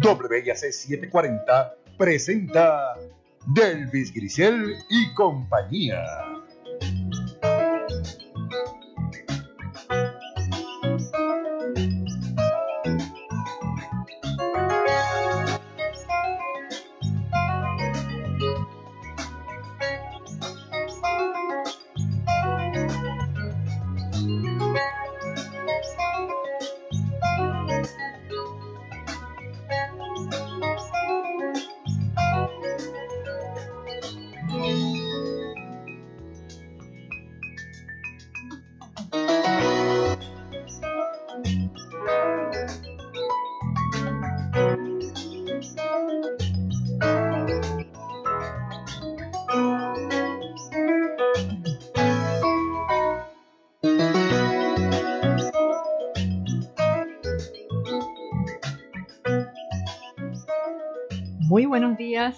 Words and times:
WIAC 0.00 0.72
740 0.72 1.74
presenta 1.98 2.94
Delvis 3.46 4.12
Grisel 4.12 4.76
y 4.88 5.12
compañía. 5.14 6.02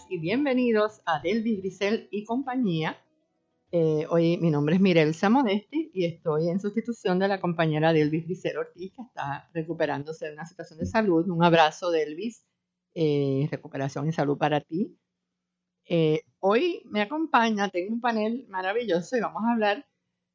Y 0.09 0.17
bienvenidos 0.17 1.03
a 1.05 1.21
Delvi 1.21 1.59
Grisel 1.59 2.09
y 2.11 2.25
compañía. 2.25 2.97
Eh, 3.71 4.07
hoy 4.09 4.39
mi 4.39 4.51
nombre 4.51 4.77
es 4.77 4.81
Mirelsa 4.81 5.29
Modesti 5.29 5.91
y 5.93 6.07
estoy 6.07 6.49
en 6.49 6.59
sustitución 6.59 7.19
de 7.19 7.29
la 7.29 7.39
compañera 7.39 7.93
Delvis 7.93 8.25
Grisel 8.25 8.57
Ortiz, 8.57 8.95
que 8.95 9.03
está 9.03 9.51
recuperándose 9.53 10.25
de 10.25 10.33
una 10.33 10.47
situación 10.47 10.79
de 10.79 10.87
salud. 10.87 11.29
Un 11.29 11.45
abrazo, 11.45 11.91
Delvis. 11.91 12.47
Eh, 12.95 13.47
recuperación 13.51 14.09
y 14.09 14.13
salud 14.13 14.39
para 14.39 14.63
ti. 14.63 14.97
Eh, 15.87 16.23
hoy 16.41 16.81
me 16.87 17.03
acompaña, 17.03 17.69
tengo 17.69 17.93
un 17.93 18.01
panel 18.01 18.47
maravilloso 18.49 19.19
y 19.19 19.21
vamos 19.21 19.43
a 19.45 19.53
hablar, 19.53 19.87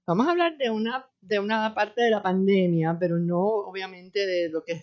vamos 0.06 0.28
a 0.28 0.32
hablar 0.32 0.60
de 0.60 0.70
una, 0.70 1.08
de 1.22 1.40
una 1.40 1.74
parte 1.74 2.04
de 2.04 2.12
la 2.12 2.22
pandemia, 2.22 2.98
pero 3.00 3.18
no 3.18 3.42
obviamente 3.42 4.28
de 4.28 4.50
lo 4.50 4.64
que 4.64 4.74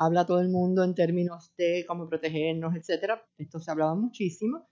habla 0.00 0.24
todo 0.24 0.40
el 0.40 0.48
mundo 0.48 0.82
en 0.82 0.94
términos 0.94 1.52
de 1.58 1.84
cómo 1.86 2.08
protegernos, 2.08 2.74
etcétera. 2.74 3.22
Esto 3.36 3.60
se 3.60 3.70
ha 3.70 3.72
hablado 3.72 3.96
muchísimo. 3.96 4.66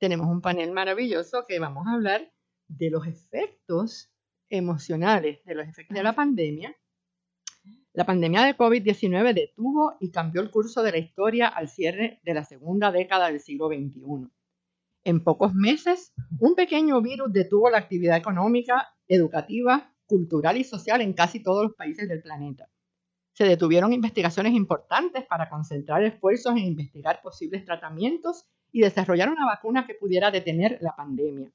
Tenemos 0.00 0.26
un 0.26 0.40
panel 0.40 0.72
maravilloso 0.72 1.44
que 1.46 1.60
vamos 1.60 1.86
a 1.86 1.94
hablar 1.94 2.32
de 2.66 2.90
los 2.90 3.06
efectos 3.06 4.10
emocionales, 4.50 5.38
de 5.44 5.54
los 5.54 5.68
efectos 5.68 5.96
de 5.96 6.02
la 6.02 6.14
pandemia. 6.14 6.76
La 7.92 8.04
pandemia 8.04 8.42
de 8.42 8.56
COVID-19 8.56 9.34
detuvo 9.34 9.96
y 10.00 10.10
cambió 10.10 10.42
el 10.42 10.50
curso 10.50 10.82
de 10.82 10.90
la 10.90 10.98
historia 10.98 11.46
al 11.46 11.68
cierre 11.68 12.20
de 12.24 12.34
la 12.34 12.44
segunda 12.44 12.90
década 12.90 13.28
del 13.28 13.40
siglo 13.40 13.68
XXI. 13.68 14.28
En 15.04 15.22
pocos 15.22 15.54
meses, 15.54 16.12
un 16.40 16.56
pequeño 16.56 17.00
virus 17.00 17.32
detuvo 17.32 17.70
la 17.70 17.78
actividad 17.78 18.16
económica, 18.16 18.88
educativa, 19.06 19.94
cultural 20.06 20.56
y 20.56 20.64
social 20.64 21.00
en 21.02 21.12
casi 21.12 21.40
todos 21.40 21.62
los 21.62 21.76
países 21.76 22.08
del 22.08 22.20
planeta 22.20 22.68
se 23.36 23.44
detuvieron 23.44 23.92
investigaciones 23.92 24.54
importantes 24.54 25.26
para 25.26 25.50
concentrar 25.50 26.02
esfuerzos 26.02 26.52
en 26.52 26.64
investigar 26.64 27.20
posibles 27.20 27.66
tratamientos 27.66 28.46
y 28.72 28.80
desarrollar 28.80 29.28
una 29.28 29.44
vacuna 29.44 29.86
que 29.86 29.92
pudiera 29.92 30.30
detener 30.30 30.78
la 30.80 30.96
pandemia. 30.96 31.52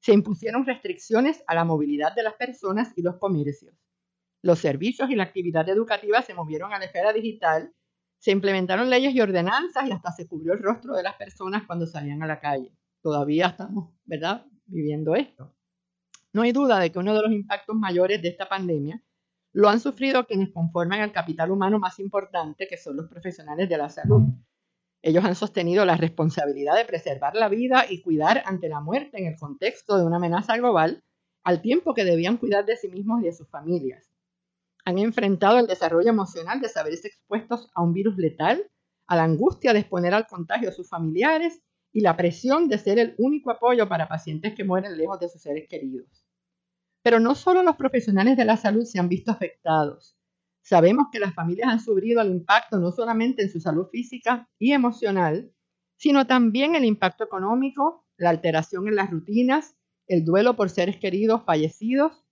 Se 0.00 0.12
impusieron 0.12 0.66
restricciones 0.66 1.44
a 1.46 1.54
la 1.54 1.64
movilidad 1.64 2.12
de 2.12 2.24
las 2.24 2.34
personas 2.34 2.92
y 2.96 3.02
los 3.02 3.18
comercios. 3.18 3.72
Los 4.42 4.58
servicios 4.58 5.10
y 5.10 5.14
la 5.14 5.22
actividad 5.22 5.68
educativa 5.68 6.22
se 6.22 6.34
movieron 6.34 6.72
a 6.72 6.80
la 6.80 6.86
esfera 6.86 7.12
digital. 7.12 7.72
Se 8.18 8.32
implementaron 8.32 8.90
leyes 8.90 9.14
y 9.14 9.20
ordenanzas 9.20 9.88
y 9.88 9.92
hasta 9.92 10.10
se 10.10 10.26
cubrió 10.26 10.54
el 10.54 10.58
rostro 10.58 10.96
de 10.96 11.04
las 11.04 11.14
personas 11.14 11.62
cuando 11.68 11.86
salían 11.86 12.24
a 12.24 12.26
la 12.26 12.40
calle. 12.40 12.72
Todavía 13.00 13.46
estamos, 13.46 13.94
¿verdad?, 14.04 14.44
viviendo 14.66 15.14
esto. 15.14 15.54
No 16.32 16.42
hay 16.42 16.50
duda 16.50 16.80
de 16.80 16.90
que 16.90 16.98
uno 16.98 17.14
de 17.14 17.22
los 17.22 17.30
impactos 17.30 17.76
mayores 17.76 18.20
de 18.22 18.28
esta 18.28 18.48
pandemia 18.48 19.00
lo 19.52 19.68
han 19.68 19.80
sufrido 19.80 20.26
quienes 20.26 20.50
conforman 20.50 21.00
el 21.00 21.12
capital 21.12 21.50
humano 21.50 21.78
más 21.78 21.98
importante, 21.98 22.66
que 22.66 22.76
son 22.76 22.96
los 22.96 23.08
profesionales 23.08 23.68
de 23.68 23.76
la 23.76 23.88
salud. 23.88 24.22
Ellos 25.02 25.24
han 25.24 25.34
sostenido 25.34 25.84
la 25.84 25.96
responsabilidad 25.96 26.76
de 26.76 26.84
preservar 26.84 27.34
la 27.34 27.48
vida 27.48 27.86
y 27.88 28.00
cuidar 28.00 28.42
ante 28.46 28.68
la 28.68 28.80
muerte 28.80 29.18
en 29.18 29.26
el 29.26 29.36
contexto 29.36 29.98
de 29.98 30.06
una 30.06 30.16
amenaza 30.16 30.56
global, 30.56 31.02
al 31.44 31.60
tiempo 31.60 31.92
que 31.92 32.04
debían 32.04 32.36
cuidar 32.36 32.64
de 32.64 32.76
sí 32.76 32.88
mismos 32.88 33.20
y 33.20 33.24
de 33.24 33.32
sus 33.32 33.48
familias. 33.48 34.10
Han 34.84 34.98
enfrentado 34.98 35.58
el 35.58 35.66
desarrollo 35.66 36.08
emocional 36.08 36.60
de 36.60 36.68
saberse 36.68 37.08
expuestos 37.08 37.68
a 37.74 37.82
un 37.82 37.92
virus 37.92 38.16
letal, 38.16 38.70
a 39.06 39.16
la 39.16 39.24
angustia 39.24 39.72
de 39.72 39.80
exponer 39.80 40.14
al 40.14 40.26
contagio 40.26 40.68
a 40.68 40.72
sus 40.72 40.88
familiares 40.88 41.60
y 41.92 42.00
la 42.00 42.16
presión 42.16 42.68
de 42.68 42.78
ser 42.78 42.98
el 42.98 43.14
único 43.18 43.50
apoyo 43.50 43.88
para 43.88 44.08
pacientes 44.08 44.54
que 44.54 44.64
mueren 44.64 44.96
lejos 44.96 45.18
de 45.18 45.28
sus 45.28 45.42
seres 45.42 45.68
queridos. 45.68 46.21
Pero 47.02 47.20
no 47.20 47.34
solo 47.34 47.62
los 47.62 47.76
profesionales 47.76 48.36
de 48.36 48.44
la 48.44 48.56
salud 48.56 48.84
se 48.84 48.98
han 48.98 49.08
visto 49.08 49.30
afectados. 49.32 50.16
Sabemos 50.62 51.06
que 51.10 51.18
las 51.18 51.34
familias 51.34 51.68
han 51.68 51.80
sufrido 51.80 52.22
el 52.22 52.30
impacto 52.30 52.78
no 52.78 52.92
solamente 52.92 53.42
en 53.42 53.50
su 53.50 53.60
salud 53.60 53.88
física 53.90 54.48
y 54.58 54.72
emocional, 54.72 55.52
sino 55.96 56.26
también 56.26 56.74
el 56.76 56.84
impacto 56.84 57.24
económico, 57.24 58.06
la 58.16 58.30
alteración 58.30 58.86
en 58.88 58.96
las 58.96 59.10
rutinas, 59.10 59.76
el 60.06 60.24
duelo 60.24 60.54
por 60.54 60.70
seres 60.70 60.98
queridos 60.98 61.42
fallecidos, 61.44 62.24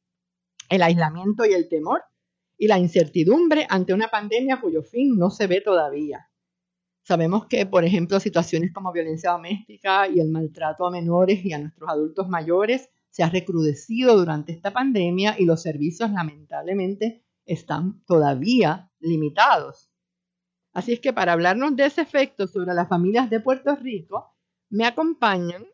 el 0.69 0.83
aislamiento 0.83 1.45
y 1.45 1.53
el 1.53 1.69
temor, 1.69 2.03
y 2.57 2.69
la 2.69 2.79
incertidumbre 2.79 3.67
ante 3.69 3.95
una 3.95 4.09
pandemia 4.09 4.61
cuyo 4.61 4.83
fin 4.83 5.17
no 5.17 5.31
se 5.31 5.47
ve 5.47 5.61
todavía. 5.61 6.31
Sabemos 7.03 7.47
que, 7.47 7.65
por 7.65 7.85
ejemplo, 7.85 8.21
situaciones 8.21 8.73
como 8.73 8.93
violencia 8.93 9.33
doméstica 9.33 10.07
y 10.07 10.21
el 10.21 10.31
maltrato 10.31 10.87
a 10.87 10.91
menores 10.91 11.45
y 11.45 11.53
a 11.53 11.59
nuestros 11.59 11.89
adultos 11.89 12.29
mayores 12.29 12.91
se 13.11 13.23
ha 13.23 13.29
recrudecido 13.29 14.17
durante 14.17 14.53
esta 14.53 14.73
pandemia 14.73 15.37
y 15.39 15.45
los 15.45 15.63
servicios 15.63 16.11
lamentablemente 16.11 17.25
están 17.45 18.03
todavía 18.07 18.91
limitados. 19.01 19.91
Así 20.73 20.93
es 20.93 21.01
que 21.01 21.13
para 21.13 21.33
hablarnos 21.33 21.75
de 21.75 21.87
ese 21.87 22.03
efecto 22.03 22.47
sobre 22.47 22.75
las 22.75 22.89
familias 22.89 23.29
de 23.29 23.41
Puerto 23.41 23.75
Rico, 23.75 24.37
me 24.71 24.87
acompañan 24.87 25.67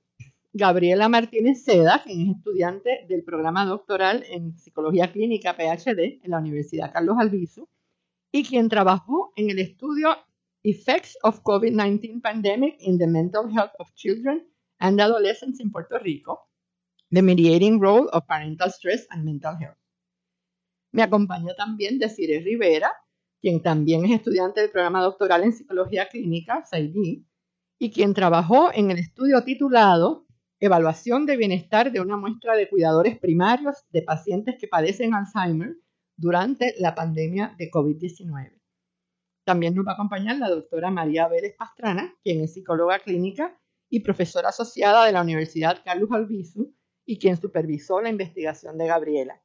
Gabriela 0.55 1.11
Martínez 1.11 1.65
Seda, 1.65 2.03
quien 2.03 2.23
es 2.23 2.37
estudiante 2.39 3.05
del 3.07 3.23
programa 3.23 3.67
doctoral 3.67 4.25
en 4.31 4.59
Psicología 4.59 5.13
Clínica 5.13 5.55
PhD 5.55 6.25
en 6.25 6.31
la 6.31 6.39
Universidad 6.39 6.95
Carlos 6.95 7.19
Albizu 7.19 7.69
y 8.33 8.43
quien 8.43 8.71
trabajó 8.71 9.33
en 9.37 9.51
el 9.51 9.59
estudio 9.59 10.16
Effects 10.63 11.19
of 11.22 11.43
COVID-19 11.43 12.22
Pandemic 12.22 12.77
in 12.81 12.99
the 12.99 13.07
Mental 13.07 13.51
Health 13.55 13.72
of 13.78 13.93
Children 13.95 14.49
and 14.78 14.99
Adolescents 14.99 15.60
in 15.60 15.71
Puerto 15.71 15.99
Rico 15.99 16.49
The 17.11 17.23
Mediating 17.23 17.81
Role 17.81 18.09
of 18.13 18.27
Parental 18.27 18.69
Stress 18.69 19.07
and 19.11 19.25
Mental 19.25 19.57
Health. 19.61 19.79
Me 20.91 21.03
acompaña 21.03 21.55
también 21.55 22.01
Desiree 22.01 22.41
Rivera, 22.41 22.91
quien 23.41 23.63
también 23.63 24.05
es 24.07 24.11
estudiante 24.11 24.61
del 24.61 24.71
programa 24.71 25.03
doctoral 25.03 25.45
en 25.45 25.53
Psicología 25.53 26.09
Clínica, 26.09 26.65
SAID, 26.65 27.23
y 27.79 27.93
quien 27.93 28.13
trabajó 28.13 28.73
en 28.75 28.91
el 28.91 28.99
estudio 28.99 29.45
titulado 29.45 30.27
Evaluación 30.59 31.27
de 31.27 31.37
Bienestar 31.37 31.93
de 31.93 32.01
una 32.01 32.17
muestra 32.17 32.57
de 32.57 32.69
cuidadores 32.69 33.21
primarios 33.21 33.85
de 33.91 34.03
pacientes 34.03 34.57
que 34.59 34.67
padecen 34.67 35.15
Alzheimer 35.15 35.77
durante 36.17 36.75
la 36.79 36.97
pandemia 36.97 37.55
de 37.57 37.71
COVID-19. 37.71 38.61
También 39.45 39.77
nos 39.77 39.87
va 39.87 39.93
a 39.93 39.95
acompañar 39.95 40.39
la 40.39 40.49
doctora 40.49 40.91
María 40.91 41.29
Vélez 41.29 41.55
Pastrana, 41.57 42.13
quien 42.25 42.41
es 42.41 42.55
psicóloga 42.55 42.99
clínica 42.99 43.57
y 43.89 44.01
profesora 44.01 44.49
asociada 44.49 45.07
de 45.07 45.13
la 45.13 45.23
Universidad 45.23 45.83
Carlos 45.85 46.11
Albizu 46.11 46.75
y 47.07 47.19
quien 47.19 47.37
supervisó 47.37 48.01
la 48.01 48.11
investigación 48.11 48.77
de 48.77 48.89
Gabriela. 48.89 49.41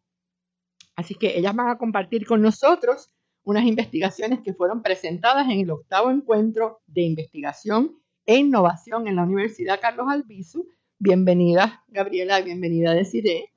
Así 0.96 1.16
que 1.16 1.38
ellas 1.38 1.56
van 1.56 1.69
a 1.69 1.78
compartir 1.78 2.25
con 2.25 2.42
nosotros 2.42 3.13
unas 3.44 3.66
investigaciones 3.66 4.42
que 4.42 4.54
fueron 4.54 4.81
presentadas 4.81 5.46
en 5.46 5.62
el 5.62 5.72
octavo 5.72 6.12
encuentro 6.12 6.81
de 6.88 7.04
investigación 7.04 7.98
e 8.25 8.38
innovación 8.38 9.08
en 9.08 9.16
la 9.16 9.24
Universidad 9.24 9.80
Carlos 9.81 10.08
Albizu. 10.10 10.68
Bienvenida, 11.00 11.84
Gabriela, 11.88 12.42
bienvenida, 12.42 12.94
Desiree. 12.94 13.52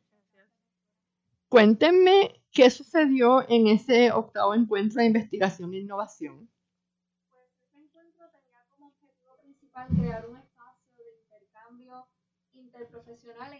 Cuéntenme 1.49 2.43
qué 2.51 2.71
sucedió 2.71 3.49
en 3.49 3.69
ese 3.69 4.11
octavo 4.13 4.55
encuentro 4.55 5.01
de 5.01 5.07
investigación 5.07 5.75
e 5.75 5.79
innovación. 5.79 6.51
Pues 7.29 7.43
este 7.63 7.77
encuentro 7.77 8.31
tenía 8.31 8.65
como 8.71 8.89
objetivo 8.89 9.37
principal 9.43 9.89
crear 9.89 10.27
un 10.29 10.37
espacio 10.37 11.05
de 11.05 11.21
intercambio 11.21 12.09
interprofesional 12.55 13.53
e 13.53 13.59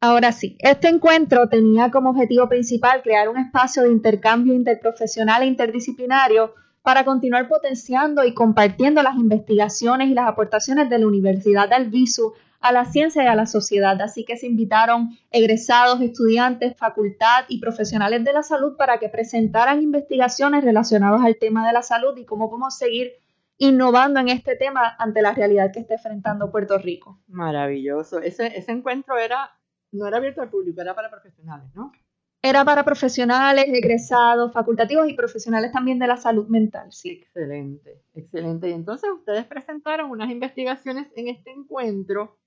Ahora 0.00 0.30
sí, 0.30 0.56
este 0.60 0.88
encuentro 0.88 1.48
tenía 1.48 1.90
como 1.90 2.10
objetivo 2.10 2.48
principal 2.48 3.02
crear 3.02 3.28
un 3.28 3.36
espacio 3.36 3.82
de 3.82 3.90
intercambio 3.90 4.54
interprofesional 4.54 5.42
e 5.42 5.46
interdisciplinario 5.46 6.54
para 6.82 7.04
continuar 7.04 7.48
potenciando 7.48 8.24
y 8.24 8.32
compartiendo 8.32 9.02
las 9.02 9.16
investigaciones 9.16 10.08
y 10.08 10.14
las 10.14 10.28
aportaciones 10.28 10.88
de 10.88 11.00
la 11.00 11.06
Universidad 11.08 11.68
de 11.68 11.74
Albizu 11.74 12.32
a 12.60 12.70
la 12.70 12.84
ciencia 12.84 13.24
y 13.24 13.26
a 13.26 13.34
la 13.34 13.46
sociedad. 13.46 14.00
Así 14.00 14.24
que 14.24 14.36
se 14.36 14.46
invitaron 14.46 15.18
egresados, 15.32 16.00
estudiantes, 16.00 16.76
facultad 16.76 17.44
y 17.48 17.60
profesionales 17.60 18.24
de 18.24 18.32
la 18.32 18.44
salud 18.44 18.76
para 18.76 18.98
que 18.98 19.08
presentaran 19.08 19.82
investigaciones 19.82 20.62
relacionadas 20.62 21.22
al 21.24 21.36
tema 21.38 21.66
de 21.66 21.72
la 21.72 21.82
salud 21.82 22.16
y 22.16 22.24
cómo 22.24 22.48
podemos 22.48 22.78
seguir 22.78 23.12
innovando 23.58 24.20
en 24.20 24.28
este 24.28 24.56
tema 24.56 24.96
ante 24.98 25.20
la 25.22 25.32
realidad 25.32 25.72
que 25.72 25.80
está 25.80 25.94
enfrentando 25.94 26.50
Puerto 26.50 26.78
Rico. 26.78 27.20
Maravilloso. 27.26 28.20
Ese, 28.20 28.56
ese 28.56 28.72
encuentro 28.72 29.18
era 29.18 29.50
no 29.92 30.06
era 30.06 30.18
abierto 30.18 30.42
al 30.42 30.50
público, 30.50 30.80
era 30.80 30.94
para 30.94 31.10
profesionales, 31.10 31.68
¿no? 31.74 31.92
Era 32.40 32.64
para 32.64 32.84
profesionales, 32.84 33.64
egresados, 33.68 34.52
facultativos 34.52 35.08
y 35.08 35.14
profesionales 35.14 35.72
también 35.72 35.98
de 35.98 36.06
la 36.06 36.16
salud 36.16 36.46
mental, 36.48 36.92
sí. 36.92 37.22
Excelente, 37.22 38.02
excelente. 38.14 38.68
Y 38.68 38.72
entonces 38.72 39.10
ustedes 39.10 39.44
presentaron 39.46 40.10
unas 40.10 40.30
investigaciones 40.30 41.08
en 41.16 41.28
este 41.28 41.50
encuentro 41.50 42.38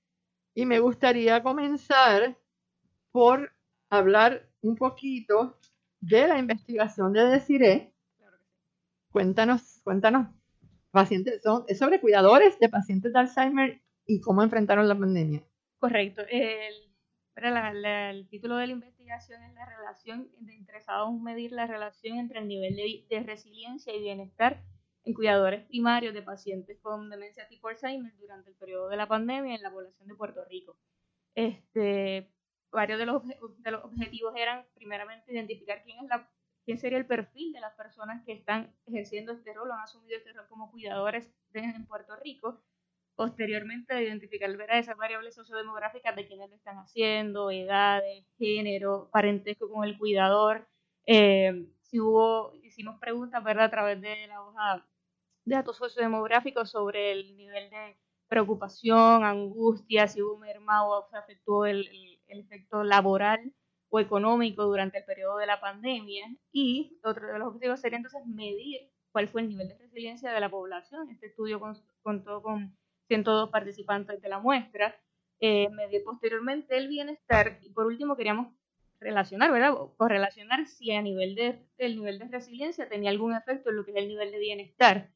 y 0.54 0.64
me 0.64 0.78
gustaría 0.78 1.42
comenzar 1.42 2.36
por 3.10 3.52
hablar 3.90 4.48
un 4.62 4.76
poquito 4.76 5.58
de 6.00 6.26
la 6.26 6.38
investigación 6.38 7.12
de 7.12 7.26
Desiree. 7.26 7.92
Cuéntanos, 9.10 9.80
cuéntanos, 9.84 10.28
pacientes, 10.92 11.42
son, 11.42 11.64
es 11.66 11.78
sobre 11.78 12.00
cuidadores 12.00 12.58
de 12.60 12.68
pacientes 12.68 13.12
de 13.12 13.18
Alzheimer 13.18 13.82
y 14.06 14.20
cómo 14.20 14.42
enfrentaron 14.42 14.88
la 14.88 14.98
pandemia. 14.98 15.42
Correcto. 15.78 16.22
El 16.30 16.74
el 17.34 18.28
título 18.28 18.56
de 18.56 18.66
la 18.66 18.72
investigación 18.72 19.42
es 19.42 19.54
la 19.54 19.64
relación, 19.64 20.30
interesados 20.38 21.10
en 21.10 21.22
medir 21.22 21.52
la 21.52 21.66
relación 21.66 22.18
entre 22.18 22.40
el 22.40 22.48
nivel 22.48 22.76
de, 23.08 23.22
resiliencia 23.22 23.94
y 23.94 24.00
bienestar 24.00 24.62
en 25.04 25.14
cuidadores 25.14 25.64
primarios 25.66 26.14
de 26.14 26.22
pacientes 26.22 26.78
con 26.80 27.10
demencia 27.10 27.48
tipo 27.48 27.68
Alzheimer 27.68 28.12
durante 28.18 28.50
el 28.50 28.56
periodo 28.56 28.88
de 28.88 28.96
la 28.96 29.08
pandemia 29.08 29.54
en 29.54 29.62
la 29.62 29.72
población 29.72 30.06
de 30.08 30.14
Puerto 30.14 30.44
Rico. 30.44 30.76
Este, 31.34 32.30
varios 32.70 32.98
de 32.98 33.06
los, 33.06 33.22
de 33.26 33.70
los 33.70 33.84
objetivos 33.84 34.34
eran, 34.36 34.66
primeramente, 34.74 35.32
identificar 35.32 35.82
quién, 35.82 35.98
es 36.04 36.08
la, 36.08 36.30
quién 36.64 36.78
sería 36.78 36.98
el 36.98 37.06
perfil 37.06 37.52
de 37.52 37.60
las 37.60 37.74
personas 37.74 38.24
que 38.24 38.32
están 38.32 38.74
ejerciendo 38.86 39.32
este 39.32 39.52
rol 39.52 39.70
o 39.70 39.74
han 39.74 39.80
asumido 39.80 40.16
este 40.16 40.32
rol 40.32 40.46
como 40.48 40.70
cuidadores 40.70 41.30
en 41.54 41.86
Puerto 41.86 42.16
Rico 42.16 42.62
posteriormente 43.14 44.02
identificar 44.02 44.50
esas 44.70 44.96
variables 44.96 45.34
sociodemográficas 45.34 46.16
de 46.16 46.26
quiénes 46.26 46.50
lo 46.50 46.56
están 46.56 46.78
haciendo, 46.78 47.50
edades, 47.50 48.24
género, 48.38 49.10
parentesco 49.12 49.70
con 49.70 49.84
el 49.84 49.98
cuidador. 49.98 50.66
Eh, 51.06 51.66
si 51.82 52.00
hubo, 52.00 52.54
hicimos 52.62 52.98
preguntas, 52.98 53.42
¿verdad?, 53.44 53.66
a 53.66 53.70
través 53.70 54.00
de 54.00 54.26
la 54.26 54.42
hoja 54.42 54.86
de 55.44 55.54
datos 55.54 55.76
sociodemográficos 55.76 56.70
sobre 56.70 57.12
el 57.12 57.36
nivel 57.36 57.68
de 57.70 57.96
preocupación, 58.28 59.24
angustia, 59.24 60.08
si 60.08 60.22
hubo 60.22 60.38
merma 60.38 60.86
o 60.86 61.06
se 61.10 61.16
afectó 61.16 61.66
el, 61.66 61.88
el, 62.28 62.40
efecto 62.40 62.82
laboral 62.82 63.52
o 63.94 64.00
económico 64.00 64.64
durante 64.64 64.98
el 64.98 65.04
periodo 65.04 65.36
de 65.36 65.46
la 65.46 65.60
pandemia. 65.60 66.34
Y 66.50 66.98
otro 67.04 67.26
de 67.30 67.38
los 67.38 67.48
objetivos 67.48 67.78
sería 67.78 67.98
entonces 67.98 68.26
medir 68.26 68.90
cuál 69.12 69.28
fue 69.28 69.42
el 69.42 69.50
nivel 69.50 69.68
de 69.68 69.76
resiliencia 69.76 70.32
de 70.32 70.40
la 70.40 70.50
población. 70.50 71.10
Este 71.10 71.26
estudio 71.26 71.60
contó 72.02 72.42
con 72.42 72.74
102 73.08 73.50
participantes 73.50 74.22
de 74.22 74.28
la 74.30 74.40
muestra. 74.40 74.96
Eh, 75.40 75.68
posteriormente 76.04 76.76
el 76.76 76.88
bienestar 76.88 77.58
y 77.62 77.70
por 77.70 77.84
último 77.84 78.16
queríamos 78.16 78.54
relacionar, 78.98 79.52
¿verdad? 79.52 79.74
Correlacionar 79.98 80.66
si 80.66 80.92
a 80.92 81.02
nivel 81.02 81.34
de, 81.34 81.58
el 81.76 81.96
nivel 81.96 82.18
de 82.18 82.28
resiliencia 82.28 82.88
tenía 82.88 83.10
algún 83.10 83.34
efecto 83.34 83.68
en 83.68 83.76
lo 83.76 83.84
que 83.84 83.90
es 83.90 83.98
el 83.98 84.08
nivel 84.08 84.30
de 84.30 84.38
bienestar. 84.38 85.10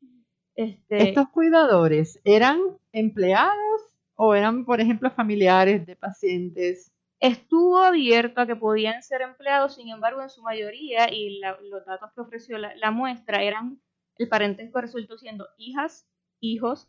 Este, 0.55 1.09
¿Estos 1.09 1.31
cuidadores 1.31 2.21
eran 2.25 2.61
empleados 2.93 3.89
o 4.17 4.35
eran, 4.35 4.67
por 4.67 4.83
ejemplo, 4.83 5.11
familiares 5.11 5.87
de 5.87 5.97
pacientes? 5.97 6.93
Estuvo 7.21 7.79
abierto 7.79 8.41
a 8.41 8.47
que 8.47 8.57
podían 8.57 9.03
ser 9.03 9.23
empleados, 9.23 9.75
sin 9.77 9.89
embargo, 9.89 10.23
en 10.23 10.31
su 10.31 10.43
mayoría, 10.43 11.13
y 11.13 11.41
los 11.41 11.85
datos 11.87 12.13
que 12.15 12.21
ofreció 12.21 12.59
la, 12.59 12.75
la 12.77 12.91
muestra 12.91 13.43
eran, 13.43 13.81
el 14.19 14.29
parentesco 14.29 14.81
resultó 14.81 15.19
siendo 15.19 15.47
hijas, 15.57 16.07
hijos, 16.41 16.89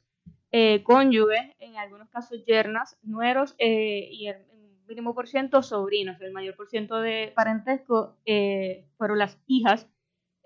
eh, 0.51 0.83
cónyuges, 0.83 1.41
en 1.59 1.75
algunos 1.77 2.09
casos 2.09 2.43
yernas, 2.45 2.97
nueros 3.01 3.55
eh, 3.57 4.07
y 4.11 4.27
el 4.27 4.45
mínimo 4.87 5.13
por 5.13 5.27
ciento 5.27 5.61
sobrinos. 5.61 6.19
El 6.21 6.31
mayor 6.31 6.55
por 6.55 6.69
ciento 6.69 7.01
de 7.01 7.33
parentesco 7.35 8.17
eh, 8.25 8.87
fueron 8.97 9.19
las 9.19 9.37
hijas. 9.45 9.89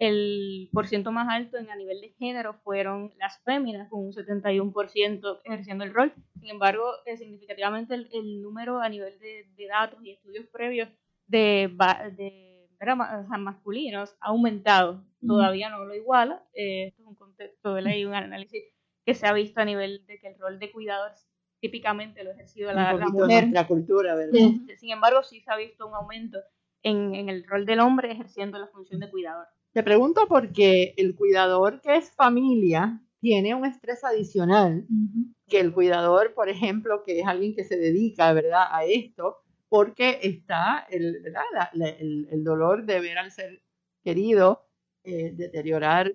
El 0.01 0.68
por 0.74 0.88
ciento 0.88 1.12
más 1.12 1.30
alto 1.30 1.57
en 1.57 1.69
a 1.69 1.75
nivel 1.75 2.01
de 2.01 2.09
género 2.18 2.56
fueron 2.63 3.13
las 3.19 3.39
féminas, 3.44 3.88
con 3.88 4.00
un 4.00 4.12
71% 4.12 5.42
ejerciendo 5.44 5.83
el 5.83 5.94
rol. 5.94 6.12
Sin 6.39 6.50
embargo, 6.50 6.92
significativamente 7.06 7.94
el, 7.94 8.42
número 8.42 8.81
a 8.81 8.89
nivel 8.89 9.19
de, 9.19 9.68
datos 9.68 10.03
y 10.03 10.09
estudios 10.09 10.48
previos 10.48 10.89
de, 11.27 11.71
de, 12.18 12.68
masculinos 13.38 14.15
ha 14.21 14.30
aumentado. 14.30 15.06
Todavía 15.24 15.69
no 15.69 15.86
lo 15.86 15.94
iguala. 15.94 16.44
esto 16.53 17.03
es 17.03 17.07
un 17.07 17.13
contexto 17.13 17.75
de 17.75 17.83
ley, 17.83 18.03
un 18.03 18.15
análisis 18.15 18.63
que 19.06 19.13
se 19.13 19.27
ha 19.27 19.33
visto 19.33 19.62
a 19.62 19.65
nivel 19.65 20.03
de 20.07 20.18
que 20.18 20.30
el 20.30 20.39
rol 20.39 20.57
de 20.57 20.71
cuidador 20.71 21.12
típicamente 21.59 22.24
lo 22.24 22.31
ha 22.31 22.33
ejercido 22.33 22.74
la, 22.74 22.94
la 22.94 23.07
mujer. 23.07 23.50
La 23.51 23.68
cultura, 23.68 24.15
¿verdad? 24.15 24.33
Este, 24.33 24.77
sin 24.77 24.89
embargo, 24.89 25.21
sí 25.21 25.42
se 25.42 25.51
ha 25.51 25.57
visto 25.57 25.86
un 25.86 25.94
aumento 25.94 26.39
en, 26.81 27.13
en, 27.13 27.29
el 27.29 27.46
rol 27.46 27.67
del 27.67 27.81
hombre 27.81 28.12
ejerciendo 28.12 28.58
la 28.58 28.65
función 28.65 29.00
de 29.00 29.12
cuidador. 29.12 29.46
Te 29.74 29.84
pregunto 29.84 30.28
porque 30.28 30.94
el 30.98 31.16
cuidador 31.16 31.82
que 31.82 31.96
es 31.96 32.12
familia 32.12 33.01
tiene 33.20 33.56
un 33.56 33.66
estrés 33.66 34.04
adicional 34.04 34.86
que 35.48 35.60
el 35.60 35.74
cuidador, 35.74 36.34
por 36.34 36.50
ejemplo, 36.50 37.04
que 37.04 37.20
es 37.20 37.28
alguien 37.28 37.56
que 37.56 37.63
se 37.63 37.78
dedica, 37.78 38.34
¿verdad?, 38.34 38.66
a 38.70 38.86
esto, 38.86 39.38
porque 39.70 40.20
está 40.24 40.86
el, 40.90 41.22
¿verdad? 41.22 41.44
el, 41.74 42.28
el 42.32 42.44
dolor 42.44 42.86
de 42.86 43.00
ver 43.00 43.18
al 43.18 43.32
ser 43.32 43.62
querido 44.04 44.66
eh, 45.04 45.32
deteriorar 45.34 46.12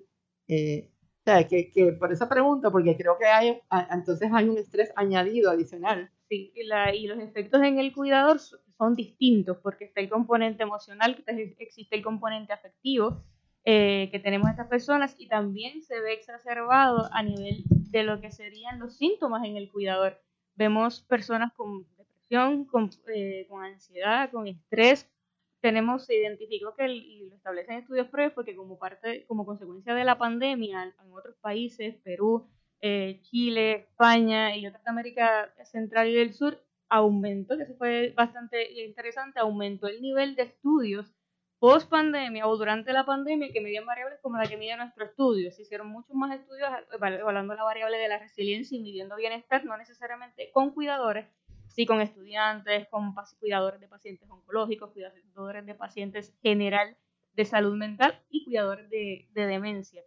eh, 0.47 0.89
sea, 1.27 1.45
que, 1.45 1.69
que, 1.71 1.91
por 1.91 2.11
esa 2.13 2.29
pregunta, 2.29 2.71
porque 2.71 2.95
creo 2.95 3.17
que 3.17 3.25
hay, 3.25 3.59
entonces 3.91 4.29
hay 4.33 4.47
un 4.47 4.57
estrés 4.57 4.91
añadido 4.95 5.51
adicional. 5.51 6.09
Sí, 6.29 6.53
y, 6.55 6.63
la, 6.63 6.95
y 6.95 7.07
los 7.07 7.19
efectos 7.19 7.61
en 7.63 7.79
el 7.79 7.93
cuidador 7.93 8.39
son 8.39 8.95
distintos, 8.95 9.57
porque 9.61 9.85
está 9.85 9.99
el 9.99 10.09
componente 10.09 10.63
emocional, 10.63 11.21
existe 11.57 11.95
el 11.95 12.01
componente 12.01 12.53
afectivo 12.53 13.23
eh, 13.69 14.07
que 14.13 14.19
tenemos 14.19 14.49
estas 14.49 14.67
personas, 14.67 15.13
y 15.17 15.27
también 15.27 15.81
se 15.81 15.99
ve 15.99 16.13
exacerbado 16.13 17.09
a 17.11 17.21
nivel 17.21 17.65
de 17.67 18.03
lo 18.03 18.21
que 18.21 18.31
serían 18.31 18.79
los 18.79 18.95
síntomas 18.95 19.43
en 19.43 19.57
el 19.57 19.69
cuidador. 19.69 20.21
Vemos 20.55 21.01
personas 21.01 21.51
con 21.51 21.85
depresión, 21.97 22.63
con, 22.63 22.89
eh, 23.13 23.45
con 23.49 23.65
ansiedad, 23.65 24.31
con 24.31 24.47
estrés, 24.47 25.11
tenemos, 25.59 26.05
se 26.05 26.15
identificó 26.15 26.75
que, 26.75 26.87
y 26.87 27.27
lo 27.27 27.35
establecen 27.35 27.79
estudios 27.79 28.07
previos, 28.07 28.31
porque 28.31 28.55
como 28.55 28.79
parte, 28.79 29.25
como 29.25 29.45
consecuencia 29.45 29.93
de 29.93 30.05
la 30.05 30.17
pandemia 30.17 30.83
en 30.83 31.11
otros 31.11 31.35
países, 31.41 31.97
Perú, 32.05 32.47
eh, 32.79 33.19
Chile, 33.23 33.87
España 33.89 34.55
y 34.55 34.65
otras 34.65 34.81
de 34.85 34.89
América 34.89 35.53
Central 35.65 36.07
y 36.07 36.13
del 36.13 36.33
Sur, 36.33 36.63
aumentó, 36.87 37.57
que 37.57 37.63
eso 37.63 37.75
fue 37.75 38.13
bastante 38.15 38.81
interesante, 38.85 39.41
aumentó 39.41 39.87
el 39.87 40.01
nivel 40.01 40.35
de 40.35 40.43
estudios 40.43 41.16
post 41.59 41.89
pandemia 41.89 42.47
o 42.47 42.55
durante 42.55 42.93
la 42.93 43.05
pandemia 43.05 43.51
que 43.51 43.61
medían 43.61 43.85
variables 43.85 44.19
como 44.21 44.37
la 44.37 44.47
que 44.47 44.57
mide 44.57 44.77
nuestro 44.77 45.05
estudio. 45.05 45.51
Se 45.51 45.63
hicieron 45.63 45.87
muchos 45.87 46.15
más 46.15 46.37
estudios 46.39 46.69
evaluando 46.91 47.55
la 47.55 47.63
variable 47.63 47.97
de 47.97 48.07
la 48.07 48.19
resiliencia 48.19 48.77
y 48.77 48.81
midiendo 48.81 49.15
bienestar, 49.15 49.65
no 49.65 49.75
necesariamente 49.77 50.51
con 50.51 50.71
cuidadores, 50.71 51.27
sí 51.67 51.85
con 51.85 52.01
estudiantes, 52.01 52.87
con 52.89 53.15
cuidadores 53.39 53.79
de 53.79 53.87
pacientes 53.87 54.29
oncológicos, 54.29 54.91
cuidadores 54.91 55.65
de 55.65 55.75
pacientes 55.75 56.35
general 56.41 56.95
de 57.33 57.45
salud 57.45 57.75
mental 57.75 58.19
y 58.29 58.45
cuidadores 58.45 58.89
de, 58.89 59.27
demencia. 59.33 60.03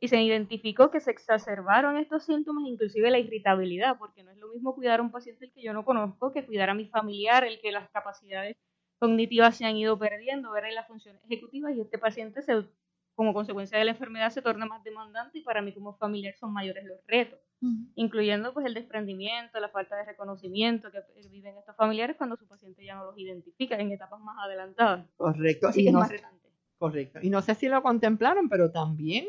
y 0.00 0.08
se 0.08 0.20
identificó 0.20 0.90
que 0.90 1.00
se 1.00 1.10
exacerbaron 1.10 1.96
estos 1.96 2.24
síntomas, 2.24 2.64
inclusive 2.66 3.10
la 3.10 3.18
irritabilidad, 3.18 3.96
porque 3.98 4.22
no 4.22 4.30
es 4.32 4.36
lo 4.36 4.48
mismo 4.48 4.74
cuidar 4.74 5.00
a 5.00 5.02
un 5.02 5.10
paciente 5.10 5.46
el 5.46 5.52
que 5.52 5.62
yo 5.62 5.72
no 5.72 5.84
conozco 5.84 6.30
que 6.30 6.44
cuidar 6.44 6.68
a 6.68 6.74
mi 6.74 6.86
familiar, 6.88 7.44
el 7.44 7.58
que 7.60 7.72
las 7.72 7.88
capacidades 7.88 8.56
cognitivas 9.04 9.56
se 9.56 9.66
han 9.66 9.76
ido 9.76 9.98
perdiendo, 9.98 10.50
ver 10.50 10.64
en 10.64 10.74
las 10.74 10.86
funciones 10.86 11.22
ejecutivas 11.24 11.76
y 11.76 11.82
este 11.82 11.98
paciente 11.98 12.40
se, 12.40 12.64
como 13.14 13.34
consecuencia 13.34 13.78
de 13.78 13.84
la 13.84 13.90
enfermedad 13.90 14.30
se 14.30 14.40
torna 14.40 14.64
más 14.64 14.82
demandante 14.82 15.38
y 15.38 15.42
para 15.42 15.60
mí 15.60 15.74
como 15.74 15.94
familiar 15.94 16.34
son 16.36 16.54
mayores 16.54 16.84
los 16.86 16.98
retos, 17.06 17.38
incluyendo 17.96 18.54
pues 18.54 18.64
el 18.64 18.72
desprendimiento, 18.72 19.60
la 19.60 19.68
falta 19.68 19.96
de 19.96 20.06
reconocimiento 20.06 20.90
que 20.90 21.00
viven 21.28 21.58
estos 21.58 21.76
familiares 21.76 22.16
cuando 22.16 22.36
su 22.36 22.46
paciente 22.46 22.82
ya 22.82 22.94
no 22.94 23.04
los 23.04 23.18
identifica 23.18 23.76
en 23.76 23.92
etapas 23.92 24.20
más 24.20 24.36
adelantadas. 24.42 25.06
Correcto. 25.16 25.68
Así 25.68 25.86
y 25.86 25.92
no, 25.92 26.00
correcto. 26.78 27.18
Y 27.20 27.28
no 27.28 27.42
sé 27.42 27.54
si 27.54 27.68
lo 27.68 27.82
contemplaron, 27.82 28.48
pero 28.48 28.70
también 28.70 29.26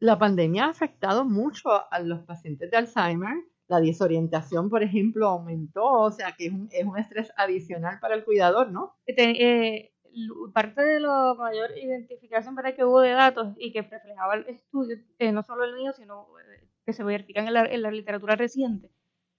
la 0.00 0.18
pandemia 0.18 0.64
ha 0.64 0.70
afectado 0.70 1.24
mucho 1.24 1.68
a 1.92 2.00
los 2.00 2.24
pacientes 2.24 2.72
de 2.72 2.76
Alzheimer. 2.76 3.36
La 3.68 3.80
desorientación, 3.80 4.70
por 4.70 4.82
ejemplo, 4.82 5.26
aumentó, 5.26 5.84
o 5.84 6.10
sea 6.10 6.32
que 6.32 6.46
es 6.46 6.52
un, 6.52 6.68
es 6.70 6.84
un 6.84 6.98
estrés 6.98 7.32
adicional 7.36 7.98
para 8.00 8.14
el 8.14 8.24
cuidador, 8.24 8.70
¿no? 8.70 8.94
Eh, 9.06 9.92
parte 10.54 10.82
de 10.82 11.00
la 11.00 11.34
mayor 11.34 11.76
identificación 11.76 12.54
¿verdad? 12.54 12.74
que 12.74 12.84
hubo 12.84 13.00
de 13.00 13.10
datos 13.10 13.54
y 13.58 13.72
que 13.72 13.82
reflejaba 13.82 14.36
el 14.36 14.46
estudio, 14.46 14.96
eh, 15.18 15.32
no 15.32 15.42
solo 15.42 15.64
el 15.64 15.74
mío, 15.74 15.92
sino 15.92 16.26
eh, 16.38 16.66
que 16.84 16.92
se 16.92 17.04
verifican 17.04 17.46
en 17.46 17.54
la, 17.54 17.64
en 17.64 17.82
la 17.82 17.90
literatura 17.90 18.36
reciente, 18.36 18.90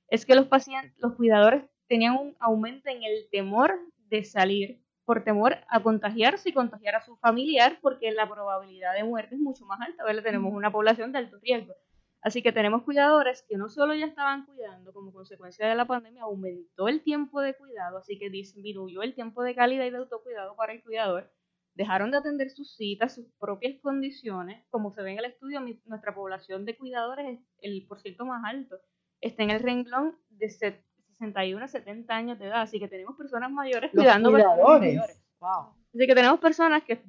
es 0.10 0.26
que 0.26 0.36
los 0.36 0.48
pacientes, 0.48 0.94
los 0.98 1.16
cuidadores 1.16 1.64
tenían 1.88 2.18
un 2.18 2.36
aumento 2.40 2.90
en 2.90 3.04
el 3.04 3.28
temor 3.32 3.74
de 4.10 4.24
salir 4.24 4.82
por 5.06 5.24
temor 5.24 5.56
a 5.70 5.82
contagiarse 5.82 6.50
y 6.50 6.54
contagiar 6.54 6.96
a 6.96 7.02
su 7.02 7.16
familiar, 7.16 7.80
porque 7.82 8.12
la 8.12 8.30
probabilidad 8.30 8.94
de 8.94 9.06
muerte 9.06 9.36
es 9.36 9.42
mucho 9.42 9.66
más 9.66 9.80
alta, 9.80 10.04
¿verdad? 10.04 10.24
Tenemos 10.24 10.54
una 10.54 10.70
población 10.70 11.14
de 11.14 11.20
alto 11.20 11.40
riesgo. 11.42 11.74
Así 12.22 12.42
que 12.42 12.52
tenemos 12.52 12.84
cuidadores 12.84 13.46
que 13.48 13.58
no 13.58 13.70
solo 13.70 13.94
ya 13.94 14.06
estaban 14.08 14.46
cuidando 14.46 14.92
como 14.92 15.14
consecuencia 15.14 15.68
de 15.68 15.76
la 15.76 15.86
pandemia, 15.86 16.24
aumentó 16.24 16.88
el 16.88 17.02
tiempo 17.04 17.42
de 17.42 17.56
cuidado, 17.56 17.98
así 18.00 18.18
que 18.20 18.30
disminuyó 18.30 19.02
el 19.04 19.14
tiempo 19.14 19.44
de 19.44 19.56
calidad 19.56 19.86
y 19.86 19.92
de 19.92 19.98
autocuidado 19.98 20.56
para 20.56 20.74
el 20.74 20.84
cuidador. 20.84 21.32
Dejaron 21.76 22.10
de 22.10 22.18
atender 22.18 22.50
sus 22.50 22.76
citas, 22.76 23.14
sus 23.16 23.28
propias 23.40 23.80
condiciones. 23.82 24.66
Como 24.72 24.92
se 24.92 25.04
ve 25.04 25.12
en 25.12 25.20
el 25.20 25.26
estudio, 25.26 25.62
mi- 25.62 25.80
nuestra 25.86 26.14
población 26.16 26.66
de 26.66 26.76
cuidadores 26.76 27.38
es 27.40 27.40
el 27.62 27.86
por 27.88 28.00
ciento 28.02 28.26
más 28.26 28.44
alto. 28.44 28.78
Está 29.22 29.44
en 29.44 29.52
el 29.52 29.60
renglón 29.60 30.18
de 30.30 30.50
se- 30.50 30.84
61 31.12 31.64
a 31.64 31.68
70 31.68 32.16
años 32.16 32.40
de 32.40 32.46
edad, 32.46 32.62
así 32.62 32.80
que 32.80 32.88
tenemos 32.88 33.16
personas 33.16 33.52
mayores 33.52 33.92
Los 33.94 34.04
cuidando 34.04 34.32
personas 34.32 34.58
mayores. 34.80 35.24
Wow. 35.40 35.74
Así 35.94 36.08
que 36.08 36.16
tenemos 36.16 36.40
personas 36.40 36.84
que 36.84 37.00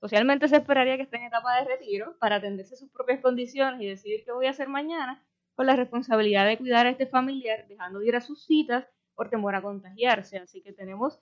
socialmente 0.00 0.48
se 0.48 0.56
esperaría 0.56 0.96
que 0.96 1.02
estén 1.04 1.22
en 1.22 1.28
etapa 1.28 1.56
de 1.56 1.64
retiro 1.66 2.16
para 2.18 2.36
atenderse 2.36 2.74
a 2.74 2.78
sus 2.78 2.90
propias 2.90 3.20
condiciones 3.20 3.80
y 3.82 3.86
decidir 3.86 4.24
qué 4.24 4.32
voy 4.32 4.46
a 4.46 4.50
hacer 4.50 4.68
mañana, 4.68 5.22
con 5.54 5.66
la 5.66 5.76
responsabilidad 5.76 6.46
de 6.46 6.58
cuidar 6.58 6.86
a 6.86 6.90
este 6.90 7.06
familiar, 7.06 7.66
dejando 7.68 7.98
de 8.00 8.06
ir 8.08 8.16
a 8.16 8.20
sus 8.20 8.44
citas 8.46 8.86
por 9.14 9.28
temor 9.30 9.54
a 9.54 9.62
contagiarse. 9.62 10.38
Así 10.38 10.62
que 10.62 10.72
tenemos 10.72 11.20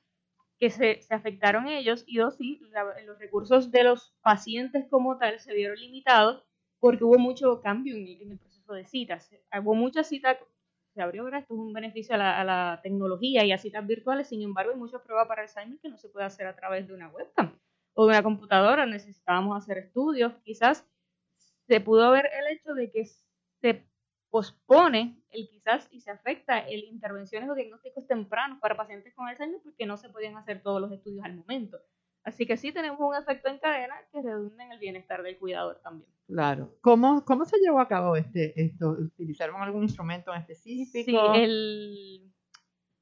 que 0.59 0.71
se, 0.71 1.01
se 1.03 1.15
afectaron 1.15 1.69
ellos 1.69 2.05
y 2.07 2.17
dos, 2.19 2.37
sí, 2.37 2.61
la- 2.71 3.01
los 3.07 3.19
recursos 3.19 3.71
de 3.71 3.85
los 3.85 4.15
pacientes 4.23 4.87
como 4.91 5.19
tal 5.19 5.39
se 5.41 5.55
vieron 5.55 5.79
limitados 5.79 6.45
porque 6.81 7.05
hubo 7.05 7.19
mucho 7.19 7.61
cambio 7.61 7.97
en 7.97 8.03
el, 8.07 8.23
en 8.23 8.33
el 8.33 8.39
proceso 8.39 8.73
de 8.75 8.85
citas. 8.87 9.31
Hubo 9.63 9.75
muchas 9.75 10.09
citas, 10.09 10.39
se 10.95 11.03
abrió, 11.03 11.25
¿verdad? 11.25 11.41
Esto 11.41 11.55
es 11.55 11.61
un 11.61 11.73
beneficio 11.73 12.15
a 12.15 12.19
la, 12.19 12.41
a 12.41 12.45
la 12.45 12.81
tecnología 12.83 13.45
y 13.45 13.53
a 13.53 13.59
citas 13.59 13.87
virtuales, 13.87 14.29
sin 14.29 14.43
embargo, 14.43 14.73
hay 14.73 14.79
muchas 14.79 15.01
pruebas 15.03 15.29
para 15.29 15.43
Alzheimer 15.43 15.79
que 15.81 15.89
no 15.89 15.97
se 15.99 16.09
puede 16.09 16.27
hacer 16.27 16.47
a 16.47 16.57
través 16.57 16.87
de 16.89 16.95
una 16.95 17.09
webcam 17.09 17.59
o 18.01 18.07
de 18.07 18.11
una 18.11 18.23
computadora, 18.23 18.87
necesitábamos 18.87 19.57
hacer 19.57 19.79
estudios, 19.79 20.33
quizás 20.45 20.87
se 21.67 21.81
pudo 21.81 22.13
ver 22.13 22.31
el 22.33 22.57
hecho 22.57 22.73
de 22.73 22.93
que 22.93 23.05
se 23.61 23.89
pospone 24.31 25.21
el 25.31 25.49
quizás 25.49 25.89
y 25.91 26.01
se 26.01 26.13
afecta 26.13 26.61
el 26.61 26.85
intervenciones 26.85 27.51
o 27.51 27.57
diagnósticos 27.57 28.07
tempranos 28.07 28.61
para 28.61 28.77
pacientes 28.77 29.13
con 29.17 29.27
Alzheimer 29.27 29.61
porque 29.65 29.85
no 29.85 29.97
se 29.97 30.11
podían 30.11 30.37
hacer 30.37 30.63
todos 30.63 30.81
los 30.81 30.93
estudios 30.93 31.25
al 31.25 31.35
momento. 31.35 31.81
Así 32.23 32.47
que 32.47 32.57
sí 32.57 32.71
tenemos 32.71 33.01
un 33.01 33.17
efecto 33.17 33.49
en 33.49 33.59
cadena 33.59 33.97
que 34.13 34.23
redunda 34.23 34.63
en 34.63 34.71
el 34.71 34.79
bienestar 34.79 35.25
del 35.25 35.37
cuidador 35.37 35.81
también. 35.83 36.09
Claro. 36.29 36.77
¿Cómo, 36.81 37.25
¿Cómo 37.25 37.47
se 37.47 37.59
llevó 37.59 37.81
a 37.81 37.89
cabo 37.89 38.15
este, 38.15 38.53
esto? 38.63 38.91
¿Utilizaron 38.91 39.61
algún 39.61 39.83
instrumento 39.83 40.33
en 40.33 40.43
específico? 40.43 41.35
Sí, 41.35 41.41
el, 41.41 42.33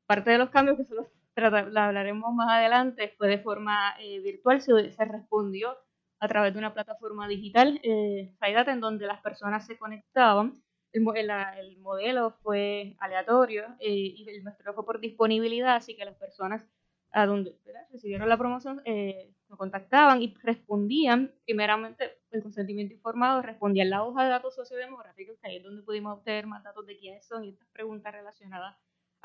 parte 0.07 0.31
de 0.31 0.39
los 0.39 0.49
cambios 0.49 0.79
que 0.79 0.85
solo 0.85 1.07
trata- 1.37 1.67
la 1.71 1.87
hablaremos 1.89 2.35
más 2.35 2.51
adelante 2.51 3.15
fue 3.19 3.29
de 3.29 3.39
forma 3.39 3.95
eh, 4.01 4.21
virtual, 4.21 4.61
se, 4.63 4.91
se 4.93 5.05
respondió 5.07 5.79
a 6.21 6.29
través 6.29 6.53
de 6.55 6.59
una 6.61 6.75
plataforma 6.75 7.29
digital, 7.29 7.81
eh, 7.85 8.35
en 8.43 8.81
donde 8.81 9.07
las 9.07 9.21
personas 9.23 9.67
se 9.67 9.79
conectaban. 9.79 10.55
El, 10.93 11.05
el- 11.17 11.31
el 11.59 11.79
modelo 11.79 12.33
fue 12.43 12.97
aleatorio 13.01 13.65
eh, 13.81 13.91
y 13.93 14.29
el 14.31 14.45
nuestro 14.45 14.75
fue 14.75 14.85
por 14.87 15.01
disponibilidad, 15.01 15.77
así 15.77 15.97
que 15.97 16.05
las 16.07 16.17
personas 16.17 16.67
a 17.13 17.27
donde 17.27 17.57
¿verdad? 17.65 17.87
recibieron 17.93 18.29
la 18.29 18.37
promoción 18.39 18.83
eh, 18.85 19.33
nos 19.49 19.59
contactaban 19.59 20.23
y 20.23 20.35
respondían, 20.43 21.33
primeramente 21.45 22.19
el 22.31 22.43
consentimiento 22.43 22.95
informado, 22.95 23.43
respondían 23.43 23.91
la 23.91 24.03
hoja 24.05 24.25
de 24.25 24.31
datos 24.31 24.55
sociodemográficos, 24.55 25.39
que 25.41 25.49
ahí 25.49 25.57
es 25.59 25.63
donde 25.65 25.83
pudimos 25.83 26.19
obtener 26.19 26.47
más 26.47 26.65
datos 26.65 26.87
de 26.87 26.97
quiénes 26.99 27.27
son 27.27 27.45
y 27.45 27.51
estas 27.51 27.69
preguntas 27.73 28.13
relacionadas 28.13 28.77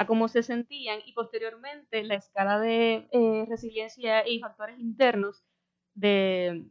a 0.02 0.08
cómo 0.08 0.28
se 0.28 0.42
sentían 0.42 1.00
y 1.06 1.14
posteriormente 1.14 2.04
la 2.04 2.16
escala 2.16 2.60
de 2.60 3.08
eh, 3.12 3.46
resiliencia 3.48 4.28
y 4.28 4.40
factores 4.40 4.80
internos 4.80 5.44
de 5.94 6.66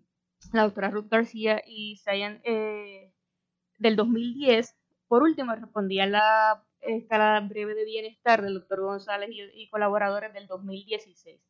la 0.52 0.64
doctora 0.64 0.90
Ruth 0.90 1.08
García 1.08 1.62
y 1.64 1.96
Sayan 1.96 2.40
eh, 2.44 3.12
del 3.78 3.94
2010. 3.94 4.76
Por 5.06 5.22
último, 5.22 5.54
respondían 5.54 6.10
la 6.12 6.64
escala 6.80 7.40
breve 7.40 7.74
de 7.74 7.84
bienestar 7.84 8.42
del 8.42 8.54
doctor 8.54 8.80
González 8.80 9.30
y 9.32 9.68
colaboradores 9.70 10.32
del 10.32 10.48
2016. 10.48 11.40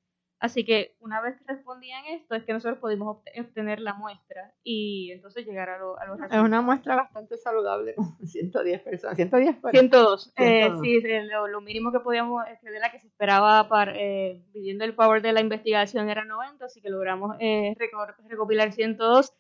Así 0.41 0.65
que 0.65 0.97
una 1.01 1.21
vez 1.21 1.37
que 1.39 1.45
respondían 1.53 2.05
esto, 2.07 2.35
es 2.35 2.45
que 2.45 2.53
nosotros 2.55 2.79
pudimos 2.81 3.09
obte- 3.19 3.39
obtener 3.41 3.79
la 3.81 3.93
muestra 3.95 4.55
y 4.65 5.13
entonces 5.13 5.45
llegar 5.47 5.69
a, 5.69 5.79
lo- 5.79 5.99
a 6.01 6.07
los 6.07 6.15
Es 6.17 6.21
resultados. 6.23 6.47
una 6.47 6.61
muestra 6.63 6.97
bastante 6.97 7.37
saludable, 7.37 7.95
con 8.19 8.27
110 8.27 8.81
personas. 8.83 9.17
110 9.17 9.57
fueron. 9.61 9.79
102. 9.81 10.33
Eh, 10.39 10.61
102. 10.63 10.81
sí, 10.81 11.01
sí, 11.03 11.09
lo, 11.31 11.47
lo 11.47 11.61
mínimo 11.61 11.93
que 11.93 12.01
podíamos, 12.01 12.43
este, 12.49 12.71
de 12.71 12.79
la 12.81 12.91
que 12.91 12.99
se 13.01 13.07
esperaba 13.09 13.69
para, 13.69 13.93
eh, 13.97 14.43
pidiendo 14.53 14.85
el 14.85 14.95
power 14.95 15.21
de 15.23 15.33
la 15.33 15.41
investigación 15.41 16.09
era 16.09 16.25
90, 16.25 16.65
así 16.65 16.81
que 16.81 16.89
logramos 16.89 17.37
eh, 17.39 17.75
reco- 17.79 18.15
recopilar 18.27 18.73
102. 18.73 19.35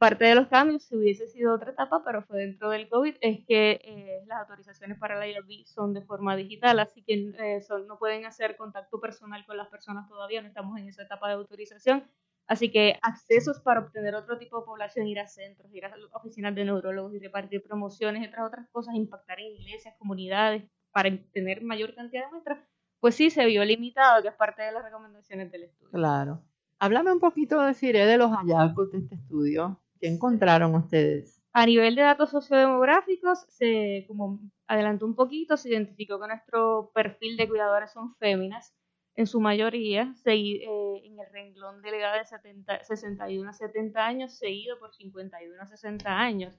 Parte 0.00 0.24
de 0.24 0.34
los 0.34 0.46
cambios, 0.46 0.84
si 0.84 0.96
hubiese 0.96 1.26
sido 1.28 1.54
otra 1.54 1.72
etapa, 1.72 2.02
pero 2.02 2.22
fue 2.22 2.38
dentro 2.38 2.70
del 2.70 2.88
COVID, 2.88 3.16
es 3.20 3.44
que 3.46 3.82
eh, 3.84 4.24
las 4.26 4.40
autorizaciones 4.40 4.98
para 4.98 5.18
la 5.18 5.28
IRB 5.28 5.66
son 5.66 5.92
de 5.92 6.00
forma 6.00 6.36
digital, 6.36 6.78
así 6.78 7.02
que 7.02 7.34
eh, 7.38 7.60
no 7.86 7.98
pueden 7.98 8.24
hacer 8.24 8.56
contacto 8.56 8.98
personal 8.98 9.44
con 9.44 9.58
las 9.58 9.68
personas 9.68 10.08
todavía, 10.08 10.40
no 10.40 10.48
estamos 10.48 10.78
en 10.78 10.88
esa 10.88 11.02
etapa 11.02 11.28
de 11.28 11.34
autorización. 11.34 12.02
Así 12.46 12.70
que 12.70 12.98
accesos 13.02 13.60
para 13.60 13.80
obtener 13.80 14.14
otro 14.14 14.38
tipo 14.38 14.60
de 14.60 14.64
población, 14.64 15.06
ir 15.06 15.20
a 15.20 15.26
centros, 15.26 15.70
ir 15.74 15.84
a 15.84 15.94
oficinas 16.14 16.54
de 16.54 16.64
neurólogos 16.64 17.12
y 17.12 17.18
repartir 17.18 17.62
promociones, 17.62 18.24
entre 18.24 18.40
otras 18.40 18.66
cosas, 18.70 18.94
impactar 18.94 19.38
en 19.38 19.48
iglesias, 19.48 19.94
comunidades, 19.98 20.64
para 20.92 21.10
tener 21.34 21.62
mayor 21.62 21.94
cantidad 21.94 22.24
de 22.24 22.30
muestras, 22.30 22.58
pues 23.00 23.16
sí 23.16 23.28
se 23.28 23.44
vio 23.44 23.62
limitado, 23.66 24.22
que 24.22 24.28
es 24.28 24.34
parte 24.34 24.62
de 24.62 24.72
las 24.72 24.82
recomendaciones 24.82 25.52
del 25.52 25.64
estudio. 25.64 25.90
Claro. 25.90 26.42
Háblame 26.78 27.12
un 27.12 27.20
poquito, 27.20 27.60
deciré, 27.60 28.06
de 28.06 28.16
los 28.16 28.30
hallazgos 28.30 28.90
de 28.92 29.00
este 29.00 29.16
estudio. 29.16 29.78
¿Qué 30.00 30.08
encontraron 30.08 30.74
ustedes? 30.74 31.42
A 31.52 31.66
nivel 31.66 31.94
de 31.96 32.02
datos 32.02 32.30
sociodemográficos, 32.30 33.40
se, 33.48 34.04
como 34.08 34.40
adelantó 34.66 35.04
un 35.04 35.14
poquito, 35.16 35.56
se 35.56 35.68
identificó 35.70 36.20
que 36.20 36.28
nuestro 36.28 36.90
perfil 36.94 37.36
de 37.36 37.48
cuidadores 37.48 37.90
son 37.92 38.14
féminas, 38.16 38.72
en 39.16 39.26
su 39.26 39.40
mayoría, 39.40 40.14
segui- 40.24 40.60
eh, 40.62 41.02
en 41.04 41.18
el 41.18 41.26
renglón 41.32 41.82
de 41.82 41.90
la 41.90 41.96
edad 41.98 42.18
de 42.18 42.24
70 42.24 42.84
61 42.84 43.50
a 43.50 43.52
70 43.52 44.06
años, 44.06 44.32
seguido 44.38 44.78
por 44.78 44.94
51 44.94 45.60
a 45.60 45.66
60 45.66 46.16
años. 46.18 46.54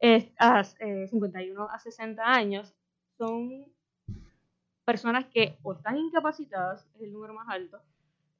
Eh, 0.00 0.32
a, 0.38 0.62
eh, 0.80 1.06
51 1.08 1.68
a 1.70 1.78
60 1.78 2.24
años 2.24 2.74
son 3.18 3.66
personas 4.86 5.26
que 5.26 5.58
o 5.62 5.74
están 5.74 5.98
incapacitadas, 5.98 6.86
es 6.94 7.02
el 7.02 7.12
número 7.12 7.34
más 7.34 7.46
alto, 7.48 7.80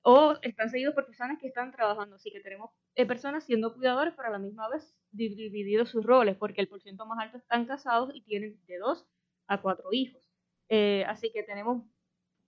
o 0.02 0.34
están 0.42 0.70
seguidos 0.70 0.94
por 0.94 1.06
personas 1.06 1.38
que 1.40 1.48
están 1.48 1.72
trabajando. 1.72 2.16
Así 2.16 2.30
que 2.30 2.40
tenemos 2.40 2.70
eh, 2.94 3.06
personas 3.06 3.44
siendo 3.44 3.74
cuidadores, 3.74 4.14
pero 4.16 4.28
a 4.28 4.32
la 4.32 4.38
misma 4.38 4.68
vez 4.68 4.94
di- 5.10 5.34
divididos 5.34 5.90
sus 5.90 6.04
roles, 6.04 6.36
porque 6.36 6.60
el 6.60 6.68
porcentaje 6.68 7.08
más 7.08 7.18
alto 7.18 7.38
están 7.38 7.66
casados 7.66 8.10
y 8.14 8.22
tienen 8.22 8.58
de 8.66 8.78
dos 8.78 9.06
a 9.48 9.60
cuatro 9.60 9.88
hijos. 9.92 10.22
Eh, 10.68 11.04
así 11.08 11.32
que 11.32 11.42
tenemos 11.42 11.84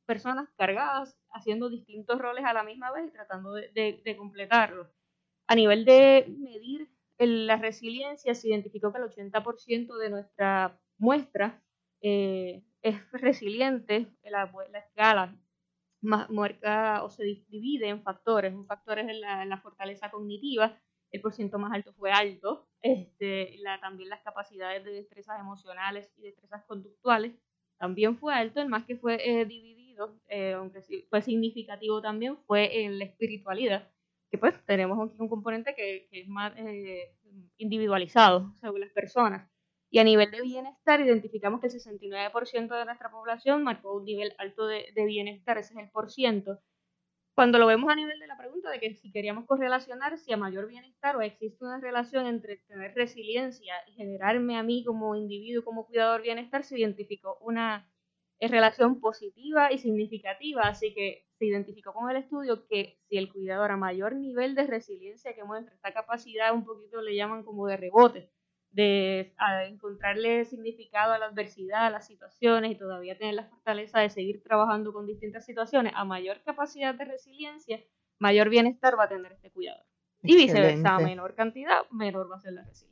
personas 0.07 0.49
cargadas 0.57 1.17
haciendo 1.33 1.69
distintos 1.71 2.19
roles 2.19 2.45
a 2.45 2.53
la 2.53 2.65
misma 2.65 2.93
vez 2.93 3.09
y 3.09 3.13
tratando 3.13 3.53
de, 3.55 3.71
de- 3.73 4.03
de 4.05 4.17
completarlos. 4.17 4.89
A 5.47 5.55
nivel 5.55 5.85
de 5.85 6.27
medir 6.39 6.89
el- 7.19 7.47
la 7.47 7.57
resiliencia, 7.57 8.35
se 8.35 8.49
identificó 8.49 8.93
que 8.93 8.99
el 8.99 9.05
80% 9.05 9.97
de 9.97 10.11
nuestra 10.11 10.79
muestra 10.99 11.63
eh, 12.01 12.63
es 12.83 12.97
resiliente, 13.13 14.09
la, 14.25 14.51
la 14.71 14.79
escala 14.81 15.37
marca 16.03 17.03
o 17.05 17.11
se 17.11 17.25
di- 17.25 17.45
divide 17.49 17.89
en 17.89 18.03
factores. 18.03 18.53
Un 18.53 18.67
factor 18.67 18.99
es 18.99 19.17
la, 19.19 19.45
la 19.45 19.59
fortaleza 19.59 20.11
cognitiva, 20.11 20.79
el 21.13 21.21
porciento 21.21 21.59
más 21.59 21.73
alto 21.73 21.93
fue 21.93 22.11
alto. 22.11 22.69
Este, 22.81 23.59
también 23.81 24.09
las 24.09 24.23
capacidades 24.23 24.85
de 24.85 24.93
destrezas 24.93 25.39
emocionales 25.39 26.13
y 26.17 26.23
destrezas 26.23 26.65
conductuales 26.65 27.33
también 27.79 28.17
fue 28.17 28.35
alto. 28.35 28.61
El 28.61 28.69
más 28.69 28.85
que 28.85 28.97
fue 28.97 29.19
eh, 29.23 29.45
dividido, 29.45 30.19
eh, 30.29 30.55
aunque 30.55 30.83
fue 31.09 31.23
significativo 31.23 32.01
también, 32.01 32.39
fue 32.47 32.85
en 32.85 32.99
la 32.99 33.05
espiritualidad, 33.05 33.89
que 34.31 34.39
pues 34.39 34.55
tenemos 34.65 34.99
un, 34.99 35.15
un 35.19 35.29
componente 35.29 35.75
que, 35.75 36.09
que, 36.11 36.21
es 36.23 36.29
más 36.29 36.53
eh, 36.57 37.15
individualizado 37.59 38.53
según 38.61 38.81
las 38.81 38.91
personas. 38.91 39.52
Y 39.93 40.01
a 40.01 40.05
nivel 40.05 40.33
de 40.33 40.43
bienestar, 40.43 41.01
identificamos 41.01 41.61
que 41.61 41.69
el 41.69 41.73
69% 41.75 42.77
de 42.77 42.85
nuestra 42.85 43.11
población 43.13 43.63
marcó 43.63 43.95
un 43.95 44.05
nivel 44.05 44.35
alto 44.39 44.67
de, 44.67 44.91
de 44.93 45.05
bienestar, 45.05 45.59
ese 45.59 45.75
es 45.75 45.79
el 45.79 45.91
por 45.91 46.11
ciento 46.11 46.59
cuando 47.35 47.59
lo 47.59 47.67
vemos 47.67 47.91
a 47.91 47.97
nivel 47.97 48.19
de 48.21 48.27
la 48.27 48.37
pregunta 48.37 48.71
de 48.71 48.79
que 48.79 48.95
si 48.95 49.11
queríamos 49.11 49.47
correlacionar 49.47 50.19
si 50.19 50.33
a 50.33 50.37
mayor 50.37 50.67
bienestar 50.67 51.17
o 51.17 51.23
existe 51.23 51.65
una 51.65 51.81
relación 51.81 52.27
entre 52.27 52.59
tener 52.69 52.95
resiliencia 52.95 53.75
y 53.87 53.93
generarme 53.93 54.59
a 54.59 54.63
mí 54.63 54.85
como 54.85 55.17
individuo, 55.17 55.65
como 55.65 55.87
cuidador 55.87 56.21
bienestar, 56.23 56.63
se 56.63 56.79
identificó 56.79 57.39
una 57.41 57.91
eh, 58.39 58.49
relación 58.49 59.01
positiva 59.01 59.73
y 59.73 59.79
significativa. 59.79 60.63
Así 60.63 60.93
que 60.93 61.27
se 61.39 61.47
identificó 61.47 61.95
con 61.95 62.11
el 62.11 62.19
estudio 62.19 62.67
que 62.67 62.99
si 63.09 63.17
el 63.17 63.33
cuidador 63.33 63.71
a 63.71 63.77
mayor 63.79 64.15
nivel 64.15 64.55
de 64.55 64.67
resiliencia 64.67 65.35
que 65.35 65.45
muestra, 65.45 65.75
esta 65.75 65.95
capacidad 65.95 66.53
un 66.53 66.65
poquito 66.67 67.01
le 67.01 67.17
llaman 67.17 67.45
como 67.45 67.67
de 67.67 67.79
rebote, 67.79 68.31
de 68.73 69.35
encontrarle 69.69 70.45
significado 70.45 71.13
a 71.13 71.19
la 71.19 71.27
adversidad, 71.27 71.87
a 71.87 71.91
las 71.91 72.07
situaciones 72.07 72.73
y 72.73 72.75
todavía 72.77 73.17
tener 73.17 73.35
la 73.35 73.45
fortaleza 73.45 74.01
de 74.01 74.11
seguir 74.11 74.43
trabajando 74.43 74.93
con 74.93 75.07
distintas 75.07 75.45
situaciones, 75.45 75.93
a 75.95 76.05
mayor 76.05 76.43
capacidad 76.43 76.95
de 76.95 77.05
resiliencia, 77.05 77.81
mayor 78.19 78.49
bienestar 78.49 78.99
va 78.99 79.05
a 79.05 79.09
tener 79.09 79.33
este 79.33 79.51
cuidador. 79.51 79.85
Y 80.23 80.37
viceversa, 80.37 80.95
a 80.95 81.01
menor 81.01 81.35
cantidad, 81.35 81.83
menor 81.91 82.31
va 82.31 82.37
a 82.37 82.41
ser 82.41 82.53
la 82.53 82.63
resiliencia. 82.63 82.92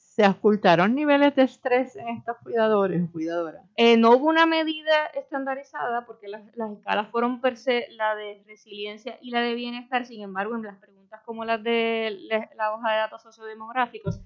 ¿Se 0.11 0.27
ocultaron 0.27 0.93
niveles 0.93 1.33
de 1.37 1.43
estrés 1.43 1.95
en 1.95 2.09
estos 2.09 2.35
cuidadores 2.43 3.09
cuidadoras? 3.11 3.65
Eh, 3.77 3.95
no 3.95 4.11
hubo 4.11 4.27
una 4.27 4.45
medida 4.45 5.05
estandarizada 5.13 6.05
porque 6.05 6.27
las, 6.27 6.43
las 6.57 6.69
escalas 6.73 7.07
fueron 7.11 7.39
per 7.39 7.55
se 7.55 7.87
la 7.91 8.13
de 8.15 8.43
resiliencia 8.45 9.17
y 9.21 9.31
la 9.31 9.39
de 9.39 9.55
bienestar. 9.55 10.05
Sin 10.05 10.21
embargo, 10.21 10.53
en 10.57 10.63
las 10.63 10.77
preguntas 10.79 11.21
como 11.25 11.45
las 11.45 11.63
de 11.63 12.17
la, 12.29 12.49
la 12.57 12.73
hoja 12.73 12.91
de 12.91 12.97
datos 12.97 13.21
sociodemográficos, 13.21 14.19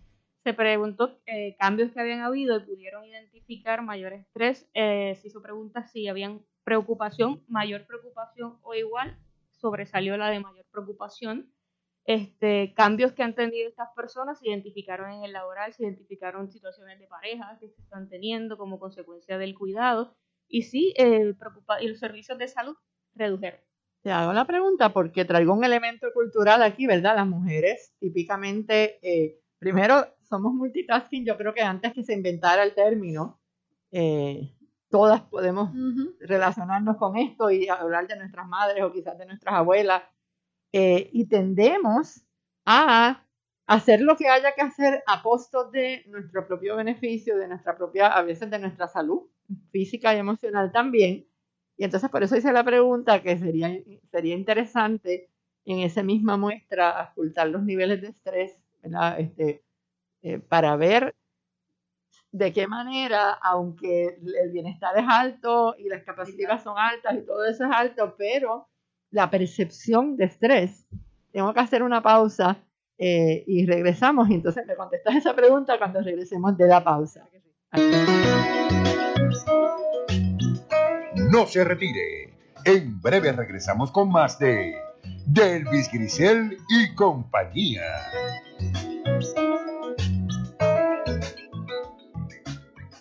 se 0.44 0.56
preguntó 0.56 1.20
eh, 1.28 1.56
cambios 1.60 1.92
que 1.92 2.00
habían 2.00 2.22
habido 2.22 2.58
y 2.58 2.62
pudieron 2.62 3.06
identificar 3.06 3.84
mayor 3.84 4.14
estrés. 4.14 4.68
Eh, 4.74 5.16
se 5.22 5.28
hizo 5.28 5.44
preguntas 5.44 5.92
si 5.92 6.08
habían 6.08 6.42
preocupación, 6.64 7.44
mayor 7.48 7.86
preocupación 7.86 8.58
o 8.64 8.74
igual, 8.74 9.20
sobresalió 9.52 10.18
la 10.18 10.32
de 10.32 10.40
mayor 10.40 10.66
preocupación. 10.72 11.48
Este, 12.06 12.74
cambios 12.76 13.14
que 13.14 13.24
han 13.24 13.34
tenido 13.34 13.68
estas 13.68 13.90
personas 13.96 14.38
se 14.38 14.48
identificaron 14.50 15.12
en 15.12 15.24
el 15.24 15.34
laboral, 15.34 15.74
se 15.74 15.84
identificaron 15.84 16.52
situaciones 16.52 17.00
de 17.00 17.08
pareja 17.08 17.58
que 17.60 17.68
se 17.70 17.82
están 17.82 18.08
teniendo 18.10 18.58
como 18.58 18.80
consecuencia 18.80 19.40
del 19.40 19.56
cuidado 19.56 20.16
y 20.48 20.62
sí, 20.62 20.94
eh, 20.98 21.34
preocupa 21.34 21.82
y 21.82 21.88
los 21.88 22.00
servicios 22.00 22.38
de 22.38 22.48
salud 22.48 22.76
redujeron. 23.16 23.60
Te 24.04 24.12
hago 24.12 24.34
la 24.34 24.46
pregunta 24.46 24.94
porque 24.94 25.26
traigo 25.26 25.54
un 25.54 25.64
elemento 25.64 26.08
cultural 26.14 26.62
aquí, 26.62 26.86
¿verdad? 26.86 27.16
Las 27.16 27.26
mujeres 27.26 27.96
típicamente, 28.00 29.00
eh, 29.02 29.40
primero, 29.58 30.06
somos 30.22 30.54
multitasking, 30.54 31.26
yo 31.26 31.36
creo 31.38 31.56
que 31.56 31.62
antes 31.62 31.92
que 31.92 32.04
se 32.04 32.14
inventara 32.14 32.62
el 32.62 32.76
término, 32.76 33.42
eh, 33.92 34.56
todas 34.90 35.22
podemos 35.22 35.72
uh 35.72 35.74
-huh. 35.74 36.16
relacionarnos 36.20 36.98
con 36.98 37.18
esto 37.18 37.50
y 37.50 37.68
hablar 37.68 38.08
de 38.08 38.16
nuestras 38.16 38.48
madres 38.48 38.84
o 38.84 38.92
quizás 38.92 39.18
de 39.18 39.26
nuestras 39.26 39.56
abuelas. 39.56 40.04
Eh, 40.78 41.10
y 41.14 41.26
tendemos 41.28 42.26
a 42.66 43.26
hacer 43.66 44.02
lo 44.02 44.18
que 44.18 44.28
haya 44.28 44.54
que 44.54 44.62
hacer 44.62 45.02
a 45.08 45.22
costo 45.24 45.72
de 45.72 46.04
nuestro 46.08 46.46
propio 46.46 46.76
beneficio, 46.76 47.38
de 47.38 47.48
nuestra 47.48 47.78
propia, 47.78 48.08
a 48.08 48.22
veces 48.24 48.50
de 48.50 48.60
nuestra 48.60 48.90
salud 48.90 49.22
física 49.72 50.14
y 50.14 50.18
emocional 50.18 50.74
también. 50.74 51.26
Y 51.78 51.86
entonces 51.86 52.10
por 52.10 52.24
eso 52.24 52.36
hice 52.36 52.52
la 52.52 52.66
pregunta 52.66 53.24
que 53.24 53.38
sería, 53.38 53.72
sería 54.12 54.36
interesante 54.36 55.30
en 55.64 55.80
esa 55.80 56.04
misma 56.04 56.36
muestra 56.36 57.10
ocultar 57.10 57.48
los 57.48 57.64
niveles 57.64 58.02
de 58.02 58.10
estrés 58.10 58.62
este, 59.18 59.64
eh, 60.24 60.40
para 60.40 60.76
ver 60.76 61.16
de 62.34 62.52
qué 62.52 62.68
manera, 62.68 63.32
aunque 63.32 64.20
el 64.44 64.52
bienestar 64.52 64.98
es 64.98 65.06
alto 65.08 65.74
y 65.78 65.88
las 65.88 66.04
capacidades 66.04 66.64
son 66.64 66.78
altas 66.78 67.16
y 67.16 67.26
todo 67.26 67.46
eso 67.46 67.64
es 67.64 67.72
alto, 67.72 68.14
pero 68.18 68.68
la 69.16 69.30
percepción 69.30 70.18
de 70.18 70.26
estrés, 70.26 70.86
tengo 71.32 71.54
que 71.54 71.62
hacer 71.62 71.84
una 71.84 72.04
pausa 72.04 72.58
eh, 72.98 73.46
y 73.48 73.66
regresamos. 73.66 74.30
Y 74.30 74.34
entonces 74.34 74.66
me 74.68 74.76
contestas 74.76 75.16
esa 75.16 75.34
pregunta 75.34 75.78
cuando 75.78 76.02
regresemos 76.02 76.58
de 76.58 76.68
la 76.68 76.84
pausa. 76.84 77.26
No 81.32 81.46
se 81.48 81.64
retire. 81.64 82.34
En 82.66 83.00
breve 83.00 83.32
regresamos 83.32 83.90
con 83.92 84.10
más 84.10 84.38
de 84.38 84.76
Delvis 85.26 85.90
Grisel 85.90 86.58
y 86.68 86.94
compañía. 86.94 87.84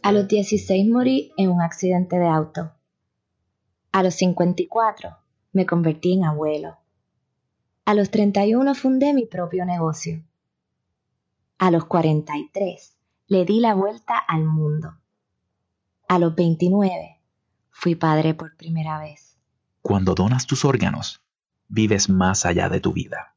A 0.00 0.12
los 0.12 0.28
16 0.28 0.88
morí 0.88 1.32
en 1.36 1.50
un 1.50 1.60
accidente 1.60 2.16
de 2.16 2.28
auto. 2.28 2.70
A 3.90 4.04
los 4.04 4.14
54 4.14 5.23
me 5.54 5.64
convertí 5.66 6.12
en 6.12 6.24
abuelo. 6.24 6.76
A 7.86 7.94
los 7.94 8.10
31 8.10 8.74
fundé 8.74 9.14
mi 9.14 9.24
propio 9.24 9.64
negocio. 9.64 10.22
A 11.58 11.70
los 11.70 11.84
43 11.86 12.96
le 13.28 13.44
di 13.44 13.60
la 13.60 13.74
vuelta 13.74 14.18
al 14.18 14.44
mundo. 14.44 14.98
A 16.08 16.18
los 16.18 16.34
29 16.34 17.20
fui 17.70 17.94
padre 17.94 18.34
por 18.34 18.56
primera 18.56 18.98
vez. 18.98 19.38
Cuando 19.80 20.14
donas 20.14 20.46
tus 20.46 20.64
órganos, 20.64 21.22
vives 21.68 22.10
más 22.10 22.44
allá 22.44 22.68
de 22.68 22.80
tu 22.80 22.92
vida. 22.92 23.36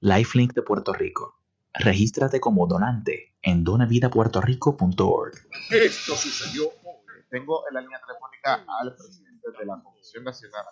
Lifelink 0.00 0.52
de 0.52 0.62
Puerto 0.62 0.92
Rico. 0.92 1.40
Regístrate 1.72 2.40
como 2.40 2.66
donante 2.66 3.36
en 3.40 3.64
donavidapuertorico.org. 3.64 5.34
Esto 5.70 6.14
sucedió 6.14 6.64
hoy. 6.66 7.22
Tengo 7.30 7.62
en 7.68 7.74
la 7.74 7.80
línea 7.80 8.00
telefónica 8.00 8.64
al 8.80 8.94
presidente 8.96 9.48
de 9.58 9.66
la 9.66 9.80
Comisión 9.82 10.24
Nacional 10.24 10.64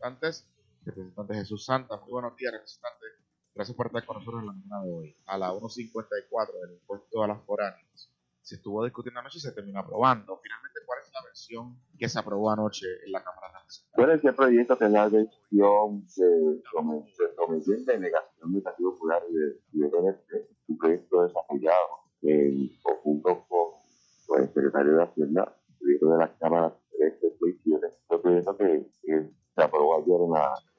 Representantes, 0.00 0.48
el 0.80 0.86
representante 0.86 1.34
Jesús 1.34 1.64
Santa. 1.66 1.98
Muy 1.98 2.10
buenos 2.10 2.34
días, 2.36 2.52
representante. 2.52 3.06
Gracias 3.54 3.76
por 3.76 3.86
estar 3.86 4.06
con 4.06 4.16
nosotros 4.16 4.40
en 4.40 4.46
la 4.46 4.52
mañana 4.52 4.82
de 4.82 4.92
hoy. 4.92 5.16
A 5.26 5.36
la 5.36 5.52
1.54 5.52 6.60
del 6.62 6.72
impuesto 6.72 7.22
a 7.22 7.28
las 7.28 7.44
foráneas 7.44 8.10
se 8.40 8.54
estuvo 8.54 8.82
discutiendo 8.82 9.20
anoche 9.20 9.36
y 9.36 9.40
se 9.42 9.52
terminó 9.52 9.80
aprobando. 9.80 10.40
Finalmente, 10.42 10.80
¿cuál 10.86 11.00
es 11.04 11.12
la 11.12 11.22
versión 11.22 11.78
que 11.98 12.08
se 12.08 12.18
aprobó 12.18 12.50
anoche 12.50 12.86
en 13.04 13.12
la 13.12 13.22
Cámara 13.22 13.48
de 13.48 13.58
Representantes? 13.58 13.94
Bueno, 13.94 14.12
este 14.14 14.32
proyecto 14.32 14.78
que 14.78 14.84
es 14.86 14.90
la 14.90 15.08
versión 15.08 16.06
de 16.16 17.34
Comisión 17.36 17.84
de 17.84 17.98
Negación 17.98 18.52
de 18.54 18.60
Partido 18.62 18.92
Popular 18.92 19.22
y 19.28 19.34
de, 19.34 19.60
y 19.72 19.78
de 19.80 19.88
PNP, 19.90 20.48
un 20.68 20.78
proyecto 20.78 21.22
desarrollado 21.24 21.88
en 22.22 22.70
conjunto 22.82 23.46
con, 23.48 24.40
el 24.40 24.48
secretario 24.48 24.96
de 24.96 25.02
Hacienda, 25.02 25.56
el 25.82 25.98
de 26.00 26.16
la 26.16 26.38
Cámara 26.38 26.74
367, 26.96 27.86
un 28.08 28.22
proyecto 28.22 28.56
que, 28.56 28.86
que, 29.02 29.39
se 29.54 29.62
aprobó 29.62 29.96
ayer 29.96 30.20
en 30.20 30.30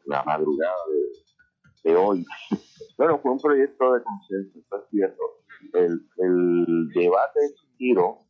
la, 0.06 0.24
madrugada 0.24 0.76
de, 1.84 1.96
hoy. 1.96 2.26
Bueno, 2.98 3.20
fue 3.20 3.32
un 3.32 3.40
proyecto 3.40 3.94
de 3.94 4.04
consenso, 4.04 4.60
esto 4.60 4.78
es 4.78 4.90
cierto. 4.92 5.24
El, 5.74 6.08
el 6.18 6.88
debate 6.90 7.40
giró 7.78 8.28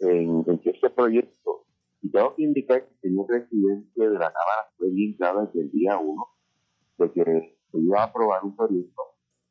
en, 0.00 0.44
este 0.64 0.90
proyecto, 0.90 1.66
y 2.00 2.10
tengo 2.10 2.34
que 2.34 2.42
indicar 2.42 2.82
que 2.84 2.94
el 2.94 3.00
señor 3.00 3.26
presidente 3.26 4.00
de 4.00 4.18
la 4.18 4.32
Cámara 4.32 4.70
fue 4.76 4.88
bien 4.90 5.14
claro 5.14 5.46
desde 5.46 5.60
el 5.60 5.70
día 5.72 5.98
uno 5.98 6.26
de 6.98 7.12
que 7.12 7.58
se 7.70 7.78
iba 7.78 8.00
a 8.00 8.04
aprobar 8.04 8.44
un 8.44 8.56
proyecto 8.56 9.02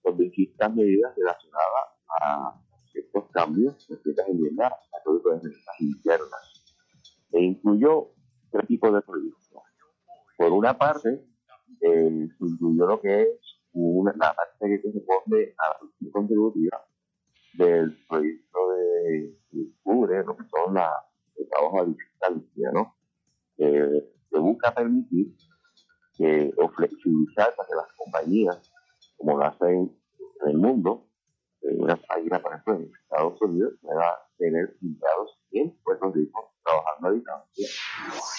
con 0.01 0.17
distintas 0.17 0.73
medidas 0.73 1.13
relacionadas 1.15 1.87
a 2.21 2.61
estos 2.93 3.29
cambios, 3.31 3.85
ciertas 4.03 4.27
enmiendas 4.27 4.71
a 4.71 5.03
código 5.03 5.31
de 5.31 5.43
medidas 5.43 5.81
internas. 5.81 6.63
E 7.33 7.41
incluyó 7.41 8.07
tres 8.51 8.67
tipos 8.67 8.93
de 8.93 9.01
proyectos. 9.01 9.36
Por 10.37 10.51
una 10.51 10.77
parte, 10.77 11.25
eh, 11.81 12.29
incluyó 12.39 12.87
lo 12.87 13.01
que 13.01 13.23
es 13.23 13.27
una, 13.73 14.13
la 14.13 14.33
parte 14.35 14.67
que 14.67 14.81
corresponde 14.81 15.55
a 15.57 15.69
la 15.69 15.79
función 15.79 16.11
contributiva 16.11 16.85
del 17.53 17.97
proyecto 18.07 18.69
de 18.69 19.37
cubre 19.83 20.23
lo 20.23 20.37
que 20.37 20.43
son 20.49 20.75
la, 20.75 20.91
el 21.35 21.49
trabajo 21.49 21.81
adicional, 21.81 22.73
¿no? 22.73 22.95
Eh, 23.57 24.13
que 24.29 24.39
busca 24.39 24.73
permitir 24.73 25.35
que, 26.15 26.53
o 26.57 26.69
flexibilizar 26.69 27.55
para 27.55 27.67
que 27.67 27.75
las 27.75 27.93
compañías, 27.97 28.71
como 29.17 29.37
lo 29.37 29.45
hacen 29.45 29.91
en 30.43 30.49
el 30.49 30.57
mundo, 30.57 31.07
en 31.61 31.81
una 31.81 31.95
página, 31.95 32.41
por 32.41 32.53
en 32.67 32.91
Estados 33.03 33.41
Unidos, 33.41 33.73
pueda 33.81 34.19
tener 34.37 34.77
empleados 34.81 35.37
en 35.51 35.71
Puerto 35.83 36.11
Rico 36.11 36.53
trabajando 36.63 37.07
a 37.07 37.11
distancia. 37.11 37.67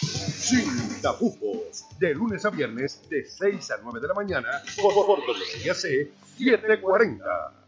Sin 0.00 1.02
tapujos, 1.02 1.86
de 1.98 2.14
lunes 2.14 2.44
a 2.44 2.50
viernes, 2.50 3.08
de 3.08 3.24
6 3.24 3.70
a 3.70 3.78
9 3.82 4.00
de 4.00 4.08
la 4.08 4.14
mañana, 4.14 4.48
por, 4.80 4.94
por 4.94 5.20
WIAC 5.20 5.76
740. 5.76 7.67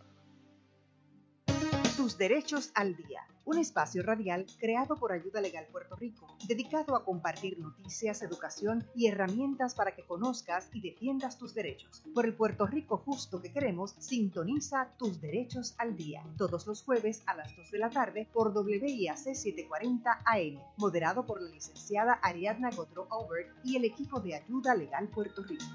Tus 2.00 2.16
derechos 2.16 2.70
al 2.74 2.96
día. 2.96 3.26
Un 3.44 3.58
espacio 3.58 4.02
radial 4.02 4.46
creado 4.58 4.96
por 4.96 5.12
Ayuda 5.12 5.42
Legal 5.42 5.66
Puerto 5.70 5.96
Rico, 5.96 6.34
dedicado 6.48 6.96
a 6.96 7.04
compartir 7.04 7.58
noticias, 7.58 8.22
educación 8.22 8.86
y 8.94 9.08
herramientas 9.08 9.74
para 9.74 9.94
que 9.94 10.04
conozcas 10.04 10.70
y 10.72 10.80
defiendas 10.80 11.36
tus 11.36 11.52
derechos. 11.52 12.02
Por 12.14 12.24
el 12.24 12.32
Puerto 12.32 12.66
Rico 12.66 12.96
justo 12.96 13.42
que 13.42 13.52
queremos, 13.52 13.96
sintoniza 13.98 14.88
tus 14.96 15.20
derechos 15.20 15.74
al 15.76 15.94
día. 15.94 16.24
Todos 16.38 16.66
los 16.66 16.82
jueves 16.82 17.22
a 17.26 17.34
las 17.34 17.54
2 17.54 17.70
de 17.70 17.78
la 17.78 17.90
tarde 17.90 18.26
por 18.32 18.56
WIAC 18.56 19.18
740 19.18 20.22
AM. 20.24 20.58
Moderado 20.78 21.26
por 21.26 21.42
la 21.42 21.50
licenciada 21.50 22.14
Ariadna 22.22 22.70
Godro 22.70 23.08
Albert 23.10 23.50
y 23.62 23.76
el 23.76 23.84
equipo 23.84 24.20
de 24.20 24.36
Ayuda 24.36 24.74
Legal 24.74 25.06
Puerto 25.08 25.42
Rico. 25.42 25.66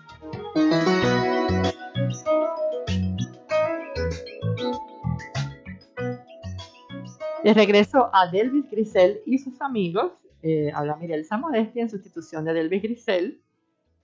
De 7.46 7.54
regreso 7.54 8.10
a 8.12 8.26
Delvis 8.32 8.72
Grisel 8.72 9.22
y 9.28 9.38
sus 9.38 9.62
amigos, 9.62 10.14
eh, 10.42 10.72
habla 10.74 10.96
Mirel 10.96 11.26
Samodesti 11.26 11.80
en 11.80 11.92
sustitución 11.92 12.44
de 12.44 12.56
Delvis 12.56 12.82
Grisel, 12.82 13.40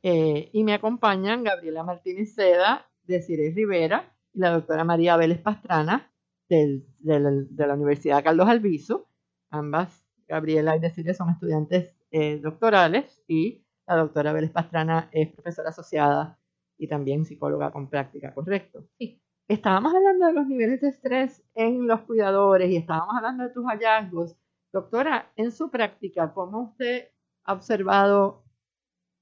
eh, 0.04 0.52
y 0.54 0.64
me 0.64 0.76
acompañan 0.76 1.44
Gabriela 1.44 1.84
Martínez 1.84 2.36
Seda, 2.36 2.88
Desiree 3.02 3.50
Rivera 3.50 4.14
y 4.32 4.42
la 4.42 4.52
doctora 4.52 4.84
María 4.84 5.18
Vélez 5.18 5.40
Pastrana 5.40 6.14
de 6.48 6.84
la 7.00 7.74
Universidad 7.74 8.24
Carlos 8.24 8.48
Albizu. 8.48 9.08
Ambas, 9.50 10.06
Gabriela 10.28 10.76
y 10.76 10.80
Desiree, 10.80 11.16
son 11.16 11.32
estudiantes 11.32 11.96
eh, 12.12 12.38
doctorales 12.38 13.24
y 13.28 13.66
la 13.88 13.96
doctora 13.96 14.34
Vélez 14.34 14.52
Pastrana 14.52 15.10
es 15.12 15.32
profesora 15.34 15.70
asociada 15.70 16.38
y 16.78 16.88
también 16.88 17.26
psicóloga 17.26 17.72
con 17.72 17.90
práctica, 17.90 18.36
¿correcto? 18.36 18.86
Sí. 19.00 19.20
Estábamos 19.52 19.94
hablando 19.94 20.28
de 20.28 20.32
los 20.32 20.48
niveles 20.48 20.80
de 20.80 20.88
estrés 20.88 21.44
en 21.56 21.86
los 21.86 22.00
cuidadores 22.04 22.72
y 22.72 22.78
estábamos 22.78 23.14
hablando 23.18 23.44
de 23.44 23.50
tus 23.50 23.66
hallazgos. 23.66 24.38
Doctora, 24.72 25.30
en 25.36 25.52
su 25.52 25.70
práctica, 25.70 26.32
¿cómo 26.34 26.62
usted 26.62 27.10
ha 27.44 27.52
observado 27.52 28.46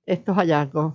estos 0.06 0.38
hallazgos? 0.38 0.94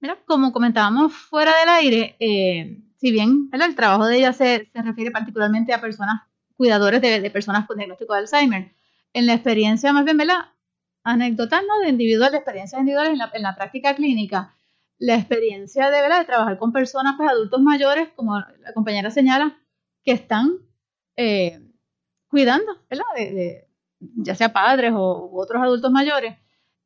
Mira, 0.00 0.18
como 0.26 0.52
comentábamos 0.52 1.12
fuera 1.12 1.52
del 1.60 1.68
aire, 1.68 2.16
eh, 2.18 2.82
si 2.96 3.12
bien 3.12 3.48
¿verdad? 3.50 3.68
el 3.68 3.76
trabajo 3.76 4.06
de 4.06 4.16
ella 4.16 4.32
se, 4.32 4.68
se 4.72 4.82
refiere 4.82 5.12
particularmente 5.12 5.72
a 5.72 5.80
personas, 5.80 6.22
cuidadores 6.56 7.00
de, 7.00 7.20
de 7.20 7.30
personas 7.30 7.68
con 7.68 7.76
diagnóstico 7.76 8.14
de 8.14 8.18
Alzheimer, 8.18 8.74
en 9.12 9.26
la 9.26 9.34
experiencia 9.34 9.92
más 9.92 10.04
bien, 10.04 10.16
¿verdad? 10.16 10.46
Anecdotal, 11.04 11.64
¿no? 11.68 11.78
De 11.84 11.88
individual, 11.88 12.32
de 12.32 12.38
experiencias 12.38 12.80
individuales 12.80 13.12
en 13.12 13.18
la, 13.18 13.30
en 13.32 13.42
la 13.42 13.54
práctica 13.54 13.94
clínica, 13.94 14.56
la 15.06 15.14
experiencia 15.16 15.90
de, 15.90 16.00
¿verdad? 16.00 16.20
de 16.20 16.24
trabajar 16.26 16.58
con 16.58 16.72
personas, 16.72 17.14
pues 17.16 17.28
adultos 17.30 17.60
mayores, 17.60 18.08
como 18.16 18.38
la 18.38 18.72
compañera 18.74 19.10
señala, 19.10 19.56
que 20.04 20.12
están 20.12 20.52
eh, 21.16 21.60
cuidando, 22.28 22.72
¿verdad? 22.88 23.04
De, 23.16 23.32
de- 23.32 23.68
ya 24.16 24.34
sea 24.34 24.52
padres 24.52 24.92
o 24.94 25.28
u 25.32 25.40
otros 25.40 25.62
adultos 25.62 25.90
mayores. 25.92 26.36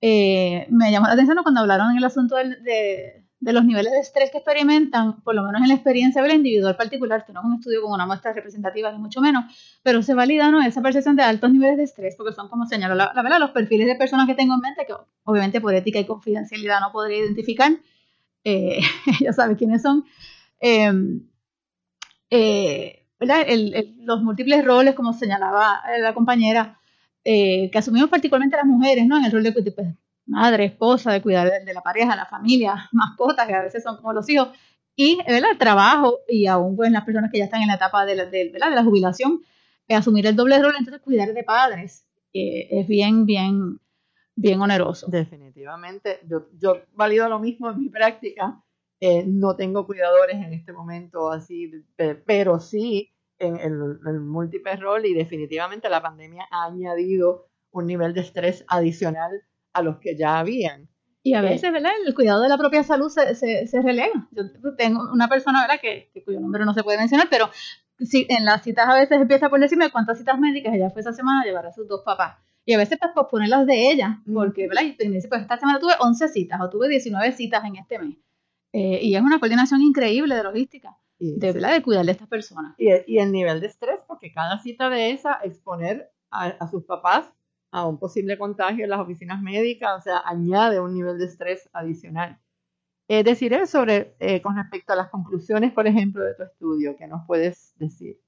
Eh, 0.00 0.66
me 0.70 0.90
llamó 0.92 1.06
la 1.06 1.14
atención 1.14 1.38
cuando 1.42 1.60
hablaron 1.62 1.90
en 1.92 1.96
el 1.98 2.04
asunto 2.04 2.36
del- 2.36 2.62
de, 2.62 3.24
de 3.40 3.52
los 3.52 3.64
niveles 3.64 3.92
de 3.92 4.00
estrés 4.00 4.30
que 4.30 4.38
experimentan, 4.38 5.22
por 5.22 5.34
lo 5.34 5.42
menos 5.42 5.62
en 5.62 5.68
la 5.68 5.74
experiencia 5.74 6.20
de 6.22 6.28
la 6.28 6.34
individual 6.34 6.76
particular, 6.76 7.20
esto 7.20 7.32
no 7.32 7.40
es 7.40 7.46
un 7.46 7.54
estudio 7.54 7.82
con 7.82 7.92
una 7.92 8.06
muestra 8.06 8.32
representativa 8.34 8.92
ni 8.92 8.98
mucho 8.98 9.20
menos, 9.22 9.44
pero 9.82 10.02
se 10.02 10.12
valida 10.14 10.50
¿no? 10.50 10.60
esa 10.62 10.82
percepción 10.82 11.16
de 11.16 11.22
altos 11.22 11.50
niveles 11.52 11.78
de 11.78 11.84
estrés, 11.84 12.14
porque 12.16 12.34
son 12.34 12.48
como 12.48 12.66
señaló 12.66 12.94
la, 12.94 13.12
la 13.14 13.22
verdad, 13.22 13.38
los 13.40 13.50
perfiles 13.52 13.86
de 13.86 13.94
personas 13.96 14.26
que 14.26 14.34
tengo 14.34 14.54
en 14.54 14.60
mente, 14.60 14.84
que 14.86 14.94
obviamente 15.24 15.60
por 15.62 15.74
ética 15.74 15.98
y 15.98 16.04
confidencialidad 16.06 16.80
no 16.80 16.92
podría 16.92 17.18
identificar, 17.18 17.72
eh, 18.46 18.80
ya 19.20 19.32
sabe 19.32 19.56
quiénes 19.56 19.82
son, 19.82 20.04
eh, 20.60 20.92
eh, 22.30 23.06
¿verdad? 23.18 23.42
El- 23.46 23.74
el- 23.74 23.96
los 24.04 24.22
múltiples 24.22 24.64
roles, 24.64 24.94
como 24.94 25.12
señalaba 25.12 25.80
eh, 25.96 26.00
la 26.00 26.14
compañera, 26.14 26.78
eh, 27.24 27.70
que 27.70 27.78
asumimos 27.78 28.10
particularmente 28.10 28.56
las 28.56 28.66
mujeres, 28.66 29.06
¿no? 29.06 29.18
En 29.18 29.24
el 29.24 29.32
rol 29.32 29.42
de 29.42 29.52
pues, 29.52 29.64
madre, 30.26 30.66
esposa, 30.66 31.12
de 31.12 31.22
cuidar 31.22 31.50
de, 31.50 31.64
de 31.64 31.74
la 31.74 31.82
pareja, 31.82 32.16
la 32.16 32.26
familia, 32.26 32.88
mascotas, 32.92 33.46
que 33.46 33.54
a 33.54 33.62
veces 33.62 33.82
son 33.82 33.96
como 33.96 34.12
los 34.12 34.28
hijos, 34.28 34.48
y 34.96 35.16
¿verdad? 35.26 35.50
el 35.52 35.58
trabajo, 35.58 36.18
y 36.28 36.46
aún 36.46 36.76
pues, 36.76 36.90
las 36.90 37.04
personas 37.04 37.30
que 37.30 37.38
ya 37.38 37.44
están 37.44 37.62
en 37.62 37.68
la 37.68 37.74
etapa 37.74 38.04
de 38.06 38.16
la, 38.16 38.24
de, 38.26 38.50
¿verdad? 38.52 38.70
de 38.70 38.76
la 38.76 38.84
jubilación, 38.84 39.40
asumir 39.88 40.26
el 40.26 40.34
doble 40.36 40.60
rol, 40.60 40.74
entonces 40.78 41.00
cuidar 41.02 41.32
de 41.32 41.44
padres, 41.44 42.06
eh, 42.32 42.68
es 42.70 42.88
bien, 42.88 43.24
bien, 43.24 43.78
bien 44.36 44.60
oneroso. 44.60 45.06
Definitivamente, 45.08 46.20
yo, 46.28 46.46
yo 46.58 46.82
valido 46.94 47.28
lo 47.28 47.38
mismo 47.38 47.70
en 47.70 47.80
mi 47.80 47.88
práctica. 47.88 48.62
Eh, 49.00 49.24
no 49.26 49.56
tengo 49.56 49.86
cuidadores 49.86 50.36
en 50.36 50.52
este 50.54 50.72
momento 50.72 51.30
así, 51.30 51.70
pe- 51.96 52.14
pero 52.14 52.60
sí 52.60 53.12
en 53.38 53.56
el, 53.58 53.98
el 54.06 54.20
múltiple 54.20 54.76
rol 54.76 55.04
y 55.04 55.12
definitivamente 55.12 55.90
la 55.90 56.00
pandemia 56.00 56.46
ha 56.50 56.64
añadido 56.66 57.48
un 57.72 57.86
nivel 57.86 58.14
de 58.14 58.22
estrés 58.22 58.64
adicional 58.68 59.42
a 59.74 59.82
los 59.82 59.98
que 59.98 60.16
ya 60.16 60.38
habían. 60.38 60.88
Y 61.22 61.34
a 61.34 61.40
Eh, 61.40 61.50
veces, 61.50 61.70
¿verdad? 61.72 61.90
El 62.06 62.14
cuidado 62.14 62.40
de 62.40 62.48
la 62.48 62.56
propia 62.56 62.82
salud 62.84 63.10
se, 63.10 63.34
se, 63.34 63.66
se 63.66 63.82
relega. 63.82 64.28
Yo 64.30 64.44
tengo 64.78 65.12
una 65.12 65.28
persona, 65.28 65.60
¿verdad? 65.60 65.80
Que, 65.82 66.08
que 66.14 66.24
cuyo 66.24 66.40
nombre 66.40 66.64
no 66.64 66.72
se 66.72 66.82
puede 66.82 66.96
mencionar, 66.98 67.26
pero 67.28 67.50
si, 67.98 68.26
en 68.30 68.44
las 68.46 68.62
citas 68.62 68.88
a 68.88 68.94
veces 68.94 69.20
empieza 69.20 69.50
por 69.50 69.60
decirme 69.60 69.90
cuántas 69.90 70.16
citas 70.18 70.38
médicas 70.38 70.72
ella 70.74 70.88
fue 70.90 71.00
esa 71.02 71.12
semana 71.12 71.42
a 71.42 71.44
llevar 71.44 71.66
a 71.66 71.72
sus 71.72 71.86
dos 71.86 72.02
papás. 72.02 72.38
Y 72.66 72.74
a 72.74 72.78
veces 72.78 72.98
pues 73.00 73.12
posponer 73.14 73.48
las 73.48 73.64
de 73.64 73.90
ella, 73.90 74.22
porque, 74.32 74.68
¿verdad? 74.68 74.82
Y 74.82 75.08
dice, 75.08 75.28
pues 75.28 75.40
esta 75.40 75.56
semana 75.56 75.78
tuve 75.78 75.92
11 76.00 76.28
citas 76.28 76.60
o 76.60 76.68
tuve 76.68 76.88
19 76.88 77.32
citas 77.32 77.64
en 77.64 77.76
este 77.76 77.98
mes. 77.98 78.16
Eh, 78.72 78.98
y 79.02 79.14
es 79.14 79.22
una 79.22 79.38
coordinación 79.38 79.80
increíble 79.80 80.34
de 80.34 80.42
logística, 80.42 80.98
de, 81.18 81.52
¿verdad? 81.52 81.72
De 81.72 81.82
cuidar 81.82 82.04
de 82.04 82.12
estas 82.12 82.28
personas. 82.28 82.74
Y, 82.76 82.88
y 83.06 83.18
el 83.18 83.32
nivel 83.32 83.60
de 83.60 83.68
estrés, 83.68 84.00
porque 84.06 84.32
cada 84.32 84.58
cita 84.58 84.90
de 84.90 85.12
esa, 85.12 85.38
exponer 85.44 86.12
a, 86.30 86.46
a 86.46 86.68
sus 86.68 86.84
papás 86.84 87.30
a 87.70 87.86
un 87.86 87.98
posible 87.98 88.36
contagio 88.36 88.84
en 88.84 88.90
las 88.90 89.00
oficinas 89.00 89.40
médicas, 89.40 89.98
o 89.98 90.00
sea, 90.02 90.22
añade 90.24 90.80
un 90.80 90.94
nivel 90.94 91.18
de 91.18 91.26
estrés 91.26 91.70
adicional. 91.72 92.40
Eh, 93.08 93.22
deciré 93.22 93.66
sobre, 93.66 94.16
eh, 94.18 94.42
con 94.42 94.56
respecto 94.56 94.92
a 94.92 94.96
las 94.96 95.10
conclusiones, 95.10 95.72
por 95.72 95.86
ejemplo, 95.86 96.24
de 96.24 96.34
tu 96.34 96.42
estudio, 96.42 96.96
¿qué 96.96 97.06
nos 97.06 97.24
puedes 97.26 97.74
decir? 97.78 98.20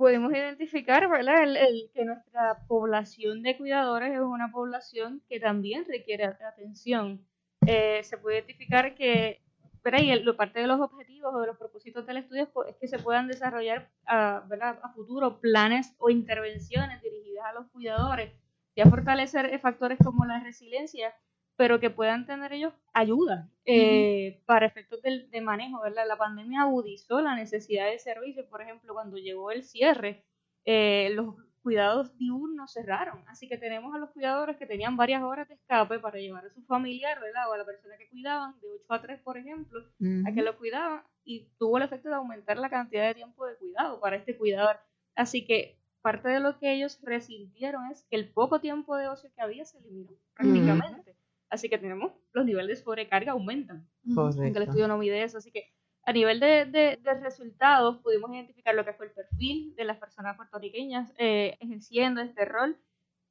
Podemos 0.00 0.32
identificar. 0.32 1.02
El, 1.04 1.56
el 1.58 1.90
que 1.92 2.06
nuestra 2.06 2.56
población 2.66 3.42
de 3.42 3.58
cuidadores 3.58 4.14
es 4.14 4.20
una 4.20 4.50
población 4.50 5.22
que 5.28 5.38
también 5.38 5.84
requiere 5.86 6.24
atención. 6.24 7.20
Eh, 7.66 8.02
se 8.02 8.16
puede 8.16 8.38
identificar 8.38 8.94
que, 8.94 9.42
¿verdad? 9.84 10.00
Y 10.00 10.10
el- 10.10 10.34
parte 10.36 10.60
de 10.60 10.66
los 10.66 10.80
objetivos 10.80 11.34
o 11.34 11.40
de 11.42 11.48
los 11.48 11.58
propósitos 11.58 12.06
del 12.06 12.16
estudio 12.16 12.44
es, 12.66 12.76
que 12.80 12.88
se 12.88 12.98
puedan 12.98 13.28
desarrollar 13.28 13.90
a, 14.06 14.42
¿verdad? 14.48 14.78
a 14.82 14.88
futuro 14.94 15.38
planes 15.38 15.94
o 15.98 16.08
intervenciones 16.08 17.02
dirigidas 17.02 17.44
a 17.44 17.52
los 17.52 17.66
cuidadores 17.68 18.32
y 18.74 18.80
a 18.80 18.86
fortalecer 18.86 19.52
eh, 19.52 19.58
factores 19.58 19.98
como 20.02 20.24
la 20.24 20.40
resiliencia, 20.40 21.14
pero 21.60 21.78
que 21.78 21.90
puedan 21.90 22.24
tener 22.24 22.54
ellos 22.54 22.72
ayuda 22.94 23.46
eh, 23.66 24.40
para 24.46 24.64
efectos 24.64 25.02
del, 25.02 25.30
de 25.30 25.42
manejo, 25.42 25.82
¿verdad? 25.82 26.08
La 26.08 26.16
pandemia 26.16 26.62
agudizó 26.62 27.20
la 27.20 27.36
necesidad 27.36 27.90
de 27.90 27.98
servicios, 27.98 28.46
por 28.46 28.62
ejemplo, 28.62 28.94
cuando 28.94 29.18
llegó 29.18 29.50
el 29.50 29.62
cierre, 29.62 30.24
eh, 30.64 31.10
los 31.12 31.34
cuidados 31.62 32.16
diurnos 32.16 32.72
cerraron. 32.72 33.22
Así 33.28 33.46
que 33.46 33.58
tenemos 33.58 33.94
a 33.94 33.98
los 33.98 34.08
cuidadores 34.08 34.56
que 34.56 34.64
tenían 34.64 34.96
varias 34.96 35.22
horas 35.22 35.48
de 35.48 35.56
escape 35.56 35.98
para 35.98 36.18
llevar 36.18 36.46
a 36.46 36.50
su 36.50 36.62
familiar, 36.62 37.20
¿verdad? 37.20 37.50
O 37.50 37.52
a 37.52 37.58
la 37.58 37.66
persona 37.66 37.98
que 37.98 38.08
cuidaban, 38.08 38.58
de 38.62 38.66
8 38.82 38.94
a 38.94 39.02
3, 39.02 39.20
por 39.20 39.36
ejemplo, 39.36 39.80
a 40.26 40.32
que 40.32 40.40
lo 40.40 40.56
cuidaban, 40.56 41.02
y 41.24 41.50
tuvo 41.58 41.76
el 41.76 41.82
efecto 41.82 42.08
de 42.08 42.14
aumentar 42.14 42.56
la 42.56 42.70
cantidad 42.70 43.06
de 43.06 43.16
tiempo 43.16 43.44
de 43.44 43.56
cuidado 43.56 44.00
para 44.00 44.16
este 44.16 44.34
cuidador. 44.34 44.78
Así 45.14 45.44
que 45.44 45.76
parte 46.00 46.30
de 46.30 46.40
lo 46.40 46.58
que 46.58 46.72
ellos 46.72 46.98
resintieron 47.02 47.90
es 47.90 48.06
que 48.08 48.16
el 48.16 48.30
poco 48.32 48.62
tiempo 48.62 48.96
de 48.96 49.08
ocio 49.08 49.30
que 49.34 49.42
había 49.42 49.66
se 49.66 49.76
eliminó 49.76 50.12
prácticamente. 50.34 51.19
Así 51.50 51.68
que 51.68 51.78
tenemos 51.78 52.12
los 52.32 52.44
niveles 52.44 52.78
de 52.78 52.84
sobrecarga 52.84 53.32
aumentan. 53.32 53.86
Aunque 54.16 54.46
el 54.46 54.62
estudio 54.62 54.88
no 54.88 54.98
mide 54.98 55.22
eso. 55.22 55.38
Así 55.38 55.50
que 55.50 55.72
a 56.04 56.12
nivel 56.12 56.40
de, 56.40 56.64
de, 56.66 57.14
resultados 57.20 57.98
pudimos 57.98 58.32
identificar 58.32 58.74
lo 58.74 58.84
que 58.84 58.92
fue 58.92 59.06
el 59.06 59.12
perfil 59.12 59.74
de 59.76 59.84
las 59.84 59.98
personas 59.98 60.36
puertorriqueñas 60.36 61.12
eh, 61.18 61.56
ejerciendo 61.60 62.20
este 62.20 62.44
rol, 62.44 62.78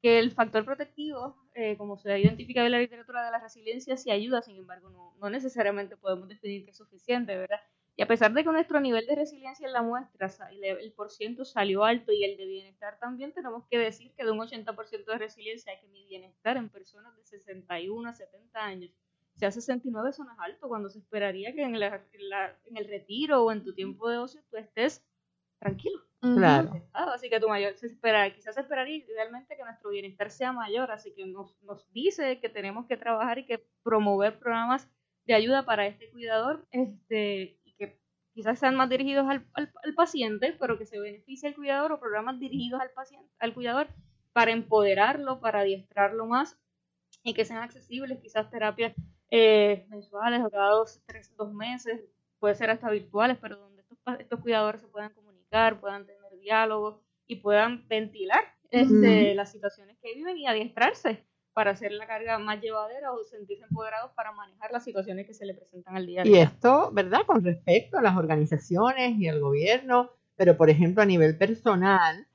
que 0.01 0.19
el 0.19 0.31
factor 0.31 0.63
protectivo, 0.63 1.35
eh, 1.55 1.75
como 1.77 1.97
se 1.97 2.11
ha 2.11 2.17
identificado 2.17 2.65
en 2.65 2.71
la 2.71 2.79
literatura 2.79 3.25
de 3.25 3.31
la 3.31 3.39
resiliencia, 3.39 3.97
sí 3.97 4.11
ayuda, 4.11 4.41
sin 4.41 4.55
embargo, 4.55 4.89
no, 4.89 5.13
no 5.19 5.29
necesariamente 5.29 5.97
podemos 5.97 6.29
definir 6.29 6.63
que 6.63 6.71
es 6.71 6.77
suficiente, 6.77 7.35
¿verdad? 7.35 7.59
Y 7.99 8.01
a 8.01 8.07
pesar 8.07 8.31
de 8.31 8.45
que 8.45 8.49
nuestro 8.49 8.79
nivel 8.79 9.05
de 9.05 9.13
resiliencia 9.13 9.67
en 9.67 9.73
la 9.73 9.81
muestra, 9.81 10.31
el, 10.51 10.63
el 10.63 10.93
porciento 10.93 11.43
salió 11.43 11.83
alto 11.83 12.13
y 12.13 12.23
el 12.23 12.37
de 12.37 12.45
bienestar 12.45 12.97
también, 12.97 13.33
tenemos 13.33 13.65
que 13.69 13.77
decir 13.77 14.13
que 14.15 14.23
de 14.23 14.31
un 14.31 14.39
80% 14.39 15.03
de 15.03 15.17
resiliencia 15.17 15.73
hay 15.73 15.81
que 15.81 15.87
mi 15.89 16.07
bienestar 16.07 16.55
en 16.55 16.69
personas 16.69 17.13
de 17.17 17.25
61 17.25 18.07
a 18.09 18.13
70 18.13 18.63
años. 18.63 18.91
Ya 19.35 19.51
69 19.51 20.11
eso 20.11 20.23
no 20.23 20.31
es 20.31 20.39
alto, 20.39 20.69
cuando 20.69 20.89
se 20.89 20.99
esperaría 20.99 21.53
que 21.53 21.61
en, 21.61 21.75
en 21.75 22.77
el 22.77 22.87
retiro 22.87 23.43
o 23.43 23.51
en 23.51 23.65
tu 23.65 23.73
tiempo 23.73 24.07
de 24.07 24.19
ocio 24.19 24.41
tú 24.49 24.55
estés 24.55 25.05
tranquilo. 25.59 26.01
Claro. 26.21 26.81
así 26.93 27.29
que 27.29 27.41
tu 27.41 27.49
mayor, 27.49 27.75
se 27.75 27.87
espera, 27.87 28.33
quizás 28.33 28.55
se 28.55 28.61
esperaría 28.61 28.95
idealmente 28.95 29.57
que 29.57 29.63
nuestro 29.65 29.89
bienestar 29.89 30.31
sea 30.31 30.53
mayor, 30.53 30.89
así 30.89 31.13
que 31.13 31.25
nos, 31.25 31.61
nos 31.63 31.91
dice 31.91 32.39
que 32.39 32.47
tenemos 32.47 32.85
que 32.85 32.95
trabajar 32.95 33.39
y 33.39 33.45
que 33.45 33.61
promover 33.83 34.39
programas 34.39 34.89
de 35.29 35.35
ayuda 35.35 35.63
para 35.63 35.85
este 35.85 36.09
cuidador, 36.09 36.65
este, 36.71 37.58
quizás 38.39 38.57
sean 38.57 38.77
más 38.77 38.89
dirigidos 38.89 39.27
al, 39.27 39.45
al, 39.53 39.93
paciente, 39.95 40.55
pero 40.57 40.77
que 40.77 40.85
se 40.85 40.97
beneficie 40.97 41.49
el 41.49 41.55
cuidador 41.55 41.91
o 41.91 41.99
programas 41.99 42.39
dirigidos 42.39 42.79
al 42.79 42.89
paciente, 42.91 43.29
al 43.37 43.53
cuidador 43.53 43.87
para 44.31 44.51
empoderarlo, 44.51 45.41
para 45.41 45.59
adiestrarlo 45.59 46.25
más 46.25 46.57
y 47.21 47.33
que 47.33 47.43
sean 47.43 47.61
accesibles, 47.61 48.21
quizás 48.21 48.49
terapias 48.49 48.93
eh, 49.29 49.85
mensuales 49.89 50.41
o 50.41 50.49
cada 50.49 50.69
dos, 50.69 51.01
tres, 51.05 51.35
dos 51.35 51.51
meses, 51.51 52.01
puede 52.39 52.55
ser 52.55 52.69
hasta 52.69 52.89
virtuales, 52.89 53.37
pero 53.41 53.57
donde 53.57 53.81
estos, 53.81 53.97
estos 54.21 54.39
cuidadores 54.39 54.79
se 54.79 54.87
puedan 54.87 55.11
comunicar, 55.11 55.81
puedan 55.81 56.05
tener 56.05 56.39
diálogos 56.39 57.01
y 57.27 57.35
puedan 57.35 57.85
ventilar 57.89 58.45
este, 58.71 59.35
las 59.35 59.51
situaciones 59.51 59.97
que 60.01 60.13
viven 60.13 60.37
y 60.37 60.47
adiestrarse 60.47 61.25
para 61.59 61.71
hacer 61.71 61.91
la 61.91 62.07
carga 62.07 62.39
más 62.39 62.61
llevadera 62.61 63.11
o 63.11 63.21
sentirse 63.25 63.65
empoderados 63.65 64.13
para 64.13 64.31
manejar 64.31 64.71
las 64.71 64.81
situaciones 64.81 65.27
que 65.27 65.33
se 65.33 65.45
le 65.45 65.53
presentan 65.53 65.97
al 65.97 66.05
día 66.05 66.21
a 66.21 66.23
día. 66.23 66.37
Y 66.37 66.39
esto, 66.39 66.89
¿verdad? 66.93 67.23
Con 67.27 67.43
respecto 67.43 67.97
a 67.97 68.01
las 68.01 68.15
organizaciones 68.15 69.17
y 69.19 69.27
al 69.27 69.41
gobierno, 69.41 70.09
pero 70.37 70.55
por 70.55 70.69
ejemplo 70.69 71.03
a 71.03 71.05
nivel 71.05 71.37
personal, 71.37 72.25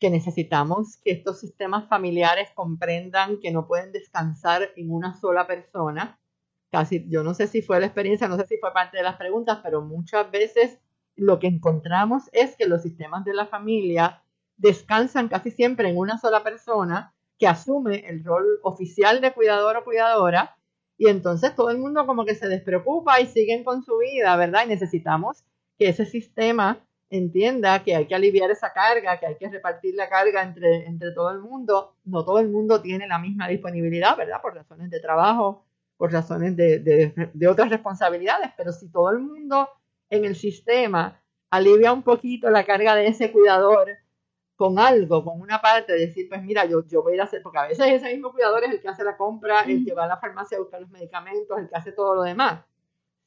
que 0.00 0.10
necesitamos 0.10 0.96
que 0.96 1.12
estos 1.12 1.38
sistemas 1.38 1.88
familiares 1.88 2.48
comprendan 2.56 3.38
que 3.38 3.52
no 3.52 3.68
pueden 3.68 3.92
descansar 3.92 4.70
en 4.74 4.90
una 4.90 5.14
sola 5.14 5.46
persona. 5.46 6.18
Casi, 6.72 7.08
yo 7.08 7.22
no 7.22 7.34
sé 7.34 7.46
si 7.46 7.62
fue 7.62 7.78
la 7.78 7.86
experiencia, 7.86 8.26
no 8.26 8.36
sé 8.36 8.48
si 8.48 8.56
fue 8.56 8.72
parte 8.72 8.96
de 8.96 9.04
las 9.04 9.14
preguntas, 9.14 9.60
pero 9.62 9.82
muchas 9.82 10.28
veces 10.32 10.80
lo 11.14 11.38
que 11.38 11.46
encontramos 11.46 12.24
es 12.32 12.56
que 12.56 12.66
los 12.66 12.82
sistemas 12.82 13.24
de 13.24 13.34
la 13.34 13.46
familia 13.46 14.24
descansan 14.56 15.28
casi 15.28 15.52
siempre 15.52 15.88
en 15.88 15.96
una 15.96 16.18
sola 16.18 16.42
persona 16.42 17.14
que 17.42 17.48
asume 17.48 18.08
el 18.08 18.22
rol 18.22 18.60
oficial 18.62 19.20
de 19.20 19.32
cuidador 19.32 19.76
o 19.76 19.82
cuidadora 19.82 20.54
y 20.96 21.08
entonces 21.08 21.56
todo 21.56 21.70
el 21.70 21.78
mundo 21.78 22.06
como 22.06 22.24
que 22.24 22.36
se 22.36 22.46
despreocupa 22.46 23.20
y 23.20 23.26
siguen 23.26 23.64
con 23.64 23.82
su 23.82 23.98
vida, 23.98 24.36
¿verdad? 24.36 24.62
Y 24.64 24.68
necesitamos 24.68 25.42
que 25.76 25.88
ese 25.88 26.06
sistema 26.06 26.78
entienda 27.10 27.82
que 27.82 27.96
hay 27.96 28.06
que 28.06 28.14
aliviar 28.14 28.52
esa 28.52 28.72
carga, 28.72 29.18
que 29.18 29.26
hay 29.26 29.34
que 29.34 29.48
repartir 29.48 29.96
la 29.96 30.08
carga 30.08 30.44
entre, 30.44 30.86
entre 30.86 31.10
todo 31.10 31.32
el 31.32 31.40
mundo. 31.40 31.96
No 32.04 32.24
todo 32.24 32.38
el 32.38 32.48
mundo 32.48 32.80
tiene 32.80 33.08
la 33.08 33.18
misma 33.18 33.48
disponibilidad, 33.48 34.16
¿verdad? 34.16 34.40
Por 34.40 34.54
razones 34.54 34.88
de 34.88 35.00
trabajo, 35.00 35.64
por 35.96 36.12
razones 36.12 36.56
de, 36.56 36.78
de, 36.78 37.30
de 37.34 37.48
otras 37.48 37.70
responsabilidades, 37.70 38.52
pero 38.56 38.70
si 38.70 38.88
todo 38.88 39.10
el 39.10 39.18
mundo 39.18 39.68
en 40.10 40.24
el 40.24 40.36
sistema 40.36 41.20
alivia 41.50 41.92
un 41.92 42.04
poquito 42.04 42.50
la 42.50 42.62
carga 42.62 42.94
de 42.94 43.08
ese 43.08 43.32
cuidador, 43.32 43.88
con 44.62 44.78
algo, 44.78 45.24
con 45.24 45.40
una 45.40 45.60
parte, 45.60 45.92
de 45.92 46.06
decir, 46.06 46.28
pues 46.28 46.40
mira, 46.40 46.64
yo, 46.66 46.86
yo 46.86 47.02
voy 47.02 47.14
a 47.14 47.14
ir 47.16 47.20
a 47.20 47.24
hacer, 47.24 47.42
porque 47.42 47.58
a 47.58 47.66
veces 47.66 47.84
ese 47.84 48.12
mismo 48.12 48.30
cuidador 48.30 48.62
es 48.62 48.70
el 48.70 48.80
que 48.80 48.86
hace 48.86 49.02
la 49.02 49.16
compra, 49.16 49.62
el 49.62 49.84
que 49.84 49.92
va 49.92 50.04
a 50.04 50.06
la 50.06 50.18
farmacia 50.18 50.56
a 50.56 50.60
buscar 50.60 50.80
los 50.80 50.90
medicamentos, 50.90 51.58
el 51.58 51.68
que 51.68 51.74
hace 51.74 51.90
todo 51.90 52.14
lo 52.14 52.22
demás. 52.22 52.64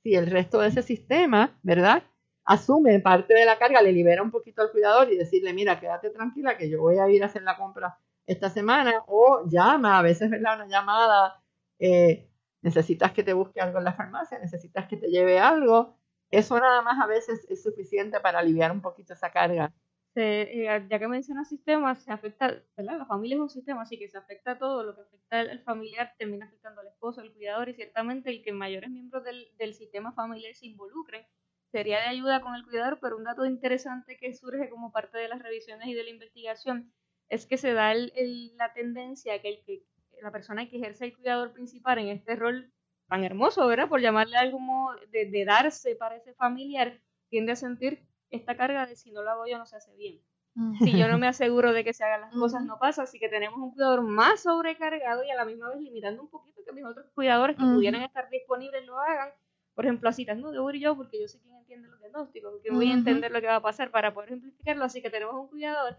Si 0.01 0.15
el 0.15 0.27
resto 0.27 0.61
de 0.61 0.69
ese 0.69 0.81
sistema, 0.81 1.59
¿verdad? 1.61 2.03
Asume 2.45 3.01
parte 3.01 3.33
de 3.33 3.43
la 3.43 3.57
carga, 3.57 3.81
le 3.81 3.91
libera 3.91 4.23
un 4.23 4.31
poquito 4.31 4.61
al 4.61 4.71
cuidador 4.71 5.11
y 5.11 5.17
decirle, 5.17 5.51
mira, 5.51 5.77
quédate 5.77 6.09
tranquila 6.09 6.57
que 6.57 6.69
yo 6.69 6.79
voy 6.79 6.99
a 6.99 7.09
ir 7.09 7.21
a 7.21 7.25
hacer 7.25 7.43
la 7.43 7.57
compra 7.57 7.99
esta 8.25 8.49
semana, 8.49 9.03
o 9.07 9.43
llama, 9.45 9.99
a 9.99 10.01
veces, 10.03 10.29
¿verdad? 10.29 10.55
Una 10.55 10.67
llamada, 10.67 11.43
eh, 11.79 12.29
necesitas 12.61 13.11
que 13.11 13.23
te 13.23 13.33
busque 13.33 13.59
algo 13.59 13.79
en 13.79 13.83
la 13.83 13.93
farmacia, 13.93 14.39
necesitas 14.39 14.87
que 14.87 14.95
te 14.95 15.09
lleve 15.09 15.37
algo, 15.37 15.97
eso 16.31 16.57
nada 16.57 16.81
más 16.81 16.97
a 17.03 17.07
veces 17.07 17.45
es 17.49 17.61
suficiente 17.61 18.21
para 18.21 18.39
aliviar 18.39 18.71
un 18.71 18.81
poquito 18.81 19.11
esa 19.11 19.31
carga 19.31 19.73
eh, 20.15 20.87
ya 20.89 20.99
que 20.99 21.07
mencionas 21.07 21.49
sistemas, 21.49 22.03
se 22.03 22.11
afecta, 22.11 22.47
¿verdad? 22.77 22.99
La 22.99 23.05
familia 23.05 23.35
es 23.35 23.41
un 23.41 23.49
sistema, 23.49 23.81
así 23.81 23.97
que 23.97 24.09
se 24.09 24.17
afecta 24.17 24.51
a 24.51 24.57
todo, 24.57 24.83
lo 24.83 24.95
que 24.95 25.01
afecta 25.01 25.39
al, 25.39 25.59
familiar 25.63 26.13
termina 26.17 26.45
afectando 26.45 26.81
al 26.81 26.87
esposo, 26.87 27.21
al 27.21 27.33
cuidador, 27.33 27.69
y 27.69 27.73
ciertamente 27.73 28.29
el 28.29 28.43
que 28.43 28.53
mayores 28.53 28.89
miembros 28.89 29.23
del, 29.23 29.47
del 29.57 29.73
sistema 29.73 30.13
familiar 30.13 30.53
se 30.55 30.67
involucren 30.67 31.25
sería 31.71 31.99
de 31.99 32.07
ayuda 32.07 32.41
con 32.41 32.55
el 32.55 32.63
cuidador, 32.63 32.99
pero 33.01 33.17
un 33.17 33.25
dato 33.25 33.45
interesante 33.45 34.17
que 34.17 34.33
surge 34.33 34.69
como 34.69 34.91
parte 34.91 35.17
de 35.17 35.27
las 35.27 35.41
revisiones 35.41 35.87
y 35.87 35.93
de 35.93 36.03
la 36.03 36.09
investigación 36.09 36.93
es 37.29 37.45
que 37.45 37.57
se 37.57 37.73
da 37.73 37.91
el, 37.91 38.55
la 38.55 38.73
tendencia 38.73 39.41
que, 39.41 39.49
el, 39.49 39.63
que 39.65 39.83
la 40.21 40.31
persona 40.31 40.69
que 40.69 40.77
ejerce 40.77 41.05
el 41.05 41.15
cuidador 41.15 41.51
principal 41.51 41.97
en 41.99 42.07
este 42.07 42.35
rol 42.35 42.71
tan 43.09 43.23
hermoso, 43.23 43.67
¿verdad? 43.67 43.89
Por 43.89 44.01
llamarle 44.01 44.37
algo 44.37 44.59
de, 45.11 45.25
de 45.25 45.45
darse 45.45 45.95
para 45.95 46.15
ese 46.15 46.33
familiar, 46.33 47.01
tiende 47.29 47.51
a 47.51 47.55
sentir 47.55 48.07
esta 48.35 48.57
carga 48.57 48.85
de 48.85 48.95
si 48.95 49.11
no 49.11 49.21
lo 49.23 49.31
hago 49.31 49.47
yo 49.47 49.57
no 49.57 49.65
se 49.65 49.77
hace 49.77 49.95
bien. 49.95 50.21
Si 50.79 50.97
yo 50.97 51.09
no 51.09 51.17
me 51.17 51.27
aseguro 51.27 51.73
de 51.73 51.83
que 51.83 51.93
se 51.93 52.05
hagan 52.05 52.21
las 52.21 52.33
cosas, 52.33 52.63
no 52.63 52.79
pasa. 52.79 53.03
Así 53.03 53.19
que 53.19 53.27
tenemos 53.27 53.59
un 53.59 53.73
cuidador 53.73 54.03
más 54.03 54.43
sobrecargado 54.43 55.21
y 55.25 55.29
a 55.29 55.35
la 55.35 55.43
misma 55.43 55.67
vez 55.69 55.81
limitando 55.81 56.21
un 56.21 56.29
poquito 56.29 56.61
que 56.65 56.71
mis 56.71 56.85
otros 56.85 57.07
cuidadores 57.13 57.57
que 57.57 57.63
pudieran 57.63 58.03
estar 58.03 58.29
disponibles 58.29 58.85
lo 58.85 58.97
hagan. 58.97 59.29
Por 59.73 59.85
ejemplo, 59.85 60.07
así 60.07 60.25
no, 60.25 60.53
yo 60.53 60.63
voy 60.63 60.79
yo 60.79 60.95
porque 60.95 61.19
yo 61.19 61.27
sé 61.27 61.41
quién 61.41 61.55
entiende 61.57 61.89
los 61.89 61.99
diagnósticos, 61.99 62.61
que 62.63 62.71
voy 62.71 62.89
a 62.89 62.93
entender 62.93 63.31
lo 63.31 63.41
que 63.41 63.47
va 63.47 63.57
a 63.57 63.61
pasar 63.61 63.91
para 63.91 64.13
poder 64.13 64.29
simplificarlo. 64.29 64.85
Así 64.85 65.01
que 65.01 65.09
tenemos 65.09 65.35
un 65.35 65.49
cuidador 65.49 65.97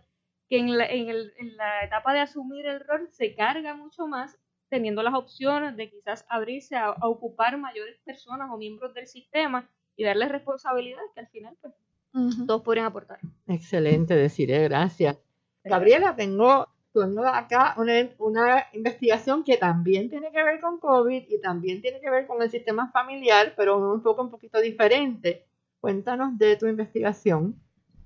que 0.49 0.59
en 0.59 0.79
la, 0.79 0.87
en, 0.87 1.11
el, 1.11 1.35
en 1.37 1.57
la 1.59 1.85
etapa 1.85 2.15
de 2.15 2.21
asumir 2.21 2.65
el 2.67 2.81
rol 2.81 3.09
se 3.11 3.35
carga 3.35 3.75
mucho 3.75 4.07
más 4.07 4.39
teniendo 4.71 5.03
las 5.03 5.15
opciones 5.15 5.77
de 5.77 5.91
quizás 5.91 6.25
abrirse 6.31 6.77
a, 6.77 6.87
a 6.87 7.09
ocupar 7.09 7.59
mayores 7.59 7.99
personas 8.05 8.49
o 8.51 8.57
miembros 8.57 8.95
del 8.95 9.07
sistema 9.07 9.69
y 9.97 10.05
darles 10.05 10.31
responsabilidades 10.31 11.11
que 11.15 11.21
al 11.21 11.29
final 11.29 11.57
pues 11.61 11.75
todos 12.47 12.63
podrían 12.63 12.87
aportar. 12.87 13.19
Excelente, 13.47 14.15
deciré, 14.15 14.65
gracias. 14.65 15.19
Gabriela, 15.65 16.15
tengo, 16.17 16.69
tengo 16.93 17.27
acá 17.27 17.75
una, 17.77 17.93
una, 18.19 18.67
investigación 18.73 19.45
que 19.45 19.57
también 19.57 20.09
tiene 20.09 20.31
que 20.31 20.43
ver 20.43 20.61
con 20.61 20.79
COVID 20.79 21.25
y 21.29 21.41
también 21.41 21.83
tiene 21.83 22.01
que 22.01 22.11
ver 22.11 22.27
con 22.27 22.41
el 22.41 22.51
sistema 22.51 22.91
familiar, 22.93 23.55
pero 23.57 23.93
un 23.93 24.03
poco 24.03 24.23
un 24.23 24.31
poquito 24.31 24.61
diferente. 24.61 25.45
Cuéntanos 25.81 26.39
de 26.39 26.57
tu 26.57 26.67
investigación. 26.67 27.61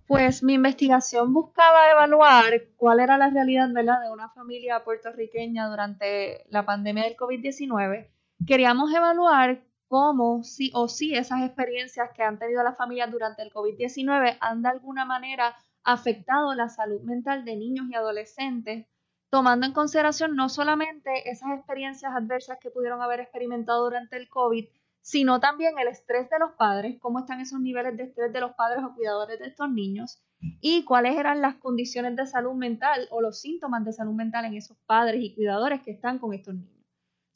Pues 0.06 0.42
mi 0.42 0.54
investigación 0.54 1.32
buscaba 1.32 1.88
evaluar 1.92 2.64
cuál 2.76 2.98
era 2.98 3.16
la 3.16 3.30
realidad 3.30 3.72
¿verdad? 3.72 4.02
de 4.02 4.10
una 4.10 4.28
familia 4.30 4.82
puertorriqueña 4.82 5.68
durante 5.68 6.44
la 6.48 6.66
pandemia 6.66 7.04
del 7.04 7.16
COVID-19. 7.16 8.08
Queríamos 8.44 8.92
evaluar 8.92 9.60
cómo 9.90 10.44
sí 10.44 10.70
o 10.72 10.86
sí 10.86 11.16
esas 11.16 11.42
experiencias 11.42 12.10
que 12.14 12.22
han 12.22 12.38
tenido 12.38 12.62
las 12.62 12.76
familias 12.76 13.10
durante 13.10 13.42
el 13.42 13.52
COVID-19 13.52 14.36
han 14.40 14.62
de 14.62 14.68
alguna 14.68 15.04
manera 15.04 15.56
afectado 15.82 16.54
la 16.54 16.68
salud 16.68 17.00
mental 17.00 17.44
de 17.44 17.56
niños 17.56 17.86
y 17.90 17.96
adolescentes, 17.96 18.86
tomando 19.30 19.66
en 19.66 19.72
consideración 19.72 20.36
no 20.36 20.48
solamente 20.48 21.28
esas 21.28 21.58
experiencias 21.58 22.12
adversas 22.14 22.58
que 22.60 22.70
pudieron 22.70 23.02
haber 23.02 23.18
experimentado 23.18 23.82
durante 23.82 24.16
el 24.16 24.28
COVID, 24.28 24.68
sino 25.02 25.40
también 25.40 25.76
el 25.76 25.88
estrés 25.88 26.30
de 26.30 26.38
los 26.38 26.52
padres, 26.52 26.96
cómo 27.00 27.18
están 27.18 27.40
esos 27.40 27.58
niveles 27.58 27.96
de 27.96 28.04
estrés 28.04 28.32
de 28.32 28.40
los 28.40 28.52
padres 28.52 28.84
o 28.84 28.94
cuidadores 28.94 29.40
de 29.40 29.48
estos 29.48 29.72
niños 29.72 30.22
y 30.60 30.84
cuáles 30.84 31.16
eran 31.16 31.40
las 31.40 31.56
condiciones 31.56 32.14
de 32.14 32.26
salud 32.26 32.54
mental 32.54 33.08
o 33.10 33.20
los 33.20 33.40
síntomas 33.40 33.84
de 33.84 33.92
salud 33.92 34.14
mental 34.14 34.44
en 34.44 34.54
esos 34.54 34.76
padres 34.86 35.20
y 35.20 35.34
cuidadores 35.34 35.82
que 35.82 35.90
están 35.90 36.20
con 36.20 36.32
estos 36.32 36.54
niños. 36.54 36.79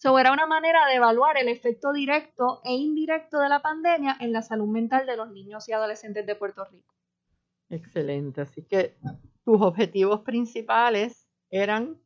So, 0.04 0.18
era 0.18 0.34
una 0.34 0.44
manera 0.44 0.86
de 0.86 0.96
evaluar 0.96 1.38
el 1.38 1.48
efecto 1.48 1.90
directo 1.90 2.60
e 2.62 2.74
indirecto 2.74 3.40
de 3.40 3.48
la 3.48 3.62
pandemia 3.62 4.18
en 4.20 4.34
la 4.34 4.42
salud 4.42 4.68
mental 4.68 5.06
de 5.06 5.16
los 5.16 5.30
niños 5.30 5.66
y 5.66 5.72
adolescentes 5.72 6.26
de 6.26 6.34
Puerto 6.34 6.62
Rico. 6.66 6.94
Excelente, 7.70 8.42
así 8.42 8.62
que 8.66 8.98
tus 9.46 9.62
objetivos 9.62 10.20
principales 10.20 11.26
eran 11.48 11.96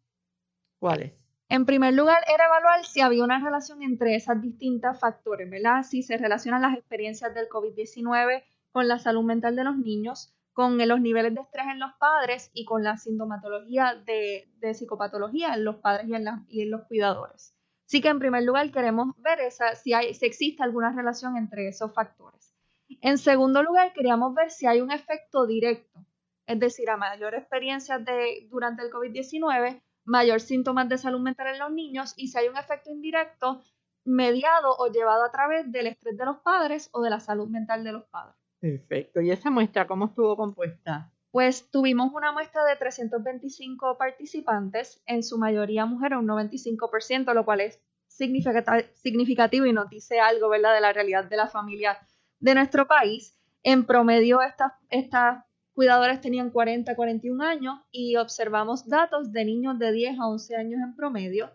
cuáles? 0.79 1.13
En 1.49 1.67
primer 1.67 1.93
lugar, 1.93 2.19
era 2.33 2.45
evaluar 2.47 2.85
si 2.85 3.01
había 3.01 3.25
una 3.25 3.45
relación 3.45 3.83
entre 3.83 4.15
esas 4.15 4.41
distintas 4.41 5.01
factores, 5.01 5.51
¿verdad? 5.51 5.83
Si 5.83 6.05
se 6.05 6.19
relacionan 6.19 6.63
las 6.63 6.79
experiencias 6.79 7.35
del 7.35 7.49
COVID-19 7.49 8.45
con 8.71 8.87
la 8.87 9.01
salud 9.01 9.25
mental 9.25 9.57
de 9.57 9.65
los 9.65 9.77
niños, 9.77 10.33
con 10.53 10.79
los 10.79 11.01
niveles 11.01 11.35
de 11.35 11.41
estrés 11.41 11.67
en 11.67 11.81
los 11.81 11.91
padres 11.99 12.53
y 12.55 12.65
con 12.65 12.85
la 12.85 12.97
sintomatología 12.97 13.97
de, 14.07 14.47
psicopatología 14.73 15.53
en 15.55 15.65
los 15.65 15.79
padres 15.79 16.09
y 16.09 16.15
en, 16.15 16.27
y 16.49 16.63
en, 16.63 16.71
los 16.71 16.85
cuidadores. 16.85 17.58
Así 17.89 18.03
que 18.03 18.09
en 18.09 18.19
primer 18.19 18.43
lugar 18.43 18.71
queremos 18.71 19.17
ver 19.17 19.41
esa, 19.41 19.75
si, 19.75 19.95
hay, 19.95 20.13
si 20.13 20.27
existe 20.27 20.63
alguna 20.63 20.93
relación 20.93 21.39
entre 21.39 21.69
esos 21.69 21.91
factores. 21.95 22.55
En 23.01 23.17
segundo 23.17 23.63
lugar, 23.63 23.95
queríamos 23.95 24.35
ver 24.35 24.51
si 24.51 24.67
hay 24.67 24.83
un 24.83 24.93
efecto 24.93 25.47
directo, 25.47 26.05
es 26.47 26.61
decir, 26.61 26.91
a 26.91 26.99
mayor 26.99 27.35
experiencia 27.35 27.99
de, 27.99 28.47
durante 28.51 28.83
el 28.83 28.91
COVID-19, 28.91 29.81
mayor 30.05 30.41
síntomas 30.41 30.87
de 30.91 30.99
salud 30.99 31.21
mental 31.21 31.47
en 31.55 31.61
los 31.61 31.73
niños 31.73 32.13
y 32.19 32.29
si 32.29 32.37
hay 32.37 32.49
un 32.49 32.59
efecto 32.59 32.91
indirecto 32.91 33.63
mediado 34.05 34.77
o 34.77 34.89
llevado 34.89 35.25
a 35.25 35.33
través 35.33 35.73
del 35.73 35.87
estrés 35.87 36.19
de 36.19 36.27
los 36.27 36.41
padres 36.41 36.91
o 36.93 37.01
de 37.01 37.09
la 37.09 37.21
salud 37.21 37.49
mental 37.49 37.85
de 37.85 37.93
los 37.93 38.05
padres. 38.05 38.37
Perfecto. 38.61 39.23
¿Y 39.23 39.31
esa 39.31 39.51
muestra 39.51 39.87
cómo 39.87 40.07
estuvo 40.07 40.37
compuesta? 40.37 41.11
Pues 41.31 41.71
tuvimos 41.71 42.13
una 42.15 42.33
muestra 42.33 42.65
de 42.65 42.77
325 42.77 43.99
participantes, 43.99 45.03
en 45.07 45.23
su 45.23 45.37
mayoría 45.39 45.85
mujeres, 45.85 46.19
un 46.19 46.27
95%, 46.27 47.35
lo 47.35 47.45
cual 47.45 47.61
es 47.61 47.81
significativo 48.09 49.67
y 49.67 49.73
nos 49.73 49.91
dice 49.91 50.21
algo, 50.21 50.49
¿verdad?, 50.49 50.75
de 50.75 50.81
la 50.81 50.93
realidad 50.93 51.25
de 51.25 51.37
la 51.37 51.49
familia 51.49 51.99
de 52.41 52.55
nuestro 52.55 52.87
país. 52.89 53.37
En 53.63 53.85
promedio, 53.85 54.41
estas, 54.41 54.73
estas 54.89 55.45
cuidadores 55.75 56.21
tenían 56.21 56.51
40 56.51 56.97
41 56.97 57.45
años 57.45 57.79
y 57.91 58.17
observamos 58.17 58.89
datos 58.89 59.31
de 59.33 59.45
niños 59.45 59.79
de 59.79 59.93
10 59.93 60.19
a 60.19 60.29
11 60.29 60.57
años 60.57 60.81
en 60.83 60.97
promedio 60.97 61.51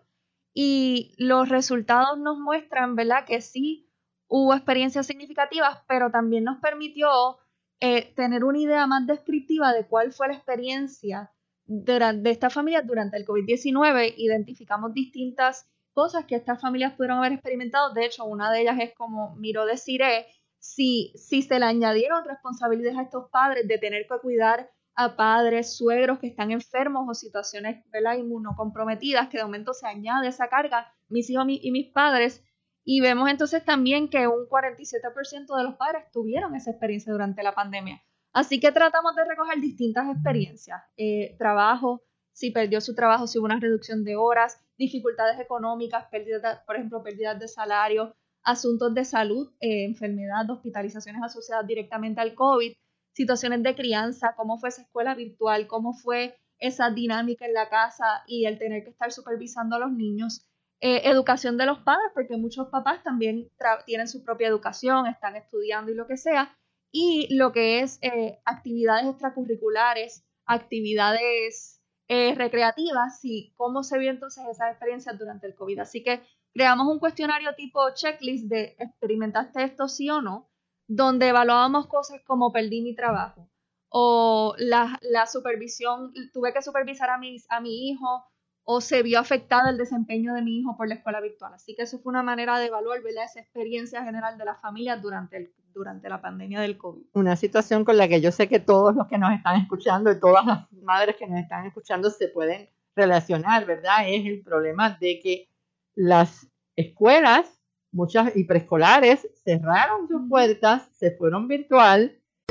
y 0.54 1.14
los 1.18 1.48
resultados 1.48 2.18
nos 2.18 2.38
muestran, 2.38 2.94
¿verdad?, 2.94 3.24
que 3.26 3.40
sí 3.40 3.90
hubo 4.28 4.54
experiencias 4.54 5.06
significativas, 5.06 5.82
pero 5.88 6.10
también 6.10 6.44
nos 6.44 6.58
permitió 6.60 7.38
eh, 7.80 8.12
tener 8.14 8.44
una 8.44 8.58
idea 8.58 8.86
más 8.86 9.06
descriptiva 9.06 9.72
de 9.72 9.86
cuál 9.86 10.12
fue 10.12 10.28
la 10.28 10.34
experiencia 10.34 11.32
de, 11.66 12.20
de 12.20 12.30
estas 12.30 12.52
familias 12.52 12.86
durante 12.86 13.16
el 13.16 13.26
COVID-19. 13.26 14.14
Identificamos 14.16 14.94
distintas 14.94 15.68
cosas 15.92 16.24
que 16.26 16.34
estas 16.34 16.60
familias 16.60 16.94
pudieron 16.94 17.18
haber 17.18 17.32
experimentado. 17.32 17.94
De 17.94 18.04
hecho, 18.04 18.24
una 18.24 18.52
de 18.52 18.62
ellas 18.62 18.78
es 18.80 18.94
como 18.94 19.36
miro 19.36 19.64
deciré, 19.64 20.26
si, 20.58 21.12
si 21.16 21.42
se 21.42 21.58
le 21.58 21.66
añadieron 21.66 22.24
responsabilidades 22.24 22.98
a 22.98 23.02
estos 23.02 23.30
padres 23.30 23.68
de 23.68 23.78
tener 23.78 24.06
que 24.08 24.18
cuidar 24.20 24.70
a 24.96 25.16
padres, 25.16 25.76
suegros 25.76 26.18
que 26.20 26.28
están 26.28 26.52
enfermos 26.52 27.06
o 27.08 27.14
situaciones 27.14 27.84
¿verdad? 27.90 28.16
inmunocomprometidas, 28.16 29.28
que 29.28 29.38
de 29.38 29.44
momento 29.44 29.74
se 29.74 29.86
añade 29.86 30.28
esa 30.28 30.48
carga, 30.48 30.92
mis 31.08 31.28
hijos 31.30 31.46
y 31.48 31.70
mis 31.70 31.92
padres. 31.92 32.42
Y 32.84 33.00
vemos 33.00 33.30
entonces 33.30 33.64
también 33.64 34.08
que 34.08 34.28
un 34.28 34.46
47% 34.46 35.56
de 35.56 35.64
los 35.64 35.74
padres 35.76 36.04
tuvieron 36.12 36.54
esa 36.54 36.70
experiencia 36.70 37.12
durante 37.12 37.42
la 37.42 37.54
pandemia. 37.54 38.02
Así 38.32 38.60
que 38.60 38.72
tratamos 38.72 39.14
de 39.16 39.24
recoger 39.24 39.60
distintas 39.60 40.08
experiencias, 40.10 40.82
eh, 40.96 41.36
trabajo, 41.38 42.02
si 42.32 42.50
perdió 42.50 42.80
su 42.80 42.94
trabajo, 42.94 43.26
si 43.26 43.38
hubo 43.38 43.46
una 43.46 43.60
reducción 43.60 44.02
de 44.02 44.16
horas, 44.16 44.58
dificultades 44.76 45.38
económicas, 45.38 46.06
pérdidas, 46.10 46.60
por 46.66 46.76
ejemplo, 46.76 47.02
pérdidas 47.02 47.38
de 47.38 47.46
salario, 47.46 48.14
asuntos 48.42 48.92
de 48.92 49.04
salud, 49.04 49.52
eh, 49.60 49.84
enfermedad, 49.84 50.50
hospitalizaciones 50.50 51.22
asociadas 51.22 51.66
directamente 51.66 52.20
al 52.20 52.34
COVID, 52.34 52.72
situaciones 53.12 53.62
de 53.62 53.74
crianza, 53.76 54.34
cómo 54.36 54.58
fue 54.58 54.70
esa 54.70 54.82
escuela 54.82 55.14
virtual, 55.14 55.68
cómo 55.68 55.94
fue 55.94 56.36
esa 56.58 56.90
dinámica 56.90 57.46
en 57.46 57.54
la 57.54 57.68
casa 57.68 58.24
y 58.26 58.46
el 58.46 58.58
tener 58.58 58.82
que 58.84 58.90
estar 58.90 59.12
supervisando 59.12 59.76
a 59.76 59.78
los 59.78 59.92
niños. 59.92 60.46
Eh, 60.86 61.08
educación 61.08 61.56
de 61.56 61.64
los 61.64 61.78
padres, 61.78 62.10
porque 62.12 62.36
muchos 62.36 62.68
papás 62.68 63.02
también 63.02 63.50
tienen 63.86 64.06
su 64.06 64.22
propia 64.22 64.48
educación, 64.48 65.06
están 65.06 65.34
estudiando 65.34 65.90
y 65.90 65.94
lo 65.94 66.06
que 66.06 66.18
sea, 66.18 66.54
y 66.92 67.34
lo 67.34 67.52
que 67.52 67.80
es 67.80 67.98
eh, 68.02 68.38
actividades 68.44 69.06
extracurriculares, 69.06 70.26
actividades 70.44 71.80
recreativas 72.06 73.18
y 73.22 73.54
cómo 73.56 73.82
se 73.82 73.98
vio 73.98 74.10
entonces 74.10 74.44
esas 74.46 74.72
experiencias 74.72 75.18
durante 75.18 75.46
el 75.46 75.54
COVID. 75.54 75.78
Así 75.78 76.04
que 76.04 76.20
creamos 76.52 76.86
un 76.86 76.98
cuestionario 76.98 77.54
tipo 77.54 77.80
checklist 77.94 78.44
de 78.48 78.76
experimentaste 78.78 79.64
esto 79.64 79.88
sí 79.88 80.10
o 80.10 80.20
no, 80.20 80.50
donde 80.86 81.28
evaluábamos 81.28 81.86
cosas 81.86 82.20
como 82.26 82.52
perdí 82.52 82.82
mi 82.82 82.94
trabajo 82.94 83.48
o 83.96 84.54
la, 84.58 84.98
supervisión, 85.32 86.12
tuve 86.32 86.52
que 86.52 86.60
supervisar 86.62 87.10
a, 87.10 87.16
mis, 87.16 87.48
a 87.48 87.60
mi 87.60 87.88
hijo 87.88 88.24
o 88.64 88.80
se 88.80 89.02
vio 89.02 89.20
afectado 89.20 89.68
el 89.68 89.76
desempeño 89.76 90.34
de 90.34 90.42
mi 90.42 90.58
hijo 90.58 90.76
por 90.76 90.88
la 90.88 90.94
escuela 90.94 91.20
virtual. 91.20 91.52
Así 91.54 91.74
que 91.74 91.82
eso 91.82 91.98
fue 91.98 92.10
una 92.10 92.22
manera 92.22 92.58
de 92.58 92.66
evaluar 92.66 93.00
esa 93.06 93.40
experiencia 93.40 94.02
general 94.02 94.38
de 94.38 94.44
la 94.44 94.54
familia 94.56 94.96
durante, 94.96 95.36
el, 95.36 95.52
durante 95.74 96.08
la 96.08 96.20
pandemia 96.20 96.60
del 96.60 96.78
COVID. 96.78 97.02
Una 97.12 97.36
situación 97.36 97.84
con 97.84 97.98
la 97.98 98.08
que 98.08 98.20
yo 98.20 98.32
sé 98.32 98.48
que 98.48 98.60
todos 98.60 98.94
los 98.94 99.06
que 99.06 99.18
nos 99.18 99.32
están 99.32 99.60
escuchando 99.60 100.10
y 100.10 100.18
todas 100.18 100.46
las 100.46 100.72
madres 100.72 101.16
que 101.16 101.26
nos 101.26 101.40
están 101.40 101.66
escuchando 101.66 102.08
se 102.10 102.28
pueden 102.28 102.68
relacionar, 102.96 103.66
¿verdad? 103.66 104.08
Es 104.08 104.24
el 104.24 104.42
problema 104.42 104.96
de 104.98 105.20
que 105.20 105.48
las 105.94 106.48
escuelas, 106.74 107.60
muchas 107.92 108.34
y 108.34 108.44
preescolares, 108.44 109.28
cerraron 109.44 110.08
sus 110.08 110.28
puertas, 110.28 110.88
se 110.92 111.10
fueron 111.12 111.48
virtual. 111.48 112.18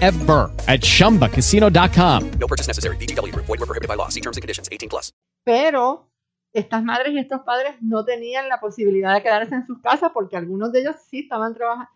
ever 0.00 0.50
at 0.66 0.80
ChumbaCasino.com. 0.80 2.30
No 2.38 2.46
purchase 2.48 2.66
necessary. 2.66 2.96
BGW. 2.96 3.32
Void 3.34 3.60
were 3.60 3.66
prohibited 3.66 3.88
by 3.88 3.94
law. 3.94 4.08
See 4.08 4.20
terms 4.20 4.36
and 4.36 4.42
conditions. 4.42 4.68
18 4.72 4.88
plus. 4.88 5.12
Pero 5.44 6.10
estas 6.52 6.82
madres 6.82 7.12
y 7.12 7.18
estos 7.18 7.42
padres 7.42 7.74
no 7.82 8.04
tenían 8.04 8.48
la 8.48 8.60
posibilidad 8.60 9.14
de 9.14 9.22
quedarse 9.22 9.54
en 9.54 9.66
sus 9.66 9.78
casas 9.80 10.10
porque 10.14 10.36
algunos 10.36 10.72
de 10.72 10.80
ellos 10.80 10.96
sí 11.08 11.20
estaban 11.20 11.54
trabajando. 11.54 11.90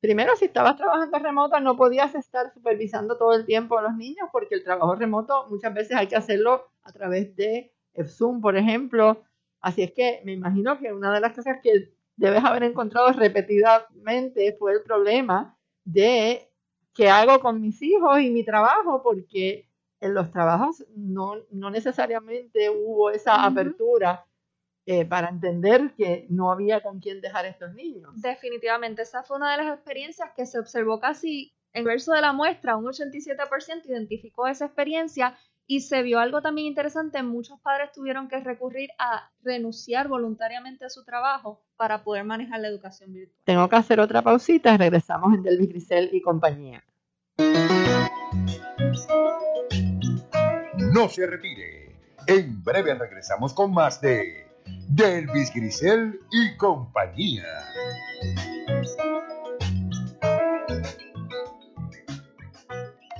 Primero, 0.00 0.36
si 0.36 0.44
estabas 0.44 0.76
trabajando 0.76 1.18
remota, 1.18 1.60
no 1.60 1.76
podías 1.76 2.14
estar 2.14 2.52
supervisando 2.52 3.16
todo 3.16 3.32
el 3.34 3.46
tiempo 3.46 3.78
a 3.78 3.82
los 3.82 3.96
niños 3.96 4.28
porque 4.30 4.54
el 4.54 4.62
trabajo 4.62 4.94
remoto 4.94 5.46
muchas 5.48 5.72
veces 5.72 5.96
hay 5.96 6.06
que 6.06 6.16
hacerlo 6.16 6.68
a 6.82 6.92
través 6.92 7.34
de 7.36 7.72
Zoom, 8.06 8.40
por 8.40 8.56
ejemplo. 8.56 9.24
Así 9.60 9.82
es 9.82 9.92
que 9.92 10.20
me 10.24 10.32
imagino 10.32 10.78
que 10.78 10.92
una 10.92 11.12
de 11.12 11.20
las 11.20 11.32
cosas 11.32 11.58
que 11.62 11.90
debes 12.16 12.44
haber 12.44 12.64
encontrado 12.64 13.12
repetidamente 13.12 14.54
fue 14.58 14.74
el 14.74 14.82
problema 14.82 15.56
de 15.84 16.50
qué 16.94 17.08
hago 17.08 17.40
con 17.40 17.60
mis 17.60 17.82
hijos 17.82 18.20
y 18.20 18.30
mi 18.30 18.44
trabajo 18.44 19.02
porque 19.02 19.68
en 20.00 20.14
los 20.14 20.30
trabajos 20.30 20.84
no, 20.94 21.36
no 21.50 21.70
necesariamente 21.70 22.70
hubo 22.70 23.10
esa 23.10 23.44
apertura 23.44 24.26
eh, 24.86 25.06
para 25.06 25.30
entender 25.30 25.94
que 25.96 26.26
no 26.28 26.52
había 26.52 26.82
con 26.82 27.00
quién 27.00 27.20
dejar 27.20 27.46
estos 27.46 27.72
niños. 27.74 28.10
Definitivamente, 28.16 29.02
esa 29.02 29.22
fue 29.22 29.38
una 29.38 29.52
de 29.52 29.64
las 29.64 29.74
experiencias 29.74 30.30
que 30.36 30.44
se 30.44 30.58
observó 30.58 31.00
casi 31.00 31.54
en 31.72 31.84
verso 31.84 32.12
de 32.12 32.20
la 32.20 32.32
muestra, 32.32 32.76
un 32.76 32.84
87% 32.84 33.86
identificó 33.86 34.46
esa 34.46 34.66
experiencia 34.66 35.36
y 35.66 35.80
se 35.80 36.02
vio 36.02 36.20
algo 36.20 36.42
también 36.42 36.68
interesante, 36.68 37.22
muchos 37.22 37.58
padres 37.60 37.90
tuvieron 37.92 38.28
que 38.28 38.38
recurrir 38.40 38.90
a 38.98 39.30
renunciar 39.42 40.08
voluntariamente 40.08 40.84
a 40.84 40.90
su 40.90 41.04
trabajo 41.04 41.64
para 41.76 42.04
poder 42.04 42.24
manejar 42.24 42.60
la 42.60 42.68
educación 42.68 43.12
virtual. 43.12 43.40
Tengo 43.44 43.68
que 43.68 43.76
hacer 43.76 43.98
otra 44.00 44.22
pausita, 44.22 44.76
regresamos 44.76 45.34
en 45.34 45.42
Delvis 45.42 45.70
Grisel 45.70 46.10
y 46.12 46.20
compañía. 46.20 46.84
No 50.92 51.08
se 51.08 51.26
retire. 51.26 51.96
En 52.26 52.62
breve 52.62 52.94
regresamos 52.94 53.52
con 53.52 53.74
más 53.74 54.00
de 54.00 54.46
Delvis 54.88 55.52
Grisel 55.52 56.20
y 56.30 56.56
compañía. 56.56 57.44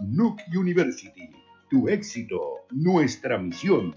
Nuc 0.02 0.42
University. 0.54 1.30
Tu 1.70 1.88
éxito, 1.90 2.66
nuestra 2.72 3.38
misión. 3.38 3.96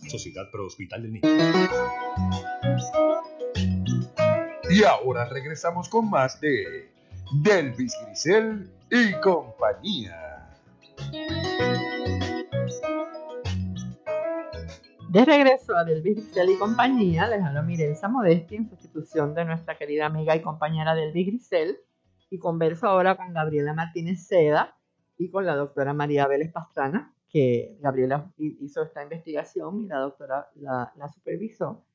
Sociedad 0.10 0.50
Pro 0.52 0.66
Hospital 0.66 1.04
del 1.04 1.14
Niño. 1.14 1.30
Y 4.70 4.84
ahora 4.84 5.26
regresamos 5.30 5.90
con 5.90 6.10
más 6.10 6.40
de 6.42 6.92
Delvis 7.44 7.94
Grisel 8.06 8.70
y 8.92 9.14
compañía. 9.22 10.28
De 15.10 15.24
regreso 15.24 15.76
a 15.76 15.86
Delvis 15.86 16.16
Grisel 16.16 16.50
y 16.50 16.58
compañía, 16.58 17.28
les 17.28 17.42
hablo 17.42 17.64
Mirenza 17.64 18.10
Modesti 18.10 18.58
en 18.58 18.70
sustitución 18.70 19.34
de 19.34 19.46
nuestra 19.46 19.78
querida 19.78 20.06
amiga 20.06 20.36
y 20.36 20.42
compañera 20.42 20.96
Delvis 20.96 21.28
Grisel 21.28 21.78
y 22.30 22.40
converso 22.40 22.88
ahora 22.88 23.16
con 23.16 23.34
Gabriela 23.34 23.74
Martínez 23.74 24.28
Seda 24.28 24.78
y 25.18 25.32
con 25.32 25.46
la 25.46 25.56
doctora 25.56 25.94
María 25.94 26.28
Vélez 26.28 26.52
Pastrana, 26.52 27.16
Gabriela 27.80 28.32
hizo 28.38 28.84
esta 28.84 29.04
investigación 29.04 29.84
y 29.84 29.88
la 29.88 30.00
doctora 30.00 30.50
la, 30.56 30.92
supervisó. 31.14 31.86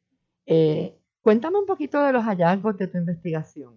Eh, 0.46 0.98
cuéntame 1.20 1.58
un 1.58 1.66
poquito 1.66 2.02
de 2.02 2.12
los 2.12 2.24
hallazgos 2.24 2.76
de 2.76 2.88
tu 2.88 2.98
investigación. 2.98 3.74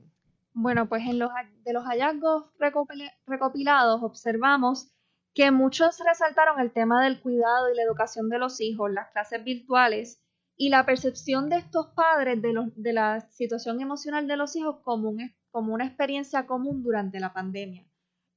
Bueno, 0.54 0.88
pues 0.88 1.04
en 1.06 1.20
los, 1.20 1.30
de 1.64 1.74
los 1.74 1.84
hallazgos 1.84 2.46
recopilados 3.28 4.02
observamos 4.02 4.92
que 5.34 5.52
muchos 5.52 6.00
resaltaron 6.00 6.62
el 6.62 6.72
tema 6.72 7.04
del 7.04 7.20
cuidado 7.20 7.70
y 7.70 7.76
la 7.76 7.84
educación 7.84 8.30
de 8.30 8.40
los 8.40 8.62
hijos, 8.62 8.90
las 8.90 9.12
clases 9.12 9.44
virtuales 9.44 10.22
y 10.56 10.70
la 10.70 10.86
percepción 10.86 11.50
de 11.50 11.58
estos 11.58 11.88
padres 11.88 12.42
de, 12.42 12.54
de 12.78 12.94
la 12.94 13.20
situación 13.32 13.82
emocional 13.82 14.28
de 14.28 14.38
los 14.38 14.56
hijos 14.56 14.78
como, 14.84 15.10
un, 15.10 15.36
como 15.52 15.74
una 15.74 15.86
experiencia 15.86 16.48
común 16.48 16.82
durante 16.82 17.20
la 17.20 17.34
pandemia. 17.34 17.86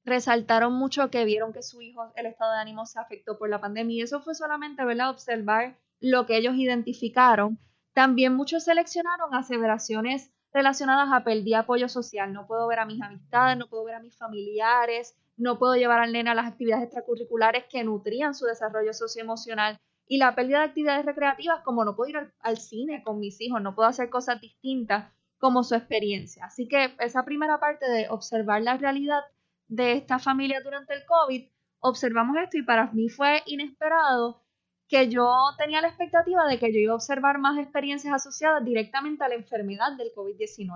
Resaltaron 0.08 0.72
mucho 0.72 1.10
que 1.10 1.26
vieron 1.26 1.52
que 1.52 1.62
su 1.62 1.82
hijo, 1.82 2.10
el 2.16 2.24
estado 2.24 2.52
de 2.52 2.60
ánimo 2.60 2.86
se 2.86 2.98
afectó 2.98 3.36
por 3.36 3.50
la 3.50 3.60
pandemia 3.60 3.96
y 3.96 4.00
eso 4.00 4.20
fue 4.20 4.34
solamente 4.34 4.82
¿verdad? 4.82 5.10
observar 5.10 5.76
lo 6.00 6.24
que 6.24 6.38
ellos 6.38 6.54
identificaron. 6.54 7.58
También 7.92 8.34
muchos 8.34 8.64
seleccionaron 8.64 9.34
aseveraciones 9.34 10.32
relacionadas 10.50 11.10
a 11.12 11.24
perdí 11.24 11.52
apoyo 11.52 11.90
social. 11.90 12.32
No 12.32 12.46
puedo 12.46 12.66
ver 12.68 12.78
a 12.78 12.86
mis 12.86 13.02
amistades, 13.02 13.58
no 13.58 13.68
puedo 13.68 13.84
ver 13.84 13.96
a 13.96 14.00
mis 14.00 14.16
familiares, 14.16 15.14
no 15.36 15.58
puedo 15.58 15.74
llevar 15.74 16.00
al 16.00 16.12
nene 16.12 16.30
a 16.30 16.34
las 16.34 16.46
actividades 16.46 16.84
extracurriculares 16.84 17.64
que 17.70 17.84
nutrían 17.84 18.34
su 18.34 18.46
desarrollo 18.46 18.94
socioemocional. 18.94 19.76
Y 20.06 20.16
la 20.16 20.34
pérdida 20.34 20.60
de 20.60 20.64
actividades 20.64 21.04
recreativas, 21.04 21.60
como 21.64 21.84
no 21.84 21.94
puedo 21.94 22.08
ir 22.08 22.16
al, 22.16 22.32
al 22.40 22.56
cine 22.56 23.02
con 23.02 23.20
mis 23.20 23.42
hijos, 23.42 23.60
no 23.60 23.74
puedo 23.74 23.90
hacer 23.90 24.08
cosas 24.08 24.40
distintas 24.40 25.12
como 25.36 25.64
su 25.64 25.74
experiencia. 25.74 26.46
Así 26.46 26.66
que 26.66 26.94
esa 27.00 27.26
primera 27.26 27.60
parte 27.60 27.86
de 27.90 28.08
observar 28.08 28.62
la 28.62 28.78
realidad 28.78 29.20
de 29.68 29.92
esta 29.92 30.18
familia 30.18 30.60
durante 30.62 30.94
el 30.94 31.04
COVID, 31.04 31.48
observamos 31.80 32.36
esto 32.42 32.58
y 32.58 32.62
para 32.62 32.90
mí 32.92 33.08
fue 33.08 33.42
inesperado 33.46 34.42
que 34.88 35.08
yo 35.08 35.30
tenía 35.58 35.82
la 35.82 35.88
expectativa 35.88 36.46
de 36.46 36.58
que 36.58 36.72
yo 36.72 36.80
iba 36.80 36.92
a 36.92 36.96
observar 36.96 37.38
más 37.38 37.58
experiencias 37.58 38.14
asociadas 38.14 38.64
directamente 38.64 39.22
a 39.22 39.28
la 39.28 39.34
enfermedad 39.34 39.92
del 39.96 40.12
COVID-19. 40.14 40.70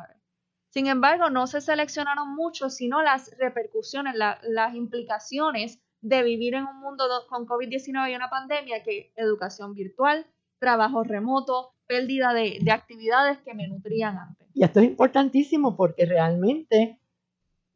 Sin 0.68 0.86
embargo, 0.86 1.30
no 1.30 1.46
se 1.46 1.60
seleccionaron 1.60 2.34
mucho, 2.34 2.70
sino 2.70 3.02
las 3.02 3.36
repercusiones, 3.38 4.14
las 4.14 4.74
implicaciones 4.74 5.82
de 6.02 6.22
vivir 6.22 6.54
en 6.54 6.64
un 6.64 6.80
mundo 6.80 7.04
con 7.28 7.46
COVID-19 7.46 8.12
y 8.12 8.14
una 8.14 8.28
pandemia, 8.28 8.82
que 8.82 9.12
educación 9.16 9.74
virtual, 9.74 10.26
trabajo 10.58 11.04
remoto, 11.04 11.74
pérdida 11.86 12.32
de, 12.34 12.58
de 12.60 12.70
actividades 12.70 13.38
que 13.42 13.54
me 13.54 13.68
nutrían 13.68 14.16
antes. 14.18 14.48
Y 14.54 14.64
esto 14.64 14.80
es 14.80 14.86
importantísimo 14.86 15.76
porque 15.76 16.06
realmente 16.06 17.01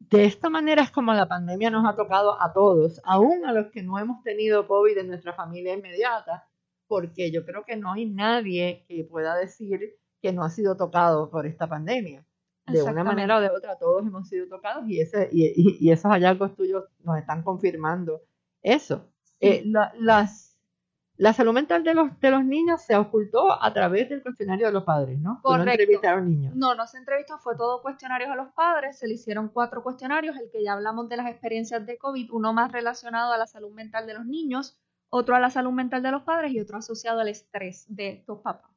de 0.09 0.25
esta 0.25 0.49
manera 0.49 0.83
es 0.83 0.91
como 0.91 1.13
la 1.13 1.27
pandemia 1.27 1.69
nos 1.69 1.85
ha 1.85 1.95
tocado 1.95 2.41
a 2.41 2.53
todos, 2.53 3.01
aún 3.03 3.45
a 3.45 3.51
los 3.51 3.71
que 3.71 3.83
no 3.83 3.99
hemos 3.99 4.23
tenido 4.23 4.67
COVID 4.67 4.97
en 4.97 5.07
nuestra 5.07 5.33
familia 5.33 5.73
inmediata, 5.73 6.47
porque 6.87 7.31
yo 7.31 7.45
creo 7.45 7.63
que 7.65 7.75
no 7.75 7.93
hay 7.93 8.05
nadie 8.05 8.85
que 8.87 9.03
pueda 9.03 9.35
decir 9.35 9.95
que 10.21 10.31
no 10.31 10.43
ha 10.43 10.49
sido 10.49 10.77
tocado 10.77 11.29
por 11.29 11.45
esta 11.45 11.67
pandemia. 11.67 12.25
De 12.67 12.83
una 12.83 13.03
manera 13.03 13.37
o 13.37 13.39
de 13.39 13.49
otra, 13.49 13.77
todos 13.77 14.05
hemos 14.05 14.27
sido 14.27 14.47
tocados 14.49 14.83
y, 14.89 14.99
ese, 14.99 15.29
y, 15.31 15.77
y, 15.79 15.89
esos 15.89 16.11
hallazgos 16.11 16.53
tuyos 16.53 16.83
nos 16.99 17.17
están 17.17 17.41
confirmando 17.41 18.23
eso. 18.61 19.09
Eh, 19.39 19.63
la, 19.65 19.93
las 19.97 20.46
la 21.17 21.33
salud 21.33 21.53
mental 21.53 21.83
de 21.83 21.95
los, 21.95 22.19
de 22.19 22.31
los 22.31 22.45
niños 22.45 22.83
se 22.83 22.95
ocultó 22.95 23.61
a 23.61 23.73
través 23.73 24.07
del 24.09 24.21
cuestionario 24.21 24.67
de 24.67 24.71
los 24.71 24.83
padres, 24.83 25.19
¿no? 25.19 25.39
Correcto. 25.41 25.65
No 25.65 25.71
entrevistaron 25.71 26.29
niños. 26.29 26.55
No, 26.55 26.75
no 26.75 26.85
se 26.85 26.97
entrevistó, 26.97 27.39
fue 27.39 27.55
todo 27.55 27.81
cuestionarios 27.81 28.29
a 28.29 28.35
los 28.35 28.51
padres, 28.53 28.99
se 28.99 29.07
le 29.07 29.15
hicieron 29.15 29.49
cuatro 29.49 29.81
cuestionarios, 29.81 30.37
el 30.37 30.49
que 30.51 30.63
ya 30.63 30.73
hablamos 30.73 31.09
de 31.09 31.17
las 31.17 31.27
experiencias 31.27 31.85
de 31.85 31.97
COVID, 31.97 32.31
uno 32.31 32.53
más 32.53 32.71
relacionado 32.71 33.33
a 33.33 33.37
la 33.37 33.47
salud 33.47 33.71
mental 33.71 34.05
de 34.05 34.13
los 34.13 34.25
niños, 34.25 34.77
otro 35.09 35.35
a 35.35 35.39
la 35.39 35.49
salud 35.49 35.71
mental 35.71 36.03
de 36.03 36.11
los 36.11 36.23
padres 36.23 36.51
y 36.51 36.59
otro 36.59 36.77
asociado 36.77 37.19
al 37.19 37.29
estrés 37.29 37.85
de 37.87 38.09
estos 38.09 38.39
papás. 38.41 38.71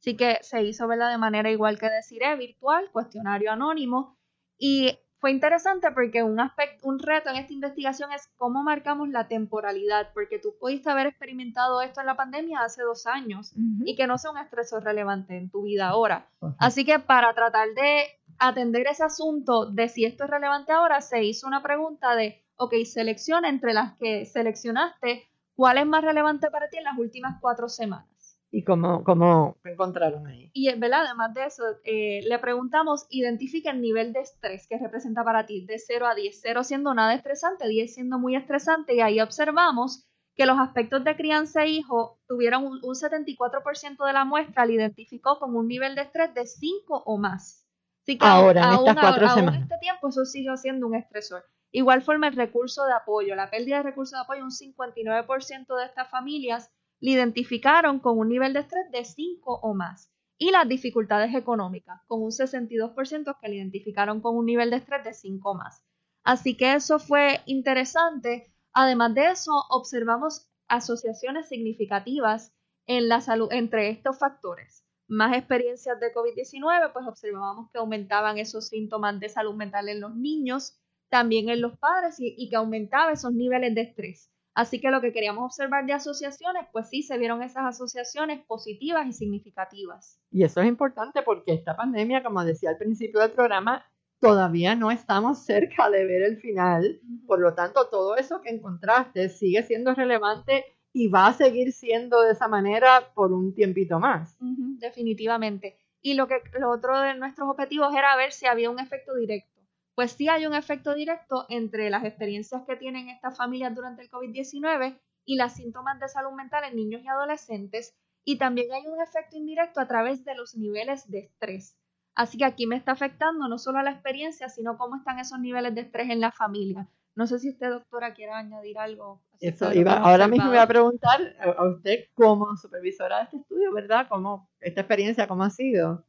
Así 0.00 0.16
que 0.16 0.38
se 0.40 0.62
hizo 0.62 0.88
¿verdad? 0.88 1.10
de 1.10 1.18
manera 1.18 1.50
igual 1.50 1.78
que 1.78 1.90
decir, 1.90 2.22
virtual, 2.38 2.90
cuestionario 2.90 3.52
anónimo, 3.52 4.16
y 4.58 4.98
fue 5.22 5.30
interesante 5.30 5.92
porque 5.92 6.24
un 6.24 6.40
aspecto, 6.40 6.88
un 6.88 6.98
reto 6.98 7.30
en 7.30 7.36
esta 7.36 7.52
investigación 7.52 8.10
es 8.10 8.28
cómo 8.36 8.64
marcamos 8.64 9.08
la 9.08 9.28
temporalidad, 9.28 10.08
porque 10.12 10.40
tú 10.40 10.56
pudiste 10.58 10.90
haber 10.90 11.06
experimentado 11.06 11.80
esto 11.80 12.00
en 12.00 12.06
la 12.06 12.16
pandemia 12.16 12.64
hace 12.64 12.82
dos 12.82 13.06
años 13.06 13.52
y 13.84 13.94
que 13.94 14.08
no 14.08 14.18
sea 14.18 14.32
un 14.32 14.38
estresor 14.38 14.82
relevante 14.82 15.36
en 15.36 15.48
tu 15.48 15.62
vida 15.62 15.86
ahora. 15.86 16.26
Así 16.58 16.84
que 16.84 16.98
para 16.98 17.32
tratar 17.34 17.68
de 17.68 18.06
atender 18.40 18.88
ese 18.88 19.04
asunto 19.04 19.66
de 19.66 19.88
si 19.88 20.04
esto 20.04 20.24
es 20.24 20.30
relevante 20.30 20.72
ahora, 20.72 21.00
se 21.00 21.22
hizo 21.22 21.46
una 21.46 21.62
pregunta 21.62 22.16
de, 22.16 22.42
ok, 22.56 22.74
selecciona 22.84 23.48
entre 23.48 23.74
las 23.74 23.92
que 23.98 24.26
seleccionaste, 24.26 25.28
¿cuál 25.54 25.78
es 25.78 25.86
más 25.86 26.02
relevante 26.02 26.50
para 26.50 26.68
ti 26.68 26.78
en 26.78 26.84
las 26.84 26.98
últimas 26.98 27.38
cuatro 27.40 27.68
semanas? 27.68 28.11
¿Y 28.54 28.64
cómo, 28.64 29.02
cómo 29.02 29.56
encontraron 29.64 30.26
ahí? 30.26 30.50
Y 30.52 30.70
¿verdad? 30.78 31.06
además 31.06 31.32
de 31.32 31.46
eso, 31.46 31.62
eh, 31.84 32.20
le 32.28 32.38
preguntamos, 32.38 33.06
identifica 33.08 33.70
el 33.70 33.80
nivel 33.80 34.12
de 34.12 34.20
estrés 34.20 34.66
que 34.68 34.76
representa 34.76 35.24
para 35.24 35.46
ti 35.46 35.64
de 35.64 35.78
0 35.78 36.06
a 36.06 36.14
10, 36.14 36.38
0 36.42 36.62
siendo 36.62 36.92
nada 36.92 37.14
estresante, 37.14 37.66
10 37.66 37.94
siendo 37.94 38.18
muy 38.18 38.36
estresante, 38.36 38.94
y 38.94 39.00
ahí 39.00 39.20
observamos 39.22 40.06
que 40.34 40.44
los 40.44 40.58
aspectos 40.58 41.02
de 41.02 41.16
crianza 41.16 41.64
e 41.64 41.70
hijo 41.70 42.20
tuvieron 42.28 42.64
un, 42.64 42.78
un 42.82 42.94
74% 42.94 44.06
de 44.06 44.12
la 44.12 44.26
muestra, 44.26 44.66
le 44.66 44.74
identificó 44.74 45.38
con 45.38 45.56
un 45.56 45.66
nivel 45.66 45.94
de 45.94 46.02
estrés 46.02 46.34
de 46.34 46.46
5 46.46 47.04
o 47.06 47.16
más. 47.16 47.66
Así 48.02 48.18
que 48.18 48.26
Ahora, 48.26 48.64
en 48.64 48.66
aún, 48.66 48.88
estas 48.88 49.02
cuatro 49.02 49.26
aún 49.28 49.34
semanas. 49.34 49.62
este 49.62 49.78
tiempo 49.80 50.08
eso 50.08 50.26
sigue 50.26 50.54
siendo 50.58 50.86
un 50.86 50.94
estresor. 50.94 51.42
Igual 51.70 52.02
forma 52.02 52.28
el 52.28 52.36
recurso 52.36 52.84
de 52.84 52.92
apoyo, 52.92 53.34
la 53.34 53.48
pérdida 53.48 53.78
de 53.78 53.84
recurso 53.84 54.16
de 54.16 54.22
apoyo, 54.22 54.42
un 54.44 54.50
59% 54.50 55.78
de 55.78 55.84
estas 55.86 56.10
familias 56.10 56.70
le 57.02 57.10
identificaron 57.10 57.98
con 57.98 58.16
un 58.16 58.28
nivel 58.28 58.52
de 58.52 58.60
estrés 58.60 58.90
de 58.92 59.04
5 59.04 59.58
o 59.62 59.74
más. 59.74 60.10
Y 60.38 60.52
las 60.52 60.68
dificultades 60.68 61.34
económicas, 61.34 62.00
con 62.06 62.22
un 62.22 62.30
62% 62.30 63.38
que 63.40 63.48
le 63.48 63.56
identificaron 63.56 64.20
con 64.20 64.36
un 64.36 64.46
nivel 64.46 64.70
de 64.70 64.76
estrés 64.76 65.04
de 65.04 65.12
5 65.12 65.50
o 65.50 65.54
más. 65.54 65.84
Así 66.22 66.56
que 66.56 66.74
eso 66.74 67.00
fue 67.00 67.40
interesante. 67.46 68.54
Además 68.72 69.14
de 69.14 69.30
eso, 69.32 69.52
observamos 69.70 70.48
asociaciones 70.68 71.48
significativas 71.48 72.54
en 72.86 73.08
la 73.08 73.20
salud 73.20 73.48
entre 73.52 73.90
estos 73.90 74.18
factores. 74.20 74.84
Más 75.08 75.36
experiencias 75.36 75.98
de 75.98 76.14
COVID-19, 76.14 76.92
pues 76.92 77.06
observábamos 77.06 77.68
que 77.72 77.78
aumentaban 77.78 78.38
esos 78.38 78.68
síntomas 78.68 79.18
de 79.18 79.28
salud 79.28 79.54
mental 79.54 79.88
en 79.88 80.00
los 80.00 80.14
niños, 80.14 80.78
también 81.08 81.48
en 81.48 81.60
los 81.60 81.76
padres 81.78 82.20
y, 82.20 82.32
y 82.38 82.48
que 82.48 82.56
aumentaba 82.56 83.10
esos 83.10 83.32
niveles 83.32 83.74
de 83.74 83.80
estrés. 83.82 84.31
Así 84.54 84.80
que 84.80 84.90
lo 84.90 85.00
que 85.00 85.12
queríamos 85.12 85.44
observar 85.44 85.86
de 85.86 85.94
asociaciones, 85.94 86.66
pues 86.72 86.88
sí, 86.88 87.02
se 87.02 87.16
vieron 87.16 87.42
esas 87.42 87.64
asociaciones 87.64 88.44
positivas 88.44 89.06
y 89.06 89.12
significativas. 89.12 90.20
Y 90.30 90.44
eso 90.44 90.60
es 90.60 90.68
importante 90.68 91.22
porque 91.22 91.54
esta 91.54 91.74
pandemia, 91.74 92.22
como 92.22 92.44
decía 92.44 92.70
al 92.70 92.76
principio 92.76 93.20
del 93.20 93.30
programa, 93.30 93.84
todavía 94.20 94.74
no 94.76 94.90
estamos 94.90 95.38
cerca 95.44 95.90
de 95.90 96.04
ver 96.04 96.22
el 96.22 96.36
final. 96.36 97.00
Por 97.26 97.40
lo 97.40 97.54
tanto, 97.54 97.88
todo 97.88 98.16
eso 98.16 98.40
que 98.42 98.50
encontraste 98.50 99.30
sigue 99.30 99.62
siendo 99.62 99.94
relevante 99.94 100.64
y 100.92 101.08
va 101.08 101.28
a 101.28 101.32
seguir 101.32 101.72
siendo 101.72 102.20
de 102.20 102.32
esa 102.32 102.46
manera 102.46 103.12
por 103.14 103.32
un 103.32 103.54
tiempito 103.54 103.98
más. 103.98 104.36
Definitivamente. 104.40 105.78
Y 106.02 106.14
lo 106.14 106.28
que 106.28 106.42
lo 106.58 106.70
otro 106.70 107.00
de 107.00 107.14
nuestros 107.14 107.48
objetivos 107.48 107.94
era 107.94 108.16
ver 108.16 108.32
si 108.32 108.46
había 108.46 108.70
un 108.70 108.78
efecto 108.78 109.14
directo. 109.14 109.51
Pues 109.94 110.12
sí 110.12 110.28
hay 110.28 110.46
un 110.46 110.54
efecto 110.54 110.94
directo 110.94 111.46
entre 111.48 111.90
las 111.90 112.04
experiencias 112.04 112.62
que 112.66 112.76
tienen 112.76 113.08
estas 113.08 113.36
familias 113.36 113.74
durante 113.74 114.02
el 114.02 114.10
COVID-19 114.10 114.98
y 115.24 115.36
los 115.36 115.52
síntomas 115.52 116.00
de 116.00 116.08
salud 116.08 116.32
mental 116.32 116.64
en 116.64 116.76
niños 116.76 117.02
y 117.02 117.08
adolescentes. 117.08 117.94
Y 118.24 118.38
también 118.38 118.72
hay 118.72 118.86
un 118.86 119.00
efecto 119.02 119.36
indirecto 119.36 119.80
a 119.80 119.88
través 119.88 120.24
de 120.24 120.34
los 120.34 120.56
niveles 120.56 121.10
de 121.10 121.20
estrés. 121.20 121.76
Así 122.14 122.38
que 122.38 122.44
aquí 122.44 122.66
me 122.66 122.76
está 122.76 122.92
afectando 122.92 123.48
no 123.48 123.58
solo 123.58 123.78
a 123.78 123.82
la 123.82 123.90
experiencia, 123.90 124.48
sino 124.48 124.76
cómo 124.76 124.96
están 124.96 125.18
esos 125.18 125.38
niveles 125.40 125.74
de 125.74 125.82
estrés 125.82 126.10
en 126.10 126.20
la 126.20 126.30
familia. 126.30 126.88
No 127.14 127.26
sé 127.26 127.38
si 127.38 127.50
usted, 127.50 127.70
doctora, 127.70 128.14
quiere 128.14 128.32
añadir 128.32 128.78
algo. 128.78 129.20
acerca 129.34 129.66
Eso 129.66 129.78
iba, 129.78 129.96
ahora 129.98 130.28
mismo 130.28 130.48
voy 130.48 130.58
a 130.58 130.66
preguntar 130.66 131.20
a 131.38 131.50
a 131.50 131.70
usted 131.70 132.06
como 132.14 132.56
supervisora 132.56 133.18
de 133.18 133.24
este 133.24 133.36
estudio, 133.38 133.72
¿verdad? 133.72 134.06
¿Cómo, 134.08 134.48
esta 134.60 134.80
experiencia, 134.80 135.26
¿cómo 135.26 135.42
ha 135.42 135.50
sido? 135.50 136.04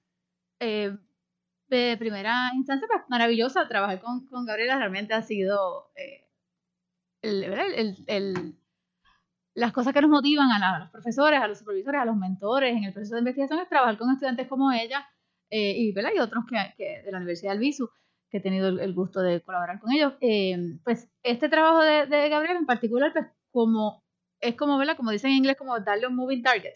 Eh, 0.60 0.96
de 1.74 1.98
primera 1.98 2.52
instancia, 2.56 2.88
pues 2.90 3.02
maravillosa. 3.10 3.68
Trabajar 3.68 4.00
con, 4.02 4.26
con 4.28 4.46
Gabriela 4.46 4.78
realmente 4.78 5.14
ha 5.14 5.22
sido 5.22 5.92
eh, 5.96 6.26
el- 7.22 7.44
el- 7.44 8.04
el- 8.08 8.56
las 9.56 9.72
cosas 9.72 9.94
que 9.94 10.02
nos 10.02 10.10
motivan 10.10 10.52
a, 10.52 10.60
la- 10.60 10.76
a 10.76 10.80
los 10.80 10.90
profesores, 10.90 11.40
a 11.42 11.48
los 11.48 11.60
supervisores, 11.60 12.02
a 12.02 12.06
los 12.06 12.16
mentores 12.18 12.76
en 12.76 12.84
el 12.86 12.94
proceso 12.94 13.16
de 13.16 13.20
investigación 13.22 13.60
es 13.60 13.70
trabajar 13.70 13.98
con 13.98 14.10
estudiantes 14.12 14.48
como 14.48 14.72
ella 14.72 15.08
eh, 15.50 15.74
y, 15.78 15.94
y 15.94 16.20
otros 16.20 16.46
que, 16.50 16.58
que 16.78 17.02
de 17.04 17.12
la 17.12 17.18
Universidad 17.18 17.52
del 17.52 17.60
Visu, 17.60 17.90
que 18.30 18.38
he 18.38 18.42
tenido 18.42 18.70
el 18.70 18.94
gusto 18.94 19.20
de 19.22 19.42
colaborar 19.42 19.80
con 19.80 19.92
ellos. 19.92 20.14
Eh, 20.22 20.58
pues 20.84 21.08
este 21.22 21.50
trabajo 21.50 21.82
de, 21.82 22.08
de 22.08 22.30
Gabriela 22.30 22.58
en 22.60 22.66
particular, 22.66 23.14
pues 23.14 23.28
como 23.52 24.04
es 24.40 24.56
como, 24.56 24.78
¿verdad? 24.78 24.98
como 24.98 25.12
dicen 25.12 25.32
en 25.32 25.38
inglés, 25.38 25.56
como 25.58 25.80
darle 25.80 26.08
un 26.08 26.16
moving 26.16 26.42
target 26.42 26.74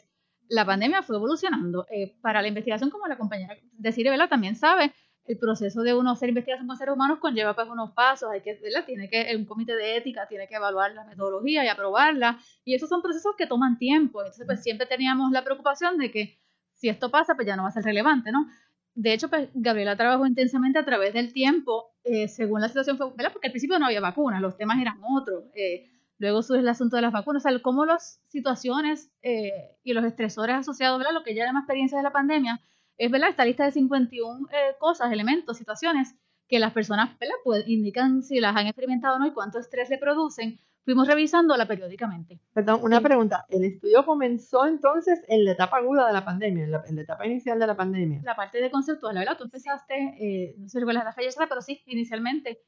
la 0.50 0.66
pandemia 0.66 1.04
fue 1.04 1.16
evolucionando. 1.18 1.86
Eh, 1.90 2.16
para 2.22 2.42
la 2.42 2.48
investigación, 2.48 2.90
como 2.90 3.08
la 3.08 3.18
compañera 3.18 3.56
decir, 3.74 4.10
¿verdad? 4.10 4.30
También 4.30 4.56
sabe, 4.56 4.94
el 5.26 5.38
proceso 5.38 5.82
de 5.84 5.94
uno 5.94 6.12
hacer 6.12 6.30
investigación 6.30 6.68
con 6.68 6.78
seres 6.78 6.96
humanos 6.96 7.20
conlleva 7.20 7.54
pues 7.54 7.68
unos 7.68 7.92
pasos, 7.92 8.30
hay 8.32 8.42
que, 8.42 8.56
¿verdad? 8.62 8.86
Tiene 8.86 9.10
que, 9.10 9.36
un 9.36 9.46
comité 9.46 9.76
de 9.76 9.98
ética 9.98 10.28
tiene 10.28 10.48
que 10.48 10.56
evaluar 10.56 10.94
la 10.94 11.04
metodología 11.04 11.66
y 11.66 11.68
aprobarla, 11.68 12.40
y 12.64 12.74
esos 12.74 12.88
son 12.90 13.02
procesos 13.02 13.36
que 13.38 13.46
toman 13.46 13.78
tiempo. 13.78 14.22
Entonces, 14.22 14.46
pues 14.46 14.64
siempre 14.64 14.88
teníamos 14.88 15.32
la 15.32 15.44
preocupación 15.44 15.98
de 15.98 16.12
que 16.12 16.40
si 16.74 16.90
esto 16.90 17.12
pasa, 17.12 17.36
pues 17.36 17.48
ya 17.48 17.56
no 17.56 17.64
va 17.64 17.70
a 17.70 17.72
ser 17.72 17.84
relevante, 17.84 18.32
¿no? 18.32 18.48
De 18.94 19.14
hecho, 19.14 19.30
pues 19.30 19.50
Gabriela 19.54 19.96
trabajó 19.96 20.26
intensamente 20.26 20.80
a 20.80 20.86
través 20.86 21.14
del 21.14 21.34
tiempo, 21.34 21.92
eh, 22.04 22.28
según 22.28 22.62
la 22.62 22.68
situación 22.68 22.98
¿verdad? 22.98 23.32
Porque 23.32 23.48
al 23.48 23.52
principio 23.52 23.78
no 23.78 23.86
había 23.86 24.02
vacunas, 24.02 24.42
los 24.42 24.58
temas 24.58 24.80
eran 24.82 25.00
otros. 25.04 25.44
eh, 25.56 25.86
Luego 26.20 26.42
surge 26.42 26.62
el 26.62 26.68
asunto 26.68 26.96
de 26.96 27.04
las 27.04 27.14
vacunas, 27.14 27.46
o 27.46 27.50
sea, 27.50 27.62
cómo 27.62 27.86
las 27.86 28.22
situaciones 28.28 29.12
eh, 29.22 29.78
y 29.84 29.94
los 29.94 30.04
estresores 30.04 30.56
asociados, 30.56 30.98
¿verdad? 30.98 31.14
Lo 31.14 31.24
que 31.24 31.36
ya 31.36 31.46
llama 31.46 31.60
experiencia 31.60 31.98
de 31.98 32.04
la 32.04 32.12
pandemia, 32.12 32.62
es, 32.98 33.12
¿verdad? 33.12 33.30
Esta 33.30 33.46
lista 33.46 33.66
de 33.66 33.72
51 33.72 34.48
eh, 34.52 34.76
cosas, 34.80 35.12
elementos, 35.12 35.58
situaciones 35.58 36.16
que 36.48 36.60
las 36.60 36.74
personas, 36.74 37.18
¿verdad? 37.20 37.36
Pues 37.44 37.68
indican 37.68 38.24
si 38.24 38.40
las 38.40 38.56
han 38.56 38.68
experimentado 38.68 39.18
o 39.18 39.20
no 39.20 39.28
y 39.28 39.34
cuánto 39.34 39.60
estrés 39.60 39.90
le 39.90 39.98
producen. 39.98 40.60
Fuimos 40.86 41.06
revisándola 41.06 41.68
periódicamente. 41.68 42.40
Perdón, 42.54 42.80
una 42.82 43.02
pregunta. 43.02 43.46
¿El 43.50 43.66
estudio 43.66 44.06
comenzó 44.06 44.66
entonces 44.66 45.22
en 45.28 45.44
la 45.44 45.52
etapa 45.52 45.78
aguda 45.78 46.08
de 46.08 46.14
la 46.14 46.24
pandemia, 46.24 46.64
en 46.64 46.72
la, 46.72 46.84
en 46.88 46.96
la 46.96 47.02
etapa 47.02 47.26
inicial 47.26 47.60
de 47.60 47.68
la 47.68 47.76
pandemia? 47.76 48.22
La 48.24 48.38
parte 48.38 48.62
de 48.62 48.72
conceptual, 48.72 49.18
¿verdad? 49.18 49.38
Tú 49.38 49.44
empezaste, 49.44 49.96
eh, 50.18 50.56
no 50.58 50.70
sé 50.70 50.72
si 50.72 50.80
recuerdas 50.80 51.04
la 51.04 51.12
fecha, 51.12 51.46
pero 51.50 51.62
sí, 51.62 51.84
inicialmente. 51.88 52.62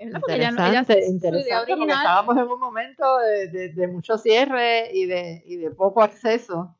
¿Verdad? 0.00 0.20
Porque 0.20 0.34
ella 0.34 0.50
no- 0.50 0.66
ella- 0.70 0.84
Interesante, 1.08 1.72
porque 1.76 1.92
estábamos 2.02 2.36
en 2.36 2.42
un 2.44 2.60
momento 2.60 3.18
de, 3.18 3.48
de- 3.48 3.68
de 3.70 3.86
mucho 3.88 4.18
cierre 4.18 4.90
y 4.92 5.06
de, 5.06 5.42
y 5.46 5.56
de 5.56 5.70
poco 5.70 6.02
acceso. 6.02 6.76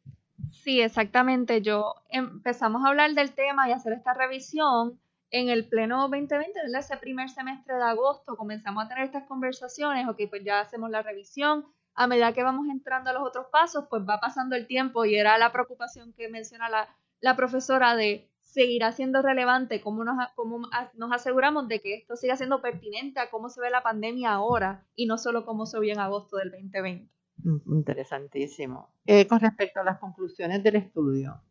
Sí, 0.51 0.81
exactamente. 0.81 1.63
Yo 1.63 1.95
empezamos 2.09 2.85
a 2.85 2.89
hablar 2.89 3.13
del 3.13 3.33
tema 3.33 3.69
y 3.69 3.73
hacer 3.73 3.93
esta 3.93 4.15
revisión 4.15 4.99
en 5.31 5.49
el 5.49 5.67
pleno 5.69 6.03
2020, 6.03 6.53
¿verdad? 6.63 6.81
ese 6.81 6.97
primer 6.97 7.29
semestre 7.29 7.75
de 7.75 7.83
agosto, 7.83 8.37
comenzamos 8.37 8.85
a 8.85 8.89
tener 8.89 9.05
estas 9.05 9.25
conversaciones, 9.25 10.07
ok, 10.09 10.21
pues 10.31 10.45
ya 10.45 10.61
hacemos 10.61 10.91
la 10.91 11.03
revisión. 11.03 11.65
A 11.97 12.07
medida 12.07 12.33
que 12.33 12.43
vamos 12.43 12.67
entrando 12.69 13.11
a 13.11 13.13
los 13.13 13.23
otros 13.27 13.47
pasos, 13.53 13.87
pues 13.91 14.03
va 14.09 14.21
pasando 14.21 14.55
el 14.57 14.67
tiempo 14.67 15.05
y 15.05 15.15
era 15.17 15.39
la 15.39 15.53
preocupación 15.53 16.13
que 16.13 16.29
menciona 16.29 16.69
la, 16.69 16.89
la 17.21 17.37
profesora 17.37 17.95
de 17.97 18.29
seguirá 18.55 18.93
siendo 18.93 19.21
relevante, 19.21 19.81
cómo 19.81 20.05
nos, 20.05 20.17
cómo 20.37 20.61
nos 20.95 21.13
aseguramos 21.13 21.67
de 21.67 21.81
que 21.81 21.97
esto 21.97 22.15
siga 22.15 22.37
siendo 22.37 22.63
pertinente 22.63 23.19
a 23.19 23.29
cómo 23.29 23.49
se 23.49 23.61
ve 23.61 23.69
la 23.69 23.83
pandemia 23.83 24.33
ahora 24.33 24.87
y 24.95 25.07
no 25.07 25.19
solo 25.19 25.45
cómo 25.45 25.67
se 25.67 25.81
vio 25.81 25.93
en 25.93 25.99
agosto 25.99 26.37
del 26.37 26.53
2020. 26.53 27.11
Mm, 27.39 27.75
Interesantísimo. 27.75 28.91
Eh, 29.07 29.27
con 29.27 29.41
respecto 29.41 29.81
a 29.81 29.85
las 29.85 29.99
conclusiones 29.99 30.63
del 30.63 30.77
estudio, 30.77 31.43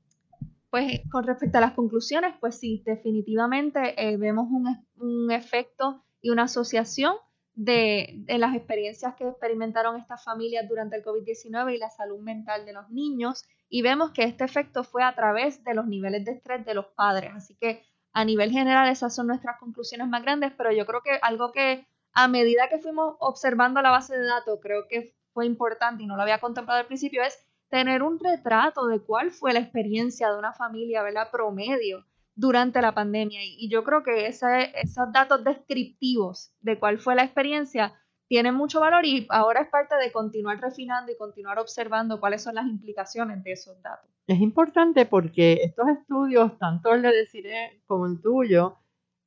Pues 0.70 1.02
con 1.12 1.26
respecto 1.26 1.58
a 1.58 1.62
las 1.62 1.74
conclusiones, 1.74 2.36
pues 2.40 2.58
sí, 2.58 2.82
definitivamente 2.86 4.02
eh, 4.02 4.16
vemos 4.16 4.48
un, 4.50 5.30
efecto 5.30 6.06
y 6.22 6.30
una 6.30 6.44
asociación 6.44 7.16
de, 7.54 8.14
de 8.16 8.38
las 8.38 8.56
experiencias 8.56 9.14
que 9.16 9.28
experimentaron 9.28 10.00
estas 10.00 10.24
familias 10.24 10.70
durante 10.70 10.96
el 10.96 11.04
COVID-19 11.04 11.76
y 11.76 11.78
la 11.78 11.90
salud 11.90 12.22
mental 12.22 12.66
de 12.66 12.72
los 12.72 12.90
niños 12.90 13.44
y 13.74 13.82
vemos 13.82 14.12
que 14.12 14.22
este 14.22 14.44
efecto 14.44 14.84
fue 14.84 15.02
a 15.02 15.16
través 15.16 15.64
de 15.64 15.74
los 15.74 15.88
niveles 15.88 16.24
de 16.26 16.34
estrés 16.34 16.64
de 16.64 16.76
los 16.76 16.86
padres. 16.96 17.32
Así 17.34 17.56
que 17.56 17.82
a 18.12 18.24
nivel 18.24 18.52
general 18.52 18.88
esas 18.88 19.16
son 19.16 19.26
nuestras 19.26 19.58
conclusiones 19.58 20.08
más 20.10 20.22
grandes, 20.22 20.52
pero 20.56 20.72
yo 20.72 20.86
creo 20.86 21.02
que 21.02 21.18
algo 21.24 21.52
que 21.52 21.88
a 22.12 22.28
medida 22.28 22.70
que 22.70 22.78
fuimos 22.78 23.16
observando 23.18 23.82
la 23.82 23.90
base 23.90 24.16
de 24.16 24.28
datos, 24.28 24.60
creo 24.62 24.88
que 24.88 25.16
fue 25.34 25.48
importante 25.48 26.04
y 26.04 26.06
no 26.06 26.16
lo 26.16 26.22
había 26.22 26.40
contemplado 26.40 26.82
al 26.82 26.86
principio, 26.86 27.24
es 27.24 27.36
tener 27.68 28.04
un 28.04 28.20
retrato 28.20 28.86
de 28.86 29.00
cuál 29.00 29.32
fue 29.32 29.54
la 29.54 29.62
experiencia 29.62 30.32
de 30.32 30.38
una 30.38 30.54
familia, 30.54 31.02
¿verdad? 31.02 31.32
Promedio 31.32 32.06
durante 32.36 32.80
la 32.80 32.94
pandemia. 32.94 33.40
Y, 33.44 33.72
yo 33.72 33.84
creo 33.84 34.04
que 34.04 34.28
esos 34.28 35.12
datos 35.12 35.44
descriptivos 35.44 36.54
de 36.62 36.78
cuál 36.78 37.00
fue 37.00 37.16
la 37.16 37.24
experiencia 37.24 38.00
tienen 38.28 38.56
mucho 38.56 38.80
valor 38.80 39.06
y 39.06 39.28
ahora 39.30 39.62
es 39.62 39.68
parte 39.70 39.96
de 39.96 40.12
continuar 40.12 40.60
refinando 40.60 41.12
y 41.12 41.18
continuar 41.18 41.60
observando 41.60 42.20
cuáles 42.20 42.42
son 42.42 42.56
las 42.56 42.66
implicaciones 42.66 43.44
de 43.44 43.52
esos 43.52 43.80
datos. 43.82 44.10
es 44.28 44.40
importante 44.40 45.06
porque 45.06 45.60
estos 45.64 45.88
estudios, 45.90 46.58
tanto 46.58 46.94
el 46.94 47.02
de 47.02 47.10
Desiree 47.14 47.82
como 47.86 48.06
el 48.08 48.22
tuyo, 48.22 48.78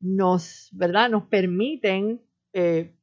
nos, 0.01 0.69
¿verdad? 0.73 1.09
nos 1.11 1.25
permiten 1.25 2.21
eh, 2.53 2.95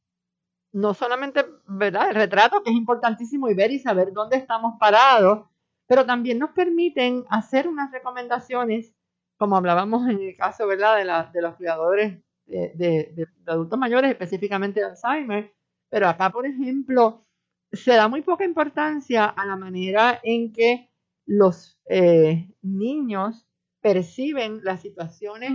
no 0.74 0.94
solamente 0.94 1.46
¿verdad? 1.68 2.10
el 2.10 2.16
retrato, 2.16 2.64
que 2.64 2.72
es 2.72 2.76
importantísimo, 2.76 3.50
y 3.50 3.54
ver 3.54 3.72
y 3.72 3.80
saber 3.80 4.12
dónde 4.12 4.38
estamos 4.38 4.74
parados, 4.80 5.48
pero 5.88 6.06
también 6.06 6.40
nos 6.40 6.52
permiten 6.52 7.26
hacer 7.30 7.68
unas 7.68 7.92
recomendaciones, 7.92 8.94
como 9.38 9.56
hablábamos 9.58 10.08
en 10.10 10.20
el 10.22 10.36
caso 10.36 10.66
¿verdad? 10.68 10.98
De, 10.98 11.06
la- 11.06 11.30
de 11.32 11.42
los 11.42 11.56
cuidadores 11.56 12.20
de- 12.46 12.72
de- 12.76 13.14
de 13.16 13.28
adultos 13.46 13.78
mayores, 13.80 14.12
específicamente 14.12 14.80
de 14.80 14.88
Alzheimer, 14.88 15.54
pero 15.94 16.08
acá, 16.10 16.32
por 16.32 16.48
ejemplo, 16.48 17.24
se 17.72 17.92
da 17.92 18.08
muy 18.08 18.24
poca 18.24 18.44
importancia 18.44 19.26
a 19.26 19.46
la 19.46 19.56
manera 19.56 20.20
en 20.24 20.52
que 20.52 20.90
los 21.28 21.80
eh, 21.86 22.50
niños 22.64 23.46
perciben 23.80 24.62
las 24.64 24.82
situaciones 24.82 25.52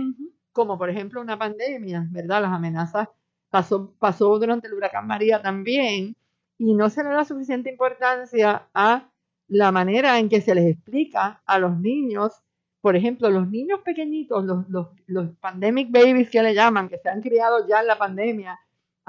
como 0.53 0.77
por 0.77 0.89
ejemplo 0.89 1.19
una 1.19 1.37
pandemia, 1.37 2.07
¿verdad? 2.09 2.43
Las 2.43 2.53
amenazas 2.53 3.09
pasó, 3.49 3.93
pasó 3.99 4.39
durante 4.39 4.67
el 4.67 4.75
huracán 4.75 5.07
María 5.07 5.41
también 5.41 6.15
y 6.57 6.73
no 6.73 6.89
se 6.89 7.03
le 7.03 7.09
da 7.09 7.25
suficiente 7.25 7.71
importancia 7.71 8.69
a 8.73 9.11
la 9.49 9.73
manera 9.73 10.19
en 10.19 10.29
que 10.29 10.39
se 10.39 10.55
les 10.55 10.67
explica 10.67 11.43
a 11.45 11.59
los 11.59 11.77
niños, 11.77 12.31
por 12.79 12.95
ejemplo, 12.95 13.29
los 13.29 13.49
niños 13.49 13.81
pequeñitos, 13.81 14.45
los, 14.45 14.69
los, 14.69 14.87
los 15.05 15.35
pandemic 15.41 15.91
babies 15.91 16.29
que 16.29 16.41
le 16.41 16.55
llaman, 16.55 16.87
que 16.87 16.97
se 16.97 17.09
han 17.09 17.19
criado 17.21 17.67
ya 17.67 17.81
en 17.81 17.87
la 17.87 17.97
pandemia, 17.97 18.57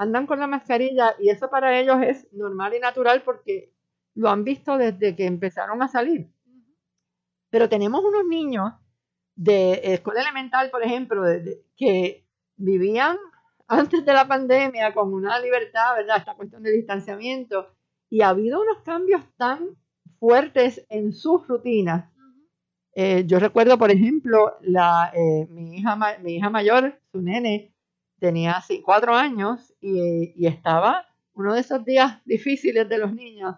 andan 0.03 0.25
con 0.27 0.39
la 0.39 0.47
mascarilla 0.47 1.15
y 1.19 1.29
eso 1.29 1.49
para 1.49 1.79
ellos 1.79 1.97
es 2.01 2.27
normal 2.33 2.73
y 2.73 2.79
natural 2.79 3.21
porque 3.23 3.71
lo 4.15 4.29
han 4.29 4.43
visto 4.43 4.77
desde 4.77 5.15
que 5.15 5.25
empezaron 5.25 5.81
a 5.83 5.87
salir. 5.87 6.27
Pero 7.51 7.69
tenemos 7.69 8.03
unos 8.03 8.25
niños 8.25 8.71
de 9.35 9.79
escuela 9.93 10.21
elemental, 10.21 10.69
por 10.71 10.83
ejemplo, 10.83 11.23
de- 11.23 11.39
de- 11.41 11.61
que 11.77 12.25
vivían 12.57 13.17
antes 13.67 14.03
de 14.05 14.13
la 14.13 14.27
pandemia 14.27 14.93
con 14.93 15.13
una 15.13 15.39
libertad, 15.39 15.95
¿verdad? 15.97 16.17
Esta 16.17 16.35
cuestión 16.35 16.63
de 16.63 16.71
distanciamiento. 16.71 17.67
Y 18.09 18.21
ha 18.21 18.29
habido 18.29 18.61
unos 18.61 18.79
cambios 18.83 19.21
tan 19.37 19.59
fuertes 20.19 20.85
en 20.89 21.13
sus 21.13 21.47
rutinas. 21.47 22.09
Eh, 22.93 23.23
yo 23.25 23.39
recuerdo, 23.39 23.77
por 23.77 23.91
ejemplo, 23.91 24.57
la, 24.61 25.11
eh, 25.13 25.47
mi, 25.49 25.77
hija, 25.77 25.95
mi 26.21 26.35
hija 26.35 26.49
mayor, 26.49 26.99
su 27.11 27.21
nene, 27.21 27.70
tenía 28.21 28.63
cuatro 28.85 29.13
años 29.15 29.73
y, 29.81 30.47
estaba 30.47 31.05
uno 31.33 31.53
de 31.53 31.61
esos 31.61 31.83
días 31.83 32.21
difíciles 32.23 32.87
de 32.87 32.97
los 32.97 33.13
niños. 33.13 33.55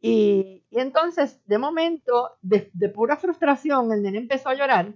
Y, 0.00 0.64
y 0.70 0.78
entonces, 0.78 1.40
de 1.46 1.58
momento, 1.58 2.36
de, 2.42 2.70
de 2.74 2.88
pura 2.90 3.16
frustración, 3.16 3.90
el 3.90 4.02
nene 4.02 4.18
empezó 4.18 4.50
a 4.50 4.54
llorar 4.54 4.94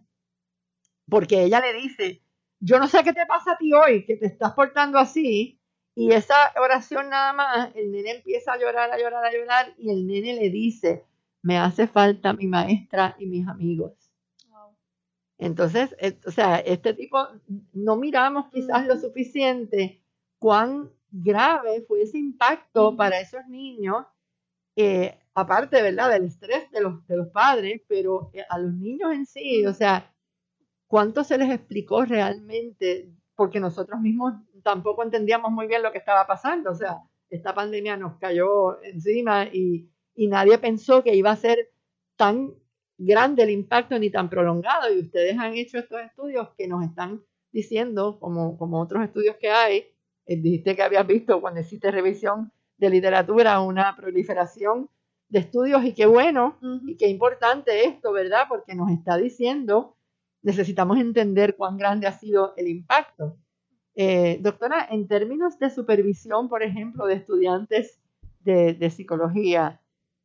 porque 1.10 1.42
ella 1.42 1.60
le 1.60 1.74
dice, 1.74 2.22
yo 2.60 2.78
no 2.78 2.86
sé 2.86 3.02
qué 3.02 3.12
te 3.12 3.26
pasa 3.26 3.52
a 3.52 3.58
ti 3.58 3.72
hoy, 3.72 4.06
que 4.06 4.16
te 4.16 4.26
estás 4.26 4.52
portando 4.52 4.98
así. 4.98 5.60
Y 5.96 6.12
esa 6.12 6.52
oración 6.56 7.10
nada 7.10 7.32
más, 7.32 7.74
el 7.74 7.90
nene 7.90 8.12
empieza 8.12 8.52
a 8.52 8.58
llorar, 8.58 8.90
a 8.92 8.98
llorar, 8.98 9.24
a 9.24 9.32
llorar, 9.32 9.74
y 9.76 9.90
el 9.90 10.06
nene 10.06 10.34
le 10.34 10.48
dice, 10.48 11.04
me 11.42 11.58
hace 11.58 11.88
falta 11.88 12.32
mi 12.32 12.46
maestra 12.46 13.16
y 13.18 13.26
mis 13.26 13.46
amigos. 13.48 14.09
Entonces, 15.40 15.96
eh, 15.98 16.18
o 16.26 16.30
sea, 16.30 16.58
este 16.58 16.92
tipo, 16.92 17.18
no 17.72 17.96
miramos 17.96 18.50
quizás 18.52 18.86
lo 18.86 18.98
suficiente 18.98 20.04
cuán 20.38 20.90
grave 21.10 21.82
fue 21.88 22.02
ese 22.02 22.18
impacto 22.18 22.94
para 22.94 23.18
esos 23.18 23.46
niños, 23.48 24.04
eh, 24.76 25.18
aparte, 25.34 25.80
¿verdad?, 25.80 26.10
del 26.10 26.24
estrés 26.24 26.70
de 26.70 26.82
los, 26.82 27.06
de 27.06 27.16
los 27.16 27.28
padres, 27.28 27.80
pero 27.88 28.30
eh, 28.34 28.44
a 28.50 28.58
los 28.58 28.74
niños 28.74 29.12
en 29.12 29.24
sí, 29.24 29.64
o 29.64 29.72
sea, 29.72 30.14
cuánto 30.86 31.24
se 31.24 31.38
les 31.38 31.50
explicó 31.50 32.04
realmente, 32.04 33.10
porque 33.34 33.60
nosotros 33.60 33.98
mismos 33.98 34.34
tampoco 34.62 35.02
entendíamos 35.02 35.50
muy 35.52 35.66
bien 35.66 35.82
lo 35.82 35.90
que 35.90 35.98
estaba 35.98 36.26
pasando, 36.26 36.70
o 36.70 36.74
sea, 36.74 36.98
esta 37.30 37.54
pandemia 37.54 37.96
nos 37.96 38.18
cayó 38.18 38.82
encima 38.82 39.46
y, 39.46 39.88
y 40.14 40.26
nadie 40.28 40.58
pensó 40.58 41.02
que 41.02 41.14
iba 41.14 41.30
a 41.30 41.36
ser 41.36 41.70
tan 42.16 42.52
grande 43.00 43.42
el 43.42 43.50
impacto 43.50 43.98
ni 43.98 44.10
tan 44.10 44.28
prolongado, 44.28 44.92
y 44.92 45.00
ustedes 45.00 45.38
han 45.38 45.54
hecho 45.54 45.78
estos 45.78 46.00
estudios 46.02 46.50
que 46.56 46.68
nos 46.68 46.84
están 46.84 47.22
diciendo, 47.50 48.18
como, 48.20 48.58
como 48.58 48.80
otros 48.80 49.02
estudios 49.02 49.36
que 49.36 49.50
hay, 49.50 49.86
eh, 50.26 50.36
dijiste 50.36 50.76
que 50.76 50.82
habías 50.82 51.06
visto 51.06 51.40
cuando 51.40 51.60
hiciste 51.60 51.90
revisión 51.90 52.52
de 52.76 52.90
literatura 52.90 53.60
una 53.60 53.96
proliferación 53.96 54.88
de 55.28 55.38
estudios 55.40 55.84
y 55.84 55.94
qué 55.94 56.06
bueno 56.06 56.58
y 56.86 56.96
qué 56.96 57.08
importante 57.08 57.84
esto, 57.86 58.12
¿verdad? 58.12 58.44
Porque 58.48 58.74
nos 58.74 58.90
está 58.90 59.16
diciendo, 59.16 59.96
necesitamos 60.42 60.98
entender 60.98 61.56
cuán 61.56 61.76
grande 61.76 62.06
ha 62.06 62.12
sido 62.12 62.54
el 62.56 62.68
impacto. 62.68 63.36
Eh, 63.94 64.38
doctora, 64.40 64.86
en 64.90 65.06
términos 65.08 65.58
de 65.58 65.70
supervisión, 65.70 66.48
por 66.48 66.62
ejemplo, 66.62 67.06
de 67.06 67.14
estudiantes 67.14 68.00
de, 68.40 68.74
de 68.74 68.90
psicología, 68.90 69.80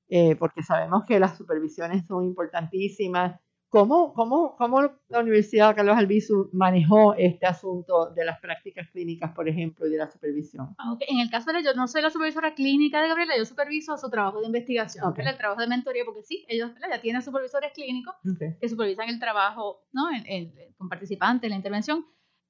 eh, 0.09 0.35
porque 0.35 0.61
sabemos 0.63 1.03
que 1.05 1.19
las 1.19 1.37
supervisiones 1.37 2.05
son 2.05 2.23
importantísimas, 2.25 3.39
¿cómo, 3.69 4.13
cómo, 4.13 4.55
cómo 4.55 4.81
la 5.09 5.19
Universidad 5.19 5.75
Carlos 5.75 5.97
Albizu 5.97 6.49
manejó 6.53 7.13
este 7.15 7.45
asunto 7.45 8.11
de 8.11 8.23
las 8.23 8.39
prácticas 8.39 8.87
clínicas, 8.91 9.31
por 9.33 9.49
ejemplo, 9.49 9.85
y 9.87 9.91
de 9.91 9.97
la 9.97 10.09
supervisión? 10.09 10.75
Ah. 10.77 10.95
En 11.07 11.19
el 11.19 11.29
caso 11.29 11.51
de 11.51 11.63
yo 11.63 11.73
no 11.73 11.87
soy 11.87 12.01
la 12.01 12.09
supervisora 12.09 12.53
clínica 12.53 13.01
de 13.01 13.09
Gabriela, 13.09 13.37
yo 13.37 13.45
superviso 13.45 13.97
su 13.97 14.09
trabajo 14.09 14.39
de 14.39 14.45
investigación, 14.47 15.05
Ok. 15.05 15.17
¿verdad? 15.17 15.33
el 15.33 15.37
trabajo 15.37 15.61
de 15.61 15.67
mentoría, 15.67 16.03
porque 16.05 16.23
sí, 16.23 16.45
ellos 16.47 16.71
ya 16.89 17.01
tienen 17.01 17.21
supervisores 17.21 17.71
clínicos 17.73 18.15
que 18.61 18.69
supervisan 18.69 19.09
el 19.09 19.19
trabajo 19.19 19.81
¿no? 19.91 20.09
En- 20.11 20.25
en- 20.27 20.53
con 20.77 20.87
participantes 20.89 21.43
en 21.47 21.51
la 21.51 21.55
intervención. 21.57 22.05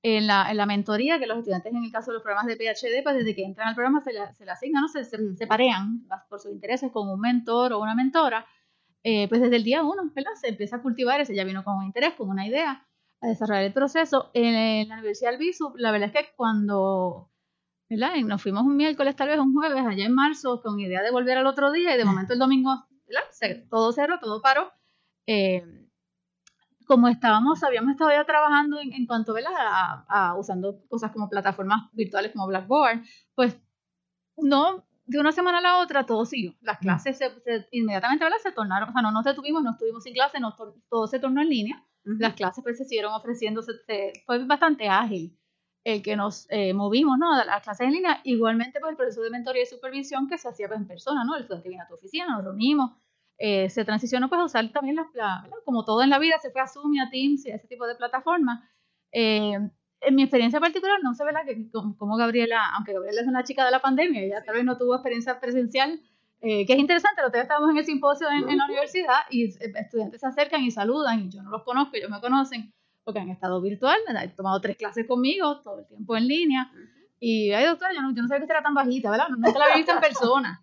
En 0.07 0.27
la, 0.27 0.51
en 0.51 0.57
la 0.57 0.67
mentoría, 0.67 1.17
que 1.17 1.25
los 1.25 1.39
estudiantes 1.39 1.73
en 1.73 1.83
el 1.83 1.91
caso 1.91 2.11
de 2.11 2.15
los 2.15 2.21
programas 2.23 2.45
de 2.45 2.55
PhD, 2.57 3.01
pues 3.01 3.15
desde 3.15 3.33
que 3.33 3.43
entran 3.43 3.69
al 3.69 3.73
programa 3.73 4.01
se 4.01 4.13
le, 4.13 4.19
se 4.35 4.45
le 4.45 4.51
asignan, 4.51 4.83
¿no? 4.83 4.87
se, 4.87 5.03
se, 5.03 5.17
se 5.35 5.47
parean 5.47 6.07
por 6.29 6.39
sus 6.39 6.51
intereses 6.51 6.91
con 6.91 7.09
un 7.09 7.19
mentor 7.19 7.73
o 7.73 7.79
una 7.79 7.95
mentora. 7.95 8.45
Eh, 9.03 9.27
pues 9.29 9.41
desde 9.41 9.55
el 9.55 9.63
día 9.63 9.83
uno, 9.83 10.03
¿verdad? 10.13 10.31
Se 10.39 10.49
empieza 10.49 10.75
a 10.75 10.81
cultivar, 10.83 11.21
ese 11.21 11.33
ya 11.33 11.43
vino 11.43 11.63
con 11.63 11.77
un 11.77 11.85
interés, 11.85 12.13
con 12.13 12.29
una 12.29 12.45
idea, 12.45 12.85
a 13.21 13.27
desarrollar 13.27 13.63
el 13.63 13.73
proceso. 13.73 14.29
En, 14.35 14.87
la 14.89 14.95
Universidad 14.95 15.31
del 15.31 15.39
Bisu, 15.39 15.73
la 15.77 15.91
verdad 15.91 16.11
es 16.13 16.25
que 16.25 16.33
cuando 16.35 17.31
¿verdad? 17.89 18.15
Nos 18.25 18.41
fuimos 18.43 18.63
un 18.63 18.77
miércoles, 18.77 19.15
tal 19.15 19.29
vez 19.29 19.39
un 19.39 19.53
jueves, 19.53 19.85
allá 19.85 20.05
en 20.05 20.13
marzo, 20.13 20.61
con 20.61 20.79
idea 20.79 21.01
de 21.01 21.11
volver 21.11 21.37
al 21.39 21.47
otro 21.47 21.71
día, 21.71 21.95
y 21.95 21.97
de 21.97 22.05
momento 22.05 22.33
el 22.33 22.39
domingo, 22.39 22.85
¿verdad? 23.07 23.23
Se- 23.31 23.65
todo 23.69 23.91
cerró, 23.91 24.19
todo 24.19 24.41
paró. 24.41 24.71
Eh, 25.27 25.84
como 26.85 27.07
estábamos, 27.07 27.63
habíamos 27.63 27.91
estado 27.91 28.11
ya 28.11 28.23
trabajando 28.25 28.79
en, 28.79 28.93
en 28.93 29.05
cuanto. 29.07 29.33
A, 29.57 30.05
a 30.07 30.35
usando 30.37 30.79
cosas 30.87 31.11
como 31.11 31.29
plataformas 31.29 31.89
virtuales 31.93 32.31
como 32.31 32.47
Blackboard, 32.47 33.01
pues 33.35 33.57
no, 34.37 34.85
de 35.05 35.19
una 35.19 35.31
semana 35.31 35.59
a 35.59 35.61
la 35.61 35.77
otra 35.79 36.05
todo 36.05 36.25
siguió. 36.25 36.53
Las 36.61 36.79
clases 36.79 37.17
se, 37.17 37.29
se- 37.41 37.67
inmediatamente 37.71 38.23
¿verdad? 38.23 38.37
se 38.41 38.51
tornaron, 38.51 38.89
o 38.89 38.93
sea, 38.93 39.01
no 39.01 39.11
nos 39.11 39.23
detuvimos, 39.23 39.63
no 39.63 39.71
estuvimos 39.71 40.03
sin 40.03 40.13
clase, 40.13 40.39
no, 40.39 40.55
to- 40.55 40.75
todo 40.89 41.07
se 41.07 41.19
tornó 41.19 41.41
en 41.41 41.49
línea. 41.49 41.85
Las 42.03 42.33
clases 42.33 42.63
pues 42.63 42.77
se 42.77 42.85
siguieron 42.85 43.13
ofreciendo, 43.13 43.61
se- 43.63 44.13
fue 44.25 44.43
bastante 44.45 44.87
ágil 44.89 45.37
el 45.83 46.01
que 46.01 46.15
nos 46.15 46.47
eh, 46.49 46.73
movimos 46.73 47.17
¿no? 47.19 47.31
a 47.33 47.45
las 47.45 47.63
clases 47.63 47.87
en 47.87 47.93
línea. 47.93 48.19
Igualmente 48.23 48.79
pues 48.79 48.91
el 48.91 48.97
proceso 48.97 49.21
de 49.21 49.29
mentoría 49.29 49.63
y 49.63 49.67
supervisión 49.67 50.27
que 50.27 50.37
se 50.37 50.49
hacía 50.49 50.67
pues, 50.67 50.79
en 50.79 50.87
persona, 50.87 51.23
¿no? 51.23 51.35
El 51.35 51.41
estudiante 51.43 51.69
viene 51.69 51.83
a 51.83 51.87
tu 51.87 51.93
oficina, 51.95 52.27
nos 52.27 52.43
reunimos, 52.43 52.91
eh, 53.37 53.69
se 53.69 53.83
transicionó 53.85 54.29
pues 54.29 54.39
a 54.41 54.45
usar 54.45 54.69
también 54.71 54.95
las, 54.95 55.07
la- 55.13 55.41
¿verdad? 55.43 55.57
como 55.65 55.83
todo 55.85 56.01
en 56.03 56.09
la 56.09 56.19
vida, 56.19 56.37
se 56.39 56.51
fue 56.51 56.61
a 56.61 56.67
Zoom 56.67 56.93
y 56.95 56.99
a 56.99 57.09
Teams 57.09 57.45
y 57.45 57.51
a 57.51 57.55
ese 57.55 57.67
tipo 57.67 57.85
de 57.87 57.95
plataformas. 57.95 58.63
Eh, 59.11 59.57
en 60.01 60.15
mi 60.15 60.23
experiencia 60.23 60.59
particular, 60.59 60.99
no 61.01 61.13
sé, 61.15 61.23
¿verdad? 61.23 61.41
Que, 61.45 61.69
como, 61.71 62.15
Gabriela, 62.17 62.61
aunque 62.75 62.93
Gabriela 62.93 63.21
es 63.21 63.27
una 63.27 63.43
chica 63.43 63.65
de 63.65 63.71
la 63.71 63.79
pandemia, 63.81 64.21
ella 64.21 64.43
tal 64.45 64.55
vez 64.55 64.63
no 64.65 64.77
tuvo 64.77 64.93
experiencia 64.95 65.39
presencial, 65.39 65.99
eh, 66.41 66.65
que 66.65 66.73
es 66.73 66.79
interesante, 66.79 67.21
nosotros 67.21 67.41
estábamos 67.43 67.71
en 67.71 67.77
el 67.77 67.85
simposio 67.85 68.29
en, 68.29 68.47
en 68.49 68.57
la 68.57 68.65
universidad 68.65 69.21
y 69.31 69.45
eh, 69.45 69.73
estudiantes 69.75 70.19
se 70.21 70.27
acercan 70.27 70.61
y 70.63 70.69
saludan 70.69 71.21
y 71.21 71.29
yo 71.29 71.41
no 71.41 71.49
los 71.49 71.63
conozco, 71.63 71.95
ellos 71.95 72.09
me 72.09 72.19
conocen 72.19 72.71
porque 73.03 73.19
han 73.19 73.29
estado 73.29 73.61
virtual, 73.61 73.97
he 74.21 74.27
tomado 74.29 74.59
tres 74.61 74.77
clases 74.77 75.07
conmigo, 75.07 75.61
todo 75.61 75.79
el 75.79 75.87
tiempo 75.87 76.15
en 76.17 76.27
línea 76.27 76.69
y, 77.19 77.51
ay 77.51 77.65
doctora, 77.65 77.93
yo 77.93 78.01
no, 78.01 78.13
yo 78.13 78.21
no 78.21 78.27
sabía 78.27 78.39
que 78.39 78.43
usted 78.45 78.55
era 78.55 78.63
tan 78.63 78.73
bajita, 78.75 79.09
¿verdad? 79.09 79.29
Nunca 79.29 79.57
la 79.57 79.65
había 79.65 79.77
visto 79.77 79.91
en 79.93 79.99
persona. 80.01 80.61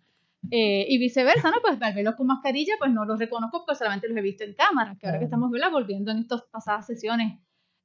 Eh, 0.51 0.87
y 0.89 0.99
viceversa, 0.99 1.51
¿no? 1.51 1.57
Pues 1.63 1.81
al 1.81 1.95
verlos 1.95 2.17
con 2.17 2.27
mascarilla, 2.27 2.75
pues 2.79 2.91
no 2.93 3.05
los 3.05 3.19
reconozco 3.19 3.65
porque 3.65 3.79
solamente 3.79 4.09
los 4.09 4.17
he 4.17 4.23
visto 4.23 4.45
en 4.45 4.55
cámara, 4.55 4.97
que 4.99 5.07
ahora 5.07 5.19
que 5.19 5.27
estamos 5.27 5.51
¿verdad? 5.51 5.71
volviendo 5.71 6.11
en 6.11 6.19
estas 6.19 6.43
pasadas 6.51 6.87
sesiones. 6.87 7.39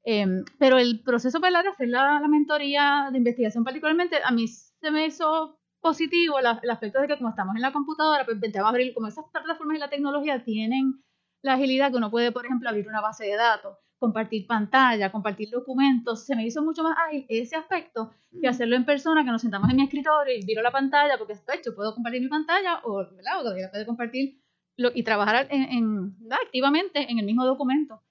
Eh, 0.03 0.25
pero 0.57 0.77
el 0.77 1.01
proceso 1.03 1.39
de 1.39 1.47
hacer 1.47 1.89
la, 1.89 2.19
la 2.19 2.27
mentoría 2.27 3.09
de 3.11 3.17
investigación 3.17 3.63
particularmente, 3.63 4.17
a 4.23 4.31
mí 4.31 4.47
se 4.47 4.89
me 4.89 5.05
hizo 5.05 5.59
positivo 5.81 6.39
el, 6.39 6.45
el 6.63 6.69
aspecto 6.69 6.99
de 7.01 7.07
que 7.07 7.17
como 7.17 7.29
estamos 7.29 7.55
en 7.55 7.61
la 7.61 7.73
computadora, 7.73 8.25
pues 8.25 8.35
intentamos 8.35 8.69
abrir, 8.69 8.93
como 8.93 9.07
esas 9.07 9.25
plataformas 9.31 9.77
y 9.77 9.79
la 9.79 9.89
tecnología 9.89 10.43
tienen 10.43 11.03
la 11.43 11.53
agilidad 11.53 11.91
que 11.91 11.97
uno 11.97 12.09
puede, 12.09 12.31
por 12.31 12.45
ejemplo, 12.45 12.69
abrir 12.69 12.87
una 12.87 13.01
base 13.01 13.25
de 13.25 13.35
datos, 13.35 13.77
compartir 13.99 14.45
pantalla, 14.47 15.11
compartir 15.11 15.49
documentos, 15.49 16.25
se 16.25 16.35
me 16.35 16.45
hizo 16.45 16.61
mucho 16.63 16.83
más 16.83 16.95
ágil 17.07 17.25
ese 17.29 17.55
aspecto 17.55 18.11
que 18.41 18.47
hacerlo 18.47 18.75
en 18.75 18.85
persona, 18.85 19.23
que 19.23 19.31
nos 19.31 19.41
sentamos 19.41 19.69
en 19.69 19.75
mi 19.77 19.83
escritorio 19.83 20.35
y 20.37 20.43
miro 20.45 20.61
la 20.61 20.71
pantalla, 20.71 21.17
porque 21.17 21.33
de 21.33 21.55
hecho 21.55 21.73
puedo 21.75 21.93
compartir 21.93 22.21
mi 22.21 22.27
pantalla 22.29 22.81
o, 22.83 22.97
¿verdad? 22.97 23.41
o 23.45 23.71
puede 23.71 23.85
compartir 23.85 24.39
lo- 24.77 24.91
y 24.93 25.03
trabajar 25.03 25.47
en, 25.49 25.63
en- 25.63 26.15
activamente 26.31 27.11
en 27.11 27.17
el 27.19 27.25
mismo 27.25 27.45
documento. 27.45 28.03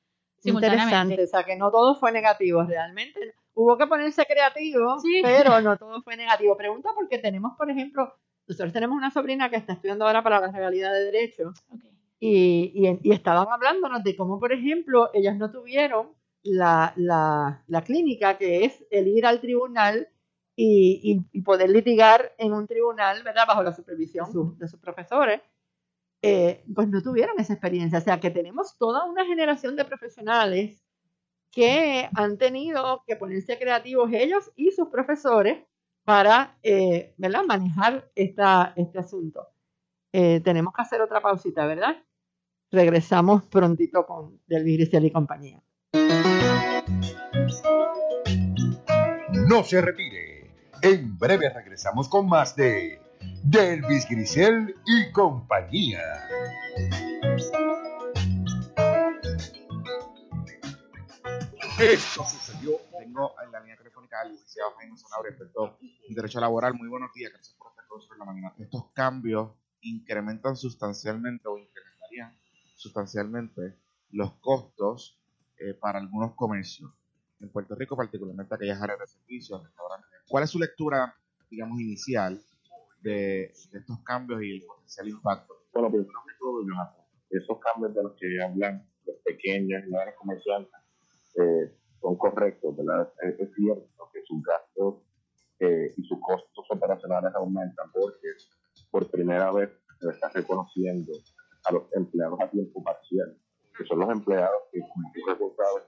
Interesante, 0.45 1.23
o 1.25 1.27
sea 1.27 1.43
que 1.45 1.57
no 1.57 1.71
todo 1.71 1.95
fue 1.97 2.13
negativo 2.13 2.63
realmente. 2.63 3.35
Hubo 3.55 3.77
que 3.79 3.87
ponerse 3.87 4.25
creativo, 4.27 4.99
Sí. 5.01 5.21
pero 5.23 5.61
no 5.61 5.77
todo 5.77 6.03
fue 6.03 6.17
negativo. 6.17 6.57
Pregunta 6.57 6.91
porque 6.95 7.19
tenemos, 7.19 7.57
por 7.57 7.71
ejemplo, 7.71 8.13
nosotros 8.47 8.73
tenemos 8.73 8.97
una 8.97 9.11
sobrina 9.11 9.49
que 9.51 9.57
está 9.57 9.73
estudiando 9.73 10.07
ahora 10.07 10.23
para 10.23 10.41
la 10.41 10.53
realidad 10.53 10.93
de 10.93 11.05
derecho 11.05 11.53
y, 12.21 12.73
y, 12.75 12.99
y 13.03 13.13
estaban 13.13 13.49
hablándonos 13.51 14.03
de 14.05 14.17
cómo, 14.17 14.39
por 14.41 14.53
ejemplo, 14.53 15.11
ellas 15.15 15.37
no 15.37 15.51
tuvieron 15.51 16.13
la, 16.43 16.93
la, 16.97 17.65
la 17.67 17.83
clínica, 17.85 18.39
que 18.39 18.65
es 18.65 18.85
el 18.91 19.09
ir 19.09 19.27
al 19.27 19.41
tribunal 19.41 20.09
y, 20.57 21.25
y- 21.33 21.43
poder 21.43 21.71
litigar 21.71 22.33
en 22.39 22.53
un 22.55 22.67
tribunal, 22.67 23.23
¿verdad? 23.23 23.45
Bajo 23.47 23.63
la 23.63 23.75
supervisión 23.75 24.27
de 24.27 24.33
sus- 24.33 24.59
de 24.59 24.69
sus 24.69 24.81
profesores 24.81 25.41
eh, 26.23 26.65
pues 26.75 26.89
no 26.89 27.03
tuvieron 27.03 27.39
esa 27.39 27.53
experiencia. 27.55 27.99
O 27.99 28.03
sea, 28.03 28.21
que 28.21 28.31
tenemos 28.31 28.77
toda 28.79 29.05
una 29.05 29.25
generación 29.27 29.77
de 29.77 29.85
profesionales 29.85 30.83
que 31.53 32.09
han 32.15 32.39
tenido 32.39 33.03
que 33.07 33.17
ponerse 33.17 33.59
creativos 33.59 34.13
ellos 34.13 34.53
y 34.57 34.73
sus 34.73 34.89
profesores 34.89 35.65
para 36.05 36.59
eh, 36.63 37.15
¿verdad? 37.19 37.45
manejar 37.47 38.11
esta, 38.15 38.75
este 38.77 38.99
asunto. 39.01 39.49
Eh, 40.19 40.41
tenemos 40.41 40.73
que 40.73 40.81
hacer 40.81 41.03
otra 41.03 41.21
pausita, 41.21 41.67
¿verdad? 41.67 41.95
Regresamos 42.71 43.45
prontito 43.49 44.07
con 44.07 44.41
Delvis 44.47 44.79
Grisel 44.79 45.05
y 45.05 45.11
compañía. 45.11 45.63
No 49.47 49.63
se 49.63 49.83
retire. 49.83 50.71
En 50.81 51.19
breve 51.19 51.51
regresamos 51.51 52.09
con 52.09 52.31
más 52.31 52.57
de 52.57 52.99
Delvis 53.45 54.09
Grisel 54.09 54.75
y 54.87 55.13
compañía. 55.13 56.01
Esto 61.79 62.25
sucedió. 62.25 62.79
Tengo 62.99 63.35
en 63.45 63.53
la 63.53 63.61
línea 63.61 63.77
telefónica 63.77 64.23
al 64.23 64.31
licenciado 64.31 64.71
Jaime 64.79 64.97
Sanabria, 64.97 65.33
experto 65.33 65.77
en 66.09 66.15
Derecho 66.15 66.41
Laboral. 66.41 66.73
Muy 66.73 66.89
buenos 66.89 67.13
días, 67.13 67.33
gracias 67.33 67.55
por 67.59 67.69
estar 67.69 67.87
con 67.87 67.99
nosotros 67.99 68.17
en 68.17 68.19
la 68.21 68.33
mañana. 68.33 68.55
Estos 68.59 68.87
cambios 68.95 69.51
incrementan 69.91 70.57
sustancialmente 70.57 71.49
o 71.49 71.59
incrementarían 71.59 72.37
sustancialmente 72.75 73.77
los 74.11 74.33
costos 74.41 75.21
eh, 75.59 75.75
para 75.75 75.99
algunos 75.99 76.35
comercios. 76.35 76.91
En 77.41 77.51
Puerto 77.51 77.75
Rico, 77.75 77.97
particularmente 77.97 78.55
aquellas 78.55 78.81
áreas 78.81 78.99
de 79.01 79.07
servicios. 79.07 79.63
¿Cuál 80.29 80.45
es 80.45 80.51
su 80.51 80.59
lectura, 80.59 81.15
digamos, 81.51 81.81
inicial 81.81 82.41
de, 83.03 83.53
de 83.71 83.79
estos 83.79 84.03
cambios 84.03 84.43
y 84.43 84.57
el 84.57 84.67
potencial 84.67 85.09
impacto? 85.09 85.55
Bueno, 85.73 85.91
primero 85.91 86.23
que 86.27 86.35
todo, 86.39 86.63
esos 87.31 87.59
cambios 87.61 87.95
de 87.95 88.03
los 88.03 88.13
que 88.19 88.43
hablan 88.43 88.89
los 89.07 89.17
pequeños 89.25 89.83
y 89.87 89.91
los 89.91 90.01
comerciantes 90.19 90.81
eh, 91.37 91.77
son 92.01 92.17
correctos, 92.17 92.77
¿verdad? 92.77 93.13
Es, 93.23 93.41
es 93.41 93.55
cierto 93.55 94.11
que 94.13 94.21
sus 94.25 94.43
gastos 94.43 95.03
eh, 95.61 95.95
y 95.97 96.03
sus 96.05 96.19
costos 96.21 96.65
operacionales 96.71 97.35
aumentan 97.35 97.91
porque 97.93 98.29
por 98.97 99.11
primera 99.11 99.53
vez 99.53 99.69
se 100.01 100.09
está 100.09 100.31
reconociendo 100.31 101.13
a 101.67 101.73
los 101.75 101.83
empleados 101.93 102.41
a 102.41 102.49
tiempo 102.49 102.83
parcial, 102.83 103.37
que 103.77 103.85
son 103.85 103.99
los 104.01 104.09
empleados 104.09 104.57
que, 104.73 104.81
como 104.81 105.13
tú 105.13 105.21
reportabas, 105.29 105.83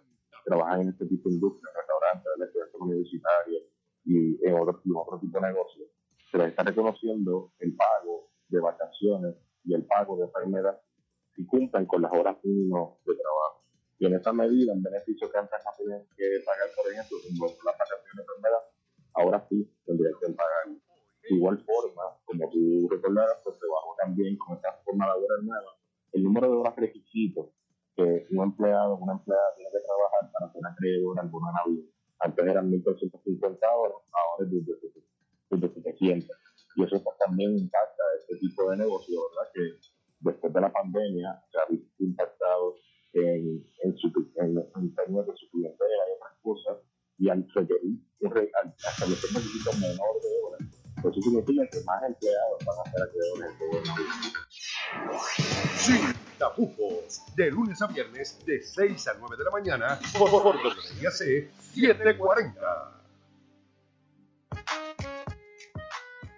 trabajan 0.44 0.82
en 0.82 0.88
este 0.90 1.06
tipo 1.06 1.30
de 1.30 1.36
industria, 1.36 1.72
restaurantes, 1.74 2.28
estudiantes 2.38 2.80
universitarios 2.82 3.62
y 4.04 4.46
en 4.46 4.60
otro, 4.60 4.82
en 4.84 4.92
otro 4.94 5.18
tipo 5.20 5.40
de 5.40 5.46
negocios. 5.46 5.88
Se 6.30 6.36
les 6.36 6.48
está 6.48 6.64
reconociendo 6.64 7.50
el 7.60 7.74
pago 7.74 8.28
de 8.48 8.60
vacaciones 8.60 9.36
y 9.64 9.72
el 9.72 9.86
pago 9.86 10.18
de 10.18 10.24
enfermedad 10.24 10.78
si 11.34 11.46
cumplan 11.46 11.86
con 11.86 12.02
las 12.02 12.12
horas 12.12 12.36
mínimas 12.44 12.90
de 13.06 13.14
trabajo. 13.14 13.64
Y 14.00 14.04
en 14.04 14.16
esa 14.16 14.34
medida, 14.34 14.74
en 14.74 14.82
beneficio 14.82 15.32
que 15.32 15.38
antes 15.38 15.58
no 15.64 15.70
tenían 15.78 16.06
que 16.14 16.44
pagar, 16.44 16.68
por 16.76 16.92
ejemplo, 16.92 17.16
como 17.24 17.46
las 17.64 17.78
vacaciones 17.78 18.16
de 18.16 18.20
enfermedad, 18.20 18.62
ahora 19.14 19.46
sí 19.48 19.66
tendrían 19.86 20.12
que 20.20 20.28
pagar. 20.34 20.87
De 21.28 21.36
igual 21.36 21.58
forma, 21.58 22.02
como 22.24 22.48
tú 22.50 22.88
recordarás, 22.90 23.38
pues 23.44 23.58
bajó 23.58 23.94
también 23.98 24.36
con 24.38 24.56
esta 24.56 24.72
forma 24.84 25.06
laboral 25.06 25.44
nueva 25.44 25.78
el 26.12 26.24
número 26.24 26.50
de 26.50 26.56
horas 26.56 26.76
requisitos 26.76 27.46
que 27.96 28.26
un 28.30 28.44
empleado 28.44 28.94
o 28.94 28.98
una 28.98 29.14
empleada 29.14 29.54
tiene 29.56 29.70
que 29.70 29.84
trabajar 29.84 30.32
para 30.32 30.52
ser 30.52 30.62
acreedor 30.64 31.18
a 31.18 31.22
alguna 31.22 31.52
navidad. 31.52 31.90
Antes 32.20 32.46
eran 32.46 32.70
1.350 32.70 33.58
horas, 33.76 33.98
ahora 34.12 34.44
es 34.44 34.66
desde 35.50 35.72
700. 35.74 36.36
Y 36.76 36.84
eso 36.84 37.02
pues, 37.02 37.16
también 37.18 37.58
impacta 37.58 38.02
a 38.02 38.20
este 38.20 38.36
tipo 38.36 38.70
de 38.70 38.76
negocio, 38.76 39.20
¿verdad? 39.30 39.50
Que 39.52 39.62
después 40.20 40.52
de 40.52 40.60
la 40.60 40.72
pandemia 40.72 41.42
se 41.50 41.58
ha 41.58 41.66
visto 41.70 42.04
impactado 42.04 42.76
en, 43.14 43.64
en, 43.82 43.96
su, 43.96 44.08
en, 44.36 44.58
en 44.58 44.94
términos 44.94 45.26
de 45.26 45.36
su 45.36 45.50
clientela 45.50 46.04
y 46.08 46.16
otras 46.16 46.38
cosas, 46.42 46.78
y 47.18 47.28
al 47.28 47.48
requerir 47.52 47.98
al 48.20 48.74
establecer 48.76 49.30
un 49.30 49.36
requisito 49.36 49.70
menor 49.74 50.14
de 50.22 50.30
horas, 50.42 50.77
pues 51.02 51.16
eso 51.16 51.22
significa 51.22 51.66
que 51.70 51.80
más 51.84 52.02
empleados 52.02 52.64
van 52.64 52.76
a 52.78 52.90
ser 52.90 53.02
acreedores 53.02 53.58
de 53.58 53.66
horas. 53.66 53.88
Sin 55.76 56.14
tapujos, 56.38 57.22
de 57.36 57.50
lunes 57.50 57.82
a 57.82 57.86
viernes 57.86 58.38
de 58.44 58.62
6 58.62 59.08
a 59.08 59.14
9 59.18 59.36
de 59.36 59.44
la 59.44 59.50
mañana 59.50 59.98
por, 60.18 60.56
WIAC 60.56 61.12
740. 61.12 62.94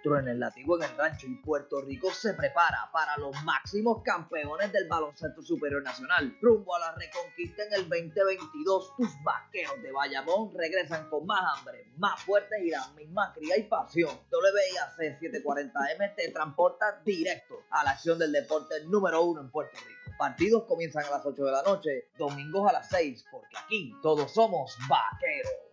En 0.03 0.27
el 0.27 0.39
lativo 0.39 0.77
en 0.77 0.89
el 0.89 0.97
rancho 0.97 1.27
y 1.27 1.35
Puerto 1.35 1.79
Rico 1.81 2.11
se 2.11 2.33
prepara 2.33 2.89
para 2.91 3.17
los 3.17 3.35
máximos 3.43 4.01
campeones 4.03 4.71
del 4.73 4.87
baloncesto 4.87 5.43
superior 5.43 5.83
nacional. 5.83 6.35
Rumbo 6.41 6.75
a 6.75 6.79
la 6.79 6.95
reconquista 6.95 7.63
en 7.63 7.73
el 7.73 7.87
2022, 7.87 8.95
tus 8.97 9.09
vaqueros 9.23 9.81
de 9.81 9.91
Bayamón 9.91 10.51
regresan 10.55 11.07
con 11.09 11.25
más 11.27 11.41
hambre, 11.55 11.91
más 11.97 12.19
fuertes 12.23 12.59
y 12.63 12.71
la 12.71 12.87
misma 12.95 13.31
cría 13.33 13.57
y 13.57 13.63
pasión. 13.63 14.17
WIAC 14.31 15.21
740M 15.21 16.15
te 16.15 16.31
transporta 16.31 16.99
directo 17.05 17.59
a 17.69 17.83
la 17.83 17.91
acción 17.91 18.17
del 18.17 18.31
deporte 18.31 18.83
número 18.85 19.21
uno 19.21 19.41
en 19.41 19.51
Puerto 19.51 19.77
Rico. 19.77 20.17
Partidos 20.17 20.63
comienzan 20.63 21.05
a 21.05 21.11
las 21.11 21.25
8 21.25 21.45
de 21.45 21.51
la 21.51 21.61
noche, 21.61 22.09
domingos 22.17 22.67
a 22.67 22.73
las 22.73 22.89
6, 22.89 23.25
porque 23.31 23.55
aquí 23.57 23.93
todos 24.01 24.31
somos 24.31 24.75
vaqueros. 24.89 25.70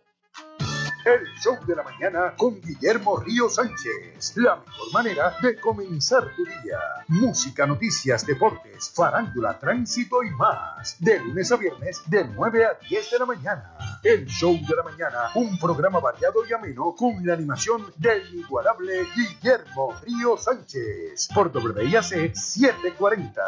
El 1.05 1.25
show 1.39 1.57
de 1.65 1.75
la 1.75 1.83
mañana 1.83 2.33
con 2.35 2.59
Guillermo 2.59 3.17
Río 3.17 3.49
Sánchez. 3.49 4.35
La 4.35 4.57
mejor 4.57 4.93
manera 4.93 5.33
de 5.41 5.57
comenzar 5.57 6.35
tu 6.35 6.43
día. 6.43 6.77
Música, 7.07 7.65
noticias, 7.65 8.25
deportes, 8.25 8.91
farándula, 8.93 9.57
tránsito 9.57 10.21
y 10.23 10.29
más. 10.31 10.97
De 10.99 11.19
lunes 11.19 11.51
a 11.53 11.55
viernes 11.55 12.01
de 12.05 12.25
9 12.25 12.65
a 12.65 12.77
10 12.89 13.11
de 13.11 13.19
la 13.19 13.25
mañana. 13.25 13.77
El 14.03 14.25
show 14.25 14.53
de 14.53 14.75
la 14.75 14.83
mañana. 14.83 15.29
Un 15.35 15.57
programa 15.57 15.99
variado 15.99 16.45
y 16.45 16.51
ameno 16.51 16.93
con 16.97 17.25
la 17.25 17.33
animación 17.33 17.85
del 17.95 18.27
inigualable 18.33 19.07
Guillermo 19.15 19.95
Río 20.03 20.37
Sánchez. 20.37 21.29
Por 21.33 21.47
WIAC 21.55 22.35
740. 22.35 23.41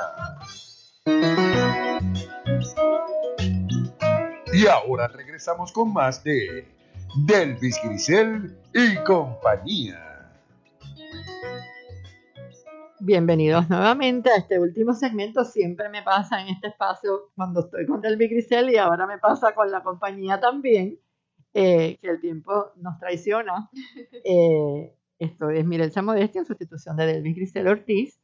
Y 4.54 4.68
ahora 4.68 5.08
regresamos 5.10 5.72
con 5.74 5.92
más 5.92 6.24
de 6.24 6.81
Delvis 7.16 7.78
Grisel 7.84 8.56
y 8.74 8.96
compañía. 9.04 10.32
Bienvenidos 13.02 13.70
nuevamente 13.70 14.30
a 14.30 14.38
este 14.38 14.60
último 14.60 14.94
segmento. 14.94 15.44
Siempre 15.44 15.90
me 15.90 16.04
pasa 16.04 16.42
en 16.42 16.48
este 16.48 16.68
espacio 16.68 17.32
cuando 17.36 17.62
estoy 17.66 17.86
con 17.86 18.00
Delvi 18.00 18.30
Grisel 18.30 18.70
y 18.70 18.78
ahora 18.78 19.08
me 19.08 19.18
pasa 19.18 19.54
con 19.54 19.70
la 19.72 19.84
compañía 19.84 20.40
también, 20.40 21.00
eh, 21.54 21.98
que 22.02 22.10
el 22.10 22.22
tiempo 22.22 22.72
nos 22.78 22.98
traiciona. 23.00 23.70
Eh, 24.24 24.96
esto 25.20 25.50
es 25.50 25.66
Mirelsa 25.66 26.02
Modesti 26.02 26.38
en 26.38 26.46
sustitución 26.46 26.96
de 26.96 27.08
Delvis 27.08 27.36
Grisel 27.36 27.68
Ortiz 27.68 28.22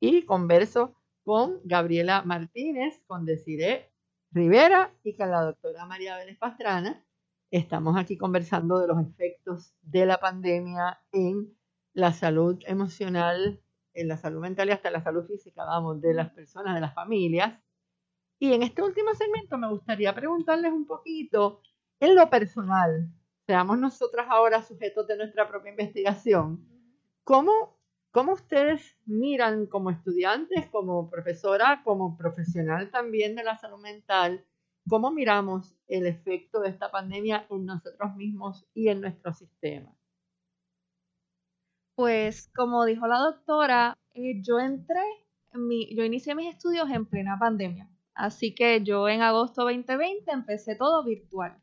y 0.00 0.22
converso 0.22 0.94
con 1.24 1.60
Gabriela 1.64 2.22
Martínez, 2.22 3.02
con 3.06 3.26
Desiree 3.26 3.90
Rivera 4.32 4.94
y 5.02 5.14
con 5.14 5.30
la 5.30 5.42
doctora 5.42 5.84
María 5.84 6.16
Vélez 6.16 6.38
Pastrana. 6.38 7.04
Estamos 7.50 7.96
aquí 7.96 8.16
conversando 8.16 8.78
de 8.78 8.86
los 8.86 9.00
efectos 9.00 9.74
de 9.82 10.06
la 10.06 10.20
pandemia 10.20 11.00
en 11.10 11.52
la 11.92 12.12
salud 12.12 12.62
emocional, 12.64 13.60
en 13.92 14.06
la 14.06 14.16
salud 14.16 14.40
mental 14.40 14.68
y 14.68 14.72
hasta 14.72 14.88
la 14.92 15.02
salud 15.02 15.26
física, 15.26 15.64
vamos, 15.64 16.00
de 16.00 16.14
las 16.14 16.30
personas, 16.30 16.76
de 16.76 16.80
las 16.80 16.94
familias. 16.94 17.60
Y 18.38 18.52
en 18.52 18.62
este 18.62 18.82
último 18.82 19.14
segmento 19.14 19.58
me 19.58 19.68
gustaría 19.68 20.14
preguntarles 20.14 20.72
un 20.72 20.86
poquito 20.86 21.60
en 21.98 22.14
lo 22.14 22.30
personal, 22.30 23.10
seamos 23.46 23.78
nosotras 23.78 24.28
ahora 24.30 24.62
sujetos 24.62 25.08
de 25.08 25.16
nuestra 25.16 25.48
propia 25.48 25.72
investigación, 25.72 26.64
¿cómo, 27.24 27.80
cómo 28.12 28.34
ustedes 28.34 28.96
miran 29.06 29.66
como 29.66 29.90
estudiantes, 29.90 30.66
como 30.70 31.10
profesora, 31.10 31.82
como 31.82 32.16
profesional 32.16 32.90
también 32.92 33.34
de 33.34 33.42
la 33.42 33.58
salud 33.58 33.80
mental, 33.80 34.46
cómo 34.88 35.10
miramos 35.10 35.74
el 35.88 36.06
efecto 36.06 36.60
de 36.60 36.70
esta 36.70 36.90
pandemia 36.90 37.46
en 37.50 37.66
nosotros 37.66 38.14
mismos 38.16 38.66
y 38.74 38.88
en 38.88 39.00
nuestro 39.00 39.32
sistema? 39.32 39.94
Pues 41.94 42.48
como 42.54 42.84
dijo 42.84 43.06
la 43.06 43.18
doctora, 43.18 43.98
eh, 44.14 44.40
yo 44.42 44.58
entré, 44.58 45.02
en 45.52 45.66
mi, 45.66 45.94
yo 45.94 46.04
inicié 46.04 46.34
mis 46.34 46.54
estudios 46.54 46.88
en 46.90 47.06
plena 47.06 47.38
pandemia. 47.38 47.88
Así 48.14 48.54
que 48.54 48.82
yo 48.82 49.08
en 49.08 49.22
agosto 49.22 49.62
2020 49.62 50.30
empecé 50.30 50.76
todo 50.76 51.04
virtual. 51.04 51.56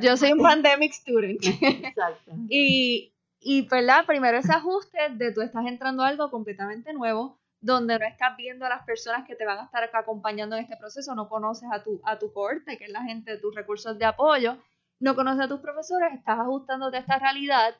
Yo 0.00 0.16
soy 0.16 0.32
un 0.32 0.38
pandemic 0.42 0.92
student. 0.92 1.44
Exacto. 1.44 2.32
y, 2.48 3.12
y, 3.40 3.62
¿verdad? 3.68 4.06
Primero 4.06 4.38
ese 4.38 4.52
ajuste 4.52 4.98
de 5.12 5.32
tú 5.32 5.42
estás 5.42 5.66
entrando 5.66 6.02
a 6.02 6.08
algo 6.08 6.30
completamente 6.30 6.92
nuevo, 6.92 7.38
donde 7.64 7.98
no 7.98 8.04
estás 8.04 8.36
viendo 8.36 8.66
a 8.66 8.68
las 8.68 8.84
personas 8.84 9.26
que 9.26 9.36
te 9.36 9.46
van 9.46 9.58
a 9.58 9.64
estar 9.64 9.82
acompañando 9.94 10.54
en 10.54 10.64
este 10.64 10.76
proceso, 10.76 11.14
no 11.14 11.30
conoces 11.30 11.66
a 11.72 11.82
tu, 11.82 11.98
a 12.04 12.18
tu 12.18 12.30
corte, 12.30 12.76
que 12.76 12.84
es 12.84 12.90
la 12.90 13.02
gente 13.02 13.30
de 13.32 13.38
tus 13.38 13.54
recursos 13.54 13.98
de 13.98 14.04
apoyo, 14.04 14.58
no 15.00 15.14
conoces 15.14 15.46
a 15.46 15.48
tus 15.48 15.60
profesores, 15.60 16.12
estás 16.12 16.38
ajustándote 16.40 16.98
a 16.98 17.00
esta 17.00 17.18
realidad. 17.18 17.74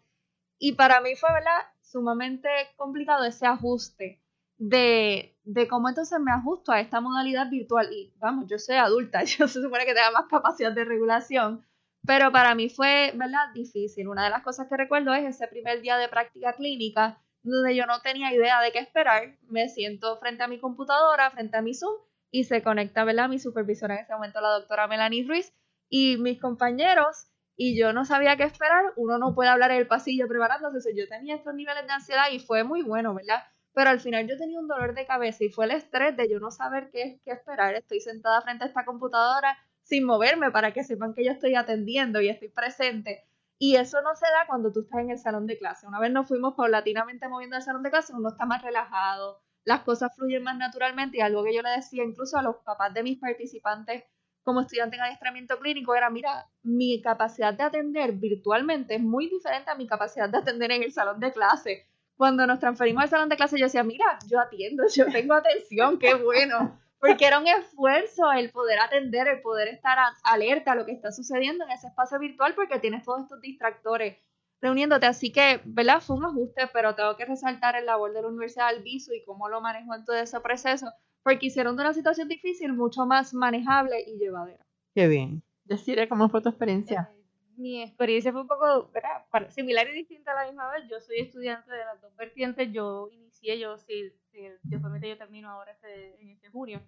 Y 0.58 0.72
para 0.72 1.02
mí 1.02 1.16
fue, 1.16 1.30
¿verdad? 1.34 1.58
Sumamente 1.82 2.48
complicado 2.76 3.24
ese 3.24 3.46
ajuste 3.46 4.22
de, 4.56 5.36
de 5.44 5.68
cómo 5.68 5.90
entonces 5.90 6.18
me 6.18 6.32
ajusto 6.32 6.72
a 6.72 6.80
esta 6.80 7.02
modalidad 7.02 7.50
virtual. 7.50 7.92
Y 7.92 8.14
vamos, 8.16 8.46
yo 8.48 8.58
soy 8.58 8.76
adulta, 8.76 9.22
yo 9.24 9.46
se 9.48 9.60
supone 9.60 9.84
que 9.84 9.92
tenga 9.92 10.12
más 10.12 10.28
capacidad 10.30 10.72
de 10.72 10.84
regulación, 10.86 11.62
Pero 12.06 12.32
para 12.32 12.54
mí 12.54 12.70
fue, 12.70 13.12
¿verdad? 13.16 13.52
Difícil. 13.52 14.08
Una 14.08 14.24
de 14.24 14.30
las 14.30 14.42
cosas 14.42 14.66
que 14.66 14.78
recuerdo 14.78 15.12
es 15.12 15.26
ese 15.26 15.46
primer 15.46 15.82
día 15.82 15.98
de 15.98 16.08
práctica 16.08 16.54
clínica, 16.54 17.20
donde 17.44 17.76
yo 17.76 17.86
no 17.86 18.00
tenía 18.00 18.32
idea 18.32 18.60
de 18.60 18.72
qué 18.72 18.78
esperar. 18.80 19.36
Me 19.48 19.68
siento 19.68 20.18
frente 20.18 20.42
a 20.42 20.48
mi 20.48 20.58
computadora, 20.58 21.30
frente 21.30 21.56
a 21.56 21.62
mi 21.62 21.74
Zoom, 21.74 21.94
y 22.30 22.44
se 22.44 22.62
conecta, 22.62 23.04
¿verdad? 23.04 23.28
Mi 23.28 23.38
supervisora 23.38 23.94
en 23.94 24.00
ese 24.02 24.12
momento, 24.12 24.40
la 24.40 24.48
doctora 24.50 24.88
Melanie 24.88 25.26
Ruiz, 25.26 25.52
y 25.88 26.16
mis 26.16 26.40
compañeros, 26.40 27.28
y 27.56 27.78
yo 27.78 27.92
no 27.92 28.04
sabía 28.04 28.36
qué 28.36 28.44
esperar. 28.44 28.92
Uno 28.96 29.18
no 29.18 29.34
puede 29.34 29.50
hablar 29.50 29.70
en 29.70 29.76
el 29.78 29.86
pasillo 29.86 30.26
preparándose. 30.26 30.96
Yo 30.96 31.06
tenía 31.08 31.36
estos 31.36 31.54
niveles 31.54 31.86
de 31.86 31.92
ansiedad 31.92 32.24
y 32.32 32.40
fue 32.40 32.64
muy 32.64 32.82
bueno, 32.82 33.14
¿verdad? 33.14 33.44
Pero 33.74 33.90
al 33.90 34.00
final 34.00 34.26
yo 34.28 34.36
tenía 34.36 34.58
un 34.58 34.68
dolor 34.68 34.94
de 34.94 35.06
cabeza 35.06 35.44
y 35.44 35.50
fue 35.50 35.66
el 35.66 35.72
estrés 35.72 36.16
de 36.16 36.28
yo 36.28 36.40
no 36.40 36.50
saber 36.50 36.90
qué, 36.90 37.20
qué 37.24 37.32
esperar. 37.32 37.74
Estoy 37.74 38.00
sentada 38.00 38.40
frente 38.42 38.64
a 38.64 38.68
esta 38.68 38.84
computadora 38.84 39.56
sin 39.82 40.04
moverme 40.04 40.50
para 40.50 40.72
que 40.72 40.82
sepan 40.82 41.14
que 41.14 41.24
yo 41.24 41.32
estoy 41.32 41.54
atendiendo 41.54 42.20
y 42.20 42.28
estoy 42.28 42.48
presente. 42.48 43.24
Y 43.58 43.76
eso 43.76 44.02
no 44.02 44.14
se 44.16 44.26
da 44.26 44.46
cuando 44.46 44.72
tú 44.72 44.80
estás 44.80 45.00
en 45.00 45.10
el 45.10 45.18
salón 45.18 45.46
de 45.46 45.58
clase. 45.58 45.86
Una 45.86 46.00
vez 46.00 46.10
nos 46.10 46.26
fuimos 46.26 46.54
paulatinamente 46.54 47.28
moviendo 47.28 47.56
el 47.56 47.62
salón 47.62 47.82
de 47.82 47.90
clase, 47.90 48.12
uno 48.12 48.30
está 48.30 48.46
más 48.46 48.62
relajado, 48.62 49.40
las 49.64 49.80
cosas 49.80 50.14
fluyen 50.14 50.42
más 50.42 50.56
naturalmente 50.56 51.18
y 51.18 51.20
algo 51.20 51.44
que 51.44 51.54
yo 51.54 51.62
le 51.62 51.70
decía 51.70 52.04
incluso 52.04 52.36
a 52.36 52.42
los 52.42 52.56
papás 52.56 52.92
de 52.92 53.02
mis 53.02 53.18
participantes 53.18 54.04
como 54.42 54.60
estudiante 54.60 54.96
en 54.96 55.02
adiestramiento 55.02 55.58
clínico 55.58 55.94
era, 55.94 56.10
mira, 56.10 56.50
mi 56.62 57.00
capacidad 57.00 57.54
de 57.54 57.62
atender 57.62 58.12
virtualmente 58.12 58.96
es 58.96 59.00
muy 59.00 59.30
diferente 59.30 59.70
a 59.70 59.74
mi 59.74 59.86
capacidad 59.86 60.28
de 60.28 60.36
atender 60.36 60.70
en 60.70 60.82
el 60.82 60.92
salón 60.92 61.18
de 61.18 61.32
clase. 61.32 61.86
Cuando 62.16 62.46
nos 62.46 62.60
transferimos 62.60 63.04
al 63.04 63.08
salón 63.08 63.28
de 63.30 63.36
clase 63.36 63.58
yo 63.58 63.64
decía, 63.64 63.84
mira, 63.84 64.18
yo 64.28 64.38
atiendo, 64.38 64.84
yo 64.94 65.06
tengo 65.06 65.34
atención, 65.34 65.98
qué 65.98 66.14
bueno 66.14 66.78
porque 67.06 67.26
era 67.26 67.38
un 67.38 67.46
esfuerzo 67.46 68.32
el 68.32 68.50
poder 68.50 68.78
atender, 68.78 69.28
el 69.28 69.42
poder 69.42 69.68
estar 69.68 69.98
alerta 70.22 70.72
a 70.72 70.74
lo 70.74 70.86
que 70.86 70.92
está 70.92 71.12
sucediendo 71.12 71.64
en 71.64 71.70
ese 71.70 71.88
espacio 71.88 72.18
virtual 72.18 72.54
porque 72.54 72.78
tienes 72.78 73.04
todos 73.04 73.24
estos 73.24 73.40
distractores 73.42 74.16
reuniéndote. 74.62 75.04
Así 75.04 75.30
que, 75.30 75.60
¿verdad? 75.64 76.00
Fue 76.00 76.16
un 76.16 76.24
ajuste, 76.24 76.62
pero 76.72 76.94
tengo 76.94 77.14
que 77.16 77.26
resaltar 77.26 77.76
el 77.76 77.84
labor 77.84 78.14
de 78.14 78.22
la 78.22 78.28
Universidad 78.28 78.72
del 78.72 78.82
Viso 78.82 79.12
y 79.12 79.22
cómo 79.24 79.50
lo 79.50 79.60
manejó 79.60 79.94
en 79.94 80.04
todo 80.06 80.16
ese 80.16 80.40
proceso, 80.40 80.86
porque 81.22 81.46
hicieron 81.46 81.76
de 81.76 81.82
una 81.82 81.92
situación 81.92 82.28
difícil 82.28 82.72
mucho 82.72 83.04
más 83.04 83.34
manejable 83.34 84.02
y 84.06 84.16
llevadera. 84.16 84.64
Qué 84.94 85.06
bien. 85.06 85.42
Deciré 85.64 86.08
cómo 86.08 86.30
fue 86.30 86.40
tu 86.40 86.48
experiencia. 86.48 87.10
Eh, 87.12 87.23
mi 87.56 87.82
experiencia 87.82 88.32
fue 88.32 88.42
un 88.42 88.48
poco 88.48 88.90
¿verdad? 88.92 89.24
similar 89.50 89.88
y 89.88 89.92
distinta 89.92 90.32
a 90.32 90.42
la 90.42 90.46
misma 90.46 90.70
vez. 90.70 90.84
Yo 90.90 91.00
soy 91.00 91.20
estudiante 91.20 91.70
de 91.70 91.84
las 91.84 92.00
dos 92.00 92.14
vertientes. 92.16 92.72
Yo 92.72 93.08
inicié, 93.10 93.58
yo 93.58 93.76
sí, 93.78 94.10
sí 94.32 94.40
yo 94.64 94.78
yo 94.78 95.18
termino 95.18 95.50
ahora 95.50 95.72
este, 95.72 96.20
en 96.20 96.30
este 96.30 96.48
junio 96.50 96.82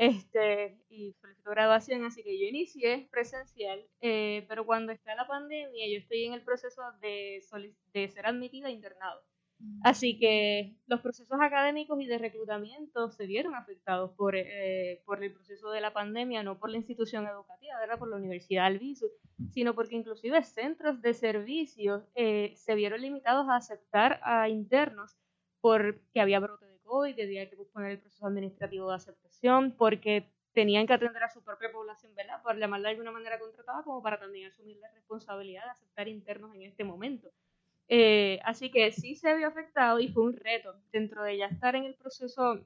este, 0.00 0.78
y 0.88 1.12
solicito 1.20 1.50
graduación, 1.50 2.06
así 2.06 2.22
que 2.22 2.40
yo 2.40 2.46
inicié 2.46 3.06
presencial, 3.10 3.86
eh, 4.00 4.46
pero 4.48 4.64
cuando 4.64 4.92
está 4.92 5.14
la 5.14 5.26
pandemia 5.26 5.86
yo 5.92 5.98
estoy 5.98 6.24
en 6.24 6.32
el 6.32 6.42
proceso 6.42 6.80
de, 7.02 7.44
de 7.92 8.08
ser 8.08 8.24
admitida 8.26 8.68
a 8.68 8.70
internado. 8.70 9.20
Mm. 9.60 9.80
Así 9.84 10.18
que 10.18 10.76
los 10.86 11.00
procesos 11.00 11.38
académicos 11.40 12.00
y 12.00 12.06
de 12.06 12.18
reclutamiento 12.18 13.10
se 13.10 13.26
vieron 13.26 13.54
afectados 13.54 14.10
por, 14.12 14.34
eh, 14.36 15.02
por 15.04 15.22
el 15.22 15.32
proceso 15.32 15.70
de 15.70 15.80
la 15.80 15.92
pandemia, 15.92 16.42
no 16.42 16.58
por 16.58 16.70
la 16.70 16.78
institución 16.78 17.26
educativa, 17.26 17.78
¿verdad? 17.78 17.98
por 17.98 18.08
la 18.08 18.16
Universidad 18.16 18.66
Albizu, 18.66 19.06
sino 19.50 19.74
porque 19.74 19.96
inclusive 19.96 20.42
centros 20.42 21.00
de 21.02 21.14
servicios 21.14 22.02
eh, 22.14 22.52
se 22.56 22.74
vieron 22.74 23.00
limitados 23.00 23.48
a 23.48 23.56
aceptar 23.56 24.20
a 24.24 24.48
internos 24.48 25.16
porque 25.60 26.20
había 26.20 26.40
brote 26.40 26.66
de 26.66 26.78
COVID, 26.80 27.14
tenía 27.14 27.48
que 27.48 27.56
poner 27.56 27.92
el 27.92 28.00
proceso 28.00 28.26
administrativo 28.26 28.88
de 28.88 28.96
aceptación, 28.96 29.72
porque 29.76 30.32
tenían 30.52 30.86
que 30.86 30.94
atender 30.94 31.22
a 31.22 31.28
su 31.28 31.42
propia 31.42 31.70
población, 31.70 32.14
¿verdad? 32.14 32.42
Por 32.42 32.58
llamarla 32.58 32.88
de 32.88 32.94
alguna 32.94 33.12
manera 33.12 33.38
contratada, 33.38 33.82
como 33.82 34.02
para 34.02 34.18
también 34.18 34.48
asumir 34.48 34.78
la 34.78 34.90
responsabilidad 34.92 35.64
de 35.64 35.70
aceptar 35.70 36.08
internos 36.08 36.54
en 36.54 36.62
este 36.62 36.84
momento. 36.84 37.30
Eh, 37.92 38.38
así 38.44 38.70
que 38.70 38.92
sí 38.92 39.16
se 39.16 39.34
vio 39.36 39.48
afectado 39.48 39.98
y 39.98 40.06
fue 40.06 40.22
un 40.22 40.36
reto 40.36 40.76
dentro 40.92 41.24
de 41.24 41.38
ya 41.38 41.46
estar 41.46 41.74
en 41.74 41.84
el 41.84 41.96
proceso 41.96 42.64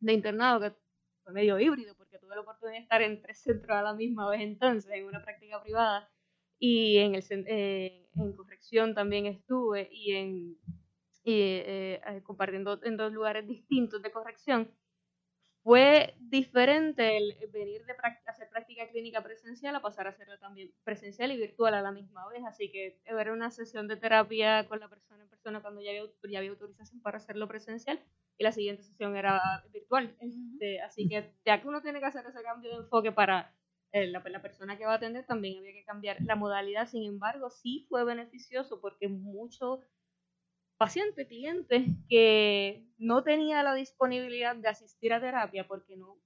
de 0.00 0.12
internado, 0.12 0.60
que 0.60 0.76
fue 1.22 1.32
medio 1.32 1.60
híbrido, 1.60 1.94
porque 1.96 2.18
tuve 2.18 2.34
la 2.34 2.40
oportunidad 2.40 2.78
de 2.78 2.82
estar 2.82 3.00
en 3.00 3.22
tres 3.22 3.38
centros 3.38 3.70
a 3.70 3.82
la 3.82 3.94
misma 3.94 4.28
vez 4.28 4.40
entonces, 4.40 4.90
en 4.92 5.06
una 5.06 5.22
práctica 5.22 5.62
privada, 5.62 6.10
y 6.58 6.98
en, 6.98 7.14
el, 7.14 7.24
eh, 7.30 8.08
en 8.16 8.32
corrección 8.32 8.94
también 8.94 9.26
estuve, 9.26 9.88
y 9.92 10.12
en 10.12 10.58
eh, 11.24 12.00
eh, 12.04 12.22
compartiendo 12.24 12.80
en 12.82 12.96
dos 12.96 13.12
lugares 13.12 13.46
distintos 13.46 14.02
de 14.02 14.10
corrección, 14.10 14.68
fue 15.64 16.14
diferente 16.18 17.16
el 17.16 17.34
venir 17.50 17.86
de 17.86 17.94
hacer 18.26 18.50
práctica 18.50 18.86
clínica 18.90 19.22
presencial 19.22 19.74
a 19.74 19.80
pasar 19.80 20.06
a 20.06 20.10
hacerla 20.10 20.38
también 20.38 20.70
presencial 20.84 21.32
y 21.32 21.38
virtual 21.38 21.72
a 21.72 21.80
la 21.80 21.90
misma 21.90 22.28
vez. 22.28 22.44
Así 22.46 22.70
que 22.70 23.00
era 23.06 23.32
una 23.32 23.50
sesión 23.50 23.88
de 23.88 23.96
terapia 23.96 24.68
con 24.68 24.78
la 24.78 24.90
persona 24.90 25.24
en 25.24 25.30
persona 25.30 25.62
cuando 25.62 25.80
ya 25.80 25.90
había, 25.90 26.02
ya 26.30 26.38
había 26.38 26.50
autorización 26.50 27.00
para 27.00 27.16
hacerlo 27.16 27.48
presencial 27.48 27.98
y 28.36 28.44
la 28.44 28.52
siguiente 28.52 28.82
sesión 28.82 29.16
era 29.16 29.40
virtual. 29.72 30.14
Este, 30.20 30.82
así 30.82 31.08
que 31.08 31.32
ya 31.46 31.62
que 31.62 31.66
uno 31.66 31.80
tiene 31.80 31.98
que 31.98 32.06
hacer 32.06 32.26
ese 32.26 32.42
cambio 32.42 32.70
de 32.70 32.76
enfoque 32.76 33.10
para 33.10 33.54
eh, 33.92 34.08
la, 34.08 34.22
la, 34.22 34.42
persona 34.42 34.76
que 34.76 34.84
va 34.84 34.92
a 34.92 34.96
atender, 34.96 35.24
también 35.24 35.60
había 35.60 35.72
que 35.72 35.84
cambiar 35.86 36.18
la 36.20 36.36
modalidad. 36.36 36.88
Sin 36.88 37.04
embargo, 37.04 37.48
sí 37.48 37.86
fue 37.88 38.04
beneficioso 38.04 38.82
porque 38.82 39.08
mucho 39.08 39.80
paciente, 40.76 41.26
cliente 41.26 41.86
que 42.08 42.84
no 42.98 43.22
tenía 43.22 43.62
la 43.62 43.74
disponibilidad 43.74 44.56
de 44.56 44.68
asistir 44.68 45.12
a 45.12 45.20
terapia 45.20 45.66
porque 45.66 45.96
no 45.96 46.18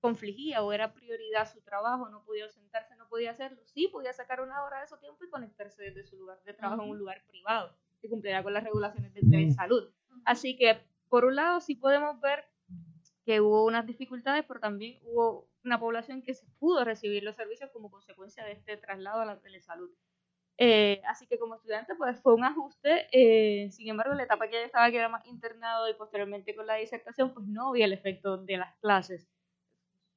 confligía 0.00 0.62
o 0.62 0.72
era 0.72 0.94
prioridad 0.94 1.52
su 1.52 1.60
trabajo, 1.60 2.08
no 2.08 2.24
podía 2.24 2.48
sentarse, 2.48 2.96
no 2.96 3.08
podía 3.08 3.32
hacerlo, 3.32 3.60
sí 3.66 3.88
podía 3.88 4.12
sacar 4.12 4.40
una 4.40 4.64
hora 4.64 4.80
de 4.80 4.86
su 4.86 4.96
tiempo 4.98 5.24
y 5.24 5.30
conectarse 5.30 5.82
desde 5.82 6.04
su 6.04 6.16
lugar 6.16 6.42
de 6.44 6.54
trabajo 6.54 6.82
en 6.82 6.90
un 6.90 6.98
lugar 6.98 7.22
privado 7.26 7.76
que 8.00 8.08
cumpliera 8.08 8.42
con 8.42 8.54
las 8.54 8.64
regulaciones 8.64 9.12
de, 9.12 9.50
salud. 9.52 9.90
Así 10.24 10.56
que, 10.56 10.78
por 11.08 11.26
un 11.26 11.36
lado, 11.36 11.60
sí 11.60 11.74
podemos 11.74 12.18
ver 12.20 12.46
que 13.26 13.40
hubo 13.40 13.66
unas 13.66 13.86
dificultades, 13.86 14.44
pero 14.48 14.60
también 14.60 14.98
hubo 15.02 15.48
una 15.64 15.78
población 15.78 16.22
que 16.22 16.32
se 16.32 16.46
pudo 16.58 16.84
recibir 16.84 17.22
los 17.22 17.36
servicios 17.36 17.70
como 17.70 17.90
consecuencia 17.90 18.44
de 18.44 18.52
este 18.52 18.78
traslado 18.78 19.20
a 19.20 19.26
la 19.26 19.40
telesalud. 19.40 19.90
Eh, 20.62 21.00
así 21.06 21.26
que 21.26 21.38
como 21.38 21.54
estudiante 21.54 21.94
pues 21.94 22.20
fue 22.20 22.34
un 22.34 22.44
ajuste, 22.44 23.06
eh, 23.12 23.70
sin 23.72 23.88
embargo 23.88 24.12
la 24.12 24.24
etapa 24.24 24.46
que 24.46 24.56
ya 24.56 24.64
estaba 24.66 24.90
que 24.90 24.98
era 24.98 25.08
más 25.08 25.24
internado 25.24 25.88
y 25.88 25.94
posteriormente 25.94 26.54
con 26.54 26.66
la 26.66 26.74
disertación 26.74 27.32
pues 27.32 27.46
no 27.46 27.70
había 27.70 27.86
el 27.86 27.94
efecto 27.94 28.36
de 28.36 28.58
las 28.58 28.76
clases. 28.76 29.26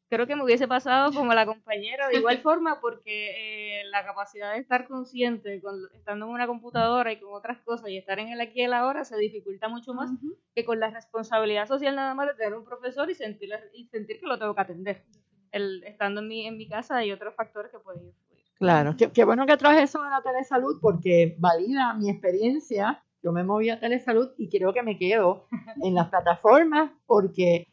Creo 0.10 0.28
que 0.28 0.36
me 0.36 0.44
hubiese 0.44 0.68
pasado 0.68 1.14
como 1.14 1.34
la 1.34 1.46
compañera 1.46 2.10
de 2.10 2.18
igual 2.18 2.38
forma 2.44 2.82
porque 2.82 3.80
eh, 3.80 3.86
la 3.86 4.06
capacidad 4.06 4.52
de 4.54 4.60
estar 4.60 4.86
consciente 4.86 5.62
con, 5.62 5.76
estando 5.94 6.26
en 6.26 6.34
una 6.34 6.46
computadora 6.46 7.14
y 7.14 7.22
con 7.22 7.34
otras 7.34 7.62
cosas 7.62 7.90
y 7.90 7.98
estar 7.98 8.20
en 8.20 8.28
el 8.28 8.42
aquí 8.42 8.60
y 8.60 8.64
el 8.64 8.74
ahora 8.74 9.06
se 9.06 9.16
dificulta 9.16 9.70
mucho 9.70 9.94
más 9.94 10.12
que 10.54 10.66
con 10.66 10.78
la 10.78 10.90
responsabilidad 10.90 11.68
social 11.70 11.96
nada 11.96 12.16
más 12.16 12.28
de 12.28 12.34
tener 12.34 12.54
un 12.54 12.66
profesor 12.66 13.10
y 13.10 13.16
sentir, 13.16 13.50
y 13.74 13.88
sentir 13.88 14.20
que 14.20 14.28
lo 14.28 14.38
tengo 14.38 14.54
que 14.54 14.62
atender. 14.62 15.06
El, 15.52 15.86
estando 15.86 16.20
en 16.20 16.28
mi, 16.28 16.48
en 16.48 16.58
mi 16.58 16.68
casa 16.68 16.98
hay 16.98 17.14
otros 17.14 17.34
factores 17.34 17.72
que 17.72 17.80
pueden 17.80 18.08
ir. 18.08 18.14
Claro, 18.56 18.96
qué, 18.96 19.26
bueno 19.26 19.46
que 19.46 19.58
traes 19.58 19.90
eso 19.90 20.02
de 20.04 20.10
la 20.10 20.22
telesalud 20.22 20.80
porque 20.82 21.36
valida 21.40 21.94
mi 21.96 22.10
experiencia. 22.10 23.04
Yo 23.22 23.32
me 23.32 23.44
moví 23.44 23.70
a 23.70 23.80
telesalud 23.80 24.30
y 24.38 24.50
creo 24.50 24.74
que 24.74 24.84
me 24.84 24.98
quedo 24.98 25.48
en 25.84 25.96
las 25.96 26.10
plataformas 26.10 26.92
porque 27.06 27.68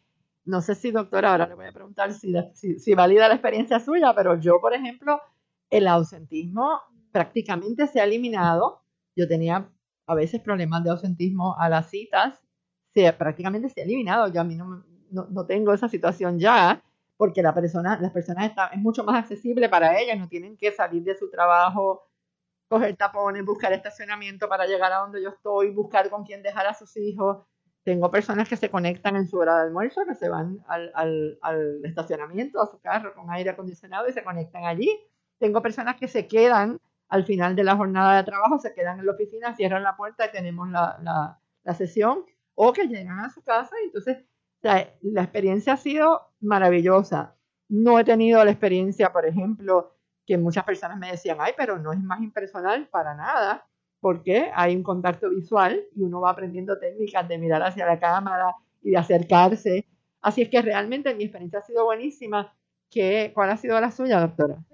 no 0.45 0.63
sé 0.63 0.75
si 0.75 0.91
doctora, 0.91 1.33
ahora 1.33 1.47
le 1.47 1.55
voy 1.55 1.67
a 1.67 1.73
preguntar 1.73 2.13
si, 2.13 2.35
si, 2.55 2.95
valida 2.95 3.29
la 3.29 3.35
experiencia 3.35 3.79
suya, 3.79 4.15
pero 4.15 4.41
yo, 4.41 4.61
por 4.61 4.75
ejemplo, 4.75 5.21
el 5.69 5.87
ausentismo 5.87 6.81
prácticamente 7.13 7.87
se 7.87 8.01
ha 8.01 8.05
eliminado. 8.05 8.83
Yo 9.15 9.29
tenía 9.29 9.71
a 10.07 10.15
veces 10.15 10.41
problemas 10.41 10.83
de 10.83 10.91
ausentismo 10.91 11.57
a 11.59 11.69
las 11.69 11.91
citas, 11.91 12.41
se, 12.93 13.13
prácticamente 13.13 13.69
se 13.69 13.81
ha 13.81 13.85
eliminado. 13.85 14.29
Yo 14.29 14.41
a 14.41 14.45
mí 14.45 14.57
no, 14.57 14.85
no, 15.11 15.27
no 15.31 15.47
tengo 15.47 15.73
esa 15.73 15.89
situación 15.89 16.39
ya 16.39 16.83
porque 17.21 17.43
la 17.43 17.53
persona, 17.53 17.99
las 18.01 18.13
personas 18.13 18.49
están, 18.49 18.73
es 18.73 18.79
mucho 18.79 19.05
más 19.05 19.19
accesible 19.19 19.69
para 19.69 20.01
ellas, 20.01 20.19
no 20.19 20.27
tienen 20.27 20.57
que 20.57 20.73
salir 20.73 21.03
de 21.03 21.15
su 21.15 21.29
trabajo, 21.29 22.09
coger 22.67 22.97
tapones, 22.97 23.45
buscar 23.45 23.75
estacionamiento 23.75 24.49
para 24.49 24.65
llegar 24.65 24.91
a 24.91 25.01
donde 25.01 25.23
yo 25.23 25.29
estoy, 25.29 25.69
buscar 25.69 26.09
con 26.09 26.25
quién 26.25 26.43
dejar 26.43 26.67
a 26.67 26.73
sus 26.73 26.97
hijos. 26.97 27.45
Tengo 27.83 28.11
personas 28.11 28.49
que 28.49 28.57
se 28.57 28.71
conectan 28.71 29.17
en 29.17 29.29
su 29.29 29.37
hora 29.37 29.57
de 29.57 29.63
almuerzo, 29.65 30.01
que 30.09 30.15
se 30.15 30.31
van 30.31 30.65
al, 30.67 30.91
al, 30.95 31.39
al 31.43 31.85
estacionamiento, 31.85 32.59
a 32.59 32.67
su 32.67 32.81
carro 32.81 33.13
con 33.13 33.31
aire 33.31 33.51
acondicionado 33.51 34.09
y 34.09 34.15
se 34.15 34.25
conectan 34.25 34.65
allí. 34.65 34.91
Tengo 35.39 35.61
personas 35.61 35.97
que 35.97 36.09
se 36.09 36.27
quedan 36.27 36.81
al 37.11 37.25
final 37.25 37.55
de 37.55 37.65
la 37.65 37.77
jornada 37.77 38.17
de 38.17 38.25
trabajo, 38.25 38.59
se 38.59 38.73
quedan 38.73 38.99
en 38.99 39.05
la 39.05 39.13
oficina, 39.13 39.55
cierran 39.55 39.83
la 39.83 39.95
puerta 39.95 40.25
y 40.25 40.31
tenemos 40.31 40.71
la, 40.71 40.99
la, 41.03 41.39
la 41.65 41.75
sesión, 41.75 42.25
o 42.55 42.73
que 42.73 42.89
llegan 42.89 43.21
a 43.21 43.29
su 43.29 43.43
casa 43.43 43.77
y 43.83 43.89
entonces 43.89 44.25
la 44.63 45.23
experiencia 45.23 45.75
ha 45.75 45.77
sido 45.77 46.31
maravillosa. 46.41 47.37
No 47.69 47.99
he 47.99 48.05
tenido 48.05 48.45
la 48.45 48.51
experiencia, 48.51 49.13
por 49.13 49.27
ejemplo, 49.27 49.95
que 50.27 50.39
muchas 50.39 50.65
personas 50.65 50.99
me 50.99 51.11
decían, 51.11 51.39
ay, 51.41 51.53
pero 51.57 51.79
no 51.79 51.93
es 51.93 52.01
más 52.01 52.21
impersonal 52.21 52.89
para 52.89 53.15
nada, 53.15 53.67
porque 54.01 54.51
hay 54.55 54.77
un 54.77 54.83
contacto 54.83 55.29
visual 55.31 55.83
y 55.95 56.03
uno 56.03 56.21
va 56.21 56.31
aprendiendo 56.31 56.79
técnicas 56.79 57.29
de 57.29 57.39
mirar 57.39 57.63
hacia 57.63 57.87
la 57.87 57.99
cámara 57.99 58.55
y 58.83 58.91
de 58.91 58.97
acercarse. 58.97 59.87
Así 60.21 60.43
es 60.43 60.49
que 60.49 60.63
realmente 60.63 61.15
mi 61.15 61.25
experiencia 61.25 61.61
ha 61.61 61.63
sido 61.63 61.85
buenísima. 61.85 62.55
¿Qué, 62.91 63.31
¿Cuál 63.35 63.51
ha 63.51 63.57
sido 63.57 63.81
la 63.81 63.91
suya, 63.91 64.21
doctora? 64.21 64.65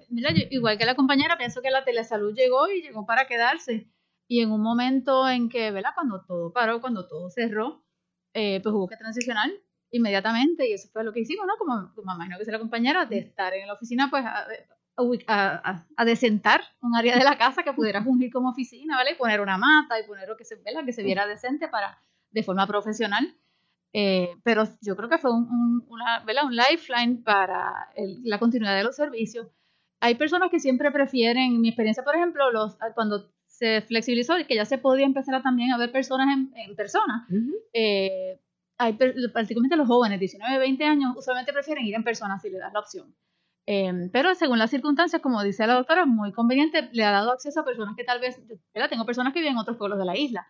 Igual 0.51 0.79
que 0.79 0.87
la 0.87 0.95
compañera, 0.95 1.37
pienso 1.37 1.61
que 1.61 1.71
la 1.71 1.85
telesalud 1.85 2.35
llegó 2.35 2.69
y 2.69 2.83
llegó 2.83 3.05
para 3.05 3.27
quedarse. 3.27 3.89
Y 4.29 4.41
en 4.41 4.51
un 4.51 4.63
momento 4.63 5.29
en 5.29 5.49
que, 5.49 5.71
¿verdad? 5.71 5.91
Cuando 5.95 6.25
todo 6.25 6.53
paró, 6.53 6.81
cuando 6.81 7.07
todo 7.07 7.31
cerró, 7.31 7.85
eh, 8.33 8.61
pues 8.63 8.75
hubo 8.75 8.89
que 8.89 8.97
transicionar 8.97 9.51
inmediatamente 9.97 10.69
y 10.69 10.73
eso 10.73 10.89
fue 10.93 11.05
lo 11.05 11.13
que 11.13 11.21
hicimos, 11.21 11.47
¿no? 11.47 11.57
Como, 11.59 11.93
como 11.95 12.15
imagino 12.15 12.39
que 12.39 12.45
sea 12.45 12.53
la 12.53 12.59
compañera, 12.59 13.07
de 13.07 13.19
estar 13.19 13.53
en 13.55 13.67
la 13.67 13.75
oficina, 13.75 14.09
pues 14.11 14.25
a, 14.25 14.47
a, 14.97 15.71
a, 15.71 15.87
a, 15.97 16.05
desentar 16.05 16.63
un 16.81 16.95
área 16.95 17.17
de 17.17 17.25
la 17.25 17.37
casa 17.37 17.63
que 17.63 17.73
pudiera 17.73 18.03
fungir 18.03 18.33
como 18.33 18.51
oficina, 18.51 18.97
¿vale? 18.97 19.13
Y 19.13 19.15
poner 19.17 19.41
una 19.41 19.59
mata 19.59 19.99
y 20.01 20.07
poner 20.07 20.29
lo 20.29 20.37
que 20.37 20.45
se, 20.45 20.57
¿verdad? 20.57 20.85
que 20.85 20.93
se 20.93 21.03
viera 21.03 21.27
decente 21.27 21.69
para, 21.69 21.99
de 22.31 22.43
forma 22.43 22.67
profesional. 22.67 23.37
Eh, 23.93 24.31
pero 24.43 24.65
yo 24.83 24.97
creo 24.97 25.09
que 25.09 25.19
fue 25.19 25.33
un, 25.33 25.45
un, 25.45 25.85
una, 25.89 26.21
¿verdad? 26.25 26.45
un 26.45 26.57
lifeline 26.57 27.23
para 27.23 27.89
el, 27.95 28.21
la 28.25 28.39
continuidad 28.39 28.77
de 28.77 28.85
los 28.85 28.97
servicios. 28.97 29.49
Hay 30.01 30.17
personas 30.17 30.51
que 30.51 30.61
siempre 30.61 30.91
prefieren, 30.91 31.55
en 31.55 31.61
mi 31.61 31.69
experiencia, 31.69 32.05
por 32.05 32.15
ejemplo, 32.15 32.51
los, 32.51 32.77
cuando 32.95 33.31
se 33.47 33.81
flexibilizó 33.83 34.39
y 34.39 34.45
que 34.45 34.55
ya 34.55 34.67
se 34.67 34.77
podía 34.77 35.07
empezar 35.07 35.35
a, 35.37 35.43
también 35.43 35.73
a 35.73 35.79
ver 35.79 35.91
personas 35.91 36.29
en, 36.37 36.53
en 36.57 36.77
persona, 36.77 37.27
uh 37.31 37.35
-huh. 37.35 37.55
eh, 37.73 38.39
hay, 38.79 38.93
particularmente 38.95 39.77
los 39.77 39.87
jóvenes, 39.87 40.21
19, 40.21 40.59
20 40.59 40.85
años, 40.85 41.17
usualmente 41.17 41.53
prefieren 41.53 41.85
ir 41.85 41.95
en 41.95 42.05
persona 42.05 42.39
si 42.39 42.51
le 42.51 42.59
das 42.59 42.73
la 42.73 42.81
opción. 42.81 43.15
Eh, 43.67 44.09
pero 44.13 44.35
según 44.35 44.59
las 44.59 44.71
circunstancias, 44.71 45.21
como 45.21 45.43
dice 45.43 45.67
la 45.67 45.75
doctora, 45.75 46.03
es 46.03 46.07
muy 46.07 46.33
conveniente, 46.33 46.89
le 46.93 47.05
ha 47.05 47.11
dado 47.11 47.33
acceso 47.33 47.61
a 47.61 47.65
personas 47.65 47.97
que 47.97 48.05
tal 48.05 48.21
vez, 48.21 48.41
¿verdad? 48.73 48.89
tengo 48.89 49.05
personas 49.05 49.33
que 49.33 49.41
viven 49.41 49.55
en 49.55 49.59
otros 49.59 49.77
pueblos 49.77 49.99
de 49.99 50.05
la 50.05 50.17
isla, 50.17 50.47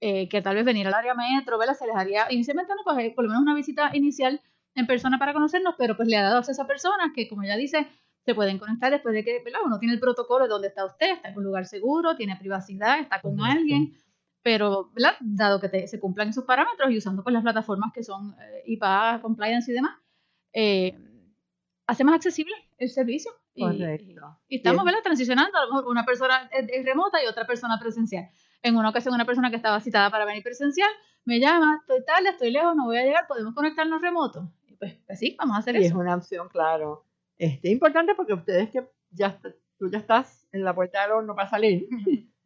eh, 0.00 0.28
que 0.28 0.42
tal 0.42 0.54
vez 0.54 0.64
venir 0.64 0.86
al 0.86 0.94
área 0.94 1.14
metro, 1.14 1.56
¿verdad? 1.58 1.74
se 1.74 1.86
les 1.86 1.96
haría 1.96 2.26
inicialmente 2.30 2.72
no, 2.74 2.82
pues, 2.84 3.14
por 3.14 3.24
lo 3.24 3.30
menos 3.30 3.42
una 3.42 3.54
visita 3.54 3.90
inicial 3.94 4.40
en 4.74 4.86
persona 4.86 5.18
para 5.18 5.32
conocernos, 5.32 5.74
pero 5.78 5.96
pues 5.96 6.08
le 6.08 6.16
ha 6.18 6.22
dado 6.22 6.38
acceso 6.38 6.62
a 6.62 6.66
personas 6.66 7.10
que, 7.14 7.26
como 7.26 7.42
ya 7.44 7.56
dice, 7.56 7.88
se 8.24 8.34
pueden 8.34 8.58
conectar 8.58 8.90
después 8.92 9.14
de 9.14 9.24
que 9.24 9.42
¿verdad? 9.42 9.60
uno 9.64 9.78
tiene 9.78 9.94
el 9.94 10.00
protocolo 10.00 10.44
de 10.44 10.50
dónde 10.50 10.68
está 10.68 10.84
usted, 10.84 11.14
está 11.14 11.30
en 11.30 11.38
un 11.38 11.44
lugar 11.44 11.64
seguro, 11.64 12.16
tiene 12.16 12.36
privacidad, 12.36 13.00
está 13.00 13.22
con 13.22 13.40
alguien, 13.40 13.94
pero 14.42 14.90
¿verdad? 14.94 15.16
dado 15.20 15.60
que 15.60 15.68
te, 15.68 15.86
se 15.88 15.98
cumplan 15.98 16.28
esos 16.28 16.44
parámetros 16.44 16.90
y 16.90 16.98
usando 16.98 17.22
pues, 17.22 17.32
las 17.32 17.42
plataformas 17.42 17.92
que 17.92 18.02
son 18.02 18.34
eh, 18.40 18.62
IPA, 18.66 19.20
compliance 19.22 19.70
y 19.70 19.74
demás, 19.74 19.98
eh, 20.52 20.96
hace 21.86 22.04
más 22.04 22.14
accesible 22.14 22.54
el 22.78 22.90
servicio. 22.90 23.32
Correcto. 23.56 24.38
Y, 24.48 24.54
y 24.54 24.58
estamos 24.58 24.84
¿verdad? 24.84 25.00
transicionando, 25.02 25.58
a 25.58 25.64
lo 25.64 25.68
mejor 25.68 25.86
una 25.88 26.04
persona 26.04 26.48
es, 26.52 26.84
remota 26.84 27.22
y 27.22 27.26
otra 27.26 27.46
persona 27.46 27.78
presencial. 27.78 28.30
En 28.62 28.76
una 28.76 28.90
ocasión 28.90 29.14
una 29.14 29.24
persona 29.24 29.50
que 29.50 29.56
estaba 29.56 29.80
citada 29.80 30.10
para 30.10 30.24
venir 30.24 30.42
presencial 30.42 30.90
me 31.24 31.40
llama, 31.40 31.80
estoy 31.80 32.04
tarde, 32.04 32.30
estoy 32.30 32.50
lejos, 32.50 32.74
no 32.74 32.86
voy 32.86 32.98
a 32.98 33.04
llegar, 33.04 33.26
podemos 33.26 33.54
conectarnos 33.54 34.00
remoto. 34.00 34.50
Y 34.66 34.76
pues, 34.76 34.96
pues 35.06 35.18
sí, 35.18 35.36
vamos 35.38 35.56
a 35.56 35.58
hacer 35.58 35.74
y 35.76 35.78
eso. 35.78 35.88
es 35.88 35.94
una 35.94 36.14
opción, 36.14 36.48
claro. 36.48 37.04
Este, 37.36 37.70
importante 37.70 38.14
porque 38.14 38.34
ustedes 38.34 38.70
que 38.70 38.88
ya 39.10 39.38
tú 39.78 39.90
ya 39.90 39.98
estás 39.98 40.48
en 40.52 40.64
la 40.64 40.74
puerta 40.74 41.02
del 41.02 41.12
horno 41.12 41.34
para 41.34 41.48
salir. 41.48 41.88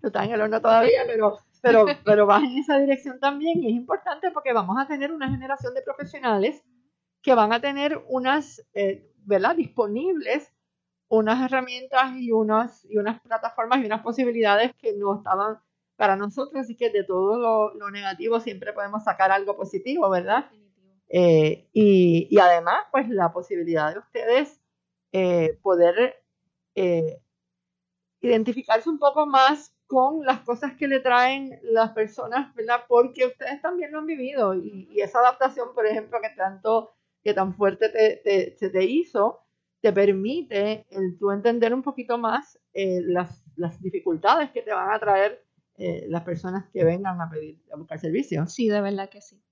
tú 0.00 0.08
estás 0.08 0.26
en 0.26 0.32
el 0.32 0.40
horno 0.40 0.60
todavía, 0.60 1.02
pero, 1.06 1.38
pero, 1.62 1.86
pero 2.04 2.26
vas 2.26 2.42
en 2.42 2.58
esa 2.58 2.78
dirección 2.78 3.18
también 3.20 3.62
y 3.62 3.68
es 3.68 3.74
importante 3.74 4.30
porque 4.30 4.52
vamos 4.52 4.76
a 4.78 4.86
tener 4.86 5.12
una 5.12 5.30
generación 5.30 5.74
de 5.74 5.82
profesionales 5.82 6.62
que 7.22 7.34
van 7.34 7.52
a 7.52 7.60
tener 7.60 8.02
unas, 8.08 8.66
eh, 8.74 9.10
¿verdad? 9.24 9.56
Disponibles 9.56 10.52
unas 11.08 11.44
herramientas 11.44 12.16
y 12.16 12.32
unas, 12.32 12.84
y 12.86 12.96
unas 12.96 13.20
plataformas 13.20 13.80
y 13.80 13.86
unas 13.86 14.02
posibilidades 14.02 14.72
que 14.76 14.94
no 14.94 15.16
estaban 15.16 15.58
para 15.96 16.16
nosotros, 16.16 16.62
así 16.62 16.76
que 16.76 16.90
de 16.90 17.04
todo 17.04 17.38
lo, 17.38 17.74
lo 17.74 17.90
negativo 17.90 18.40
siempre 18.40 18.72
podemos 18.72 19.04
sacar 19.04 19.30
algo 19.30 19.56
positivo, 19.56 20.10
¿verdad? 20.10 20.46
Eh, 21.08 21.68
y, 21.72 22.26
y, 22.30 22.38
además, 22.38 22.78
pues 22.90 23.08
la 23.08 23.32
posibilidad 23.32 23.92
de 23.92 24.00
ustedes 24.00 24.60
eh, 25.12 25.58
poder 25.62 26.16
eh, 26.74 27.20
identificarse 28.28 28.88
un 28.88 28.98
poco 28.98 29.26
más 29.26 29.74
con 29.86 30.24
las 30.24 30.40
cosas 30.40 30.74
que 30.74 30.88
le 30.88 31.00
traen 31.00 31.58
las 31.62 31.90
personas, 31.92 32.54
¿verdad? 32.54 32.84
Porque 32.88 33.26
ustedes 33.26 33.60
también 33.60 33.92
lo 33.92 33.98
han 33.98 34.06
vivido 34.06 34.54
y, 34.54 35.00
esa 35.00 35.20
adaptación, 35.20 35.68
por 35.74 35.86
ejemplo, 35.86 36.18
que 36.22 36.30
tanto, 36.30 36.94
que 37.22 37.34
tan 37.34 37.54
fuerte 37.54 37.88
te, 37.90 38.16
te, 38.24 38.56
se 38.56 38.84
hizo, 38.84 39.40
te 39.80 39.92
permite 39.92 40.86
el 40.90 41.18
tú 41.18 41.30
entender 41.30 41.74
un 41.74 41.82
poquito 41.82 42.16
más 42.18 42.58
las, 42.72 43.44
las 43.56 43.80
dificultades 43.82 44.50
que 44.50 44.62
te 44.62 44.72
van 44.72 44.92
a 44.92 44.98
traer 44.98 45.44
las 45.76 46.22
personas 46.22 46.64
que 46.72 46.84
vengan 46.84 47.20
a 47.20 47.28
pedir, 47.28 47.58
a 47.72 47.76
buscar 47.76 47.98
servicios. 47.98 48.52
Sí, 48.52 48.68
de 48.68 48.80
verdad 48.80 49.10
que 49.10 49.20
sí. 49.20 49.42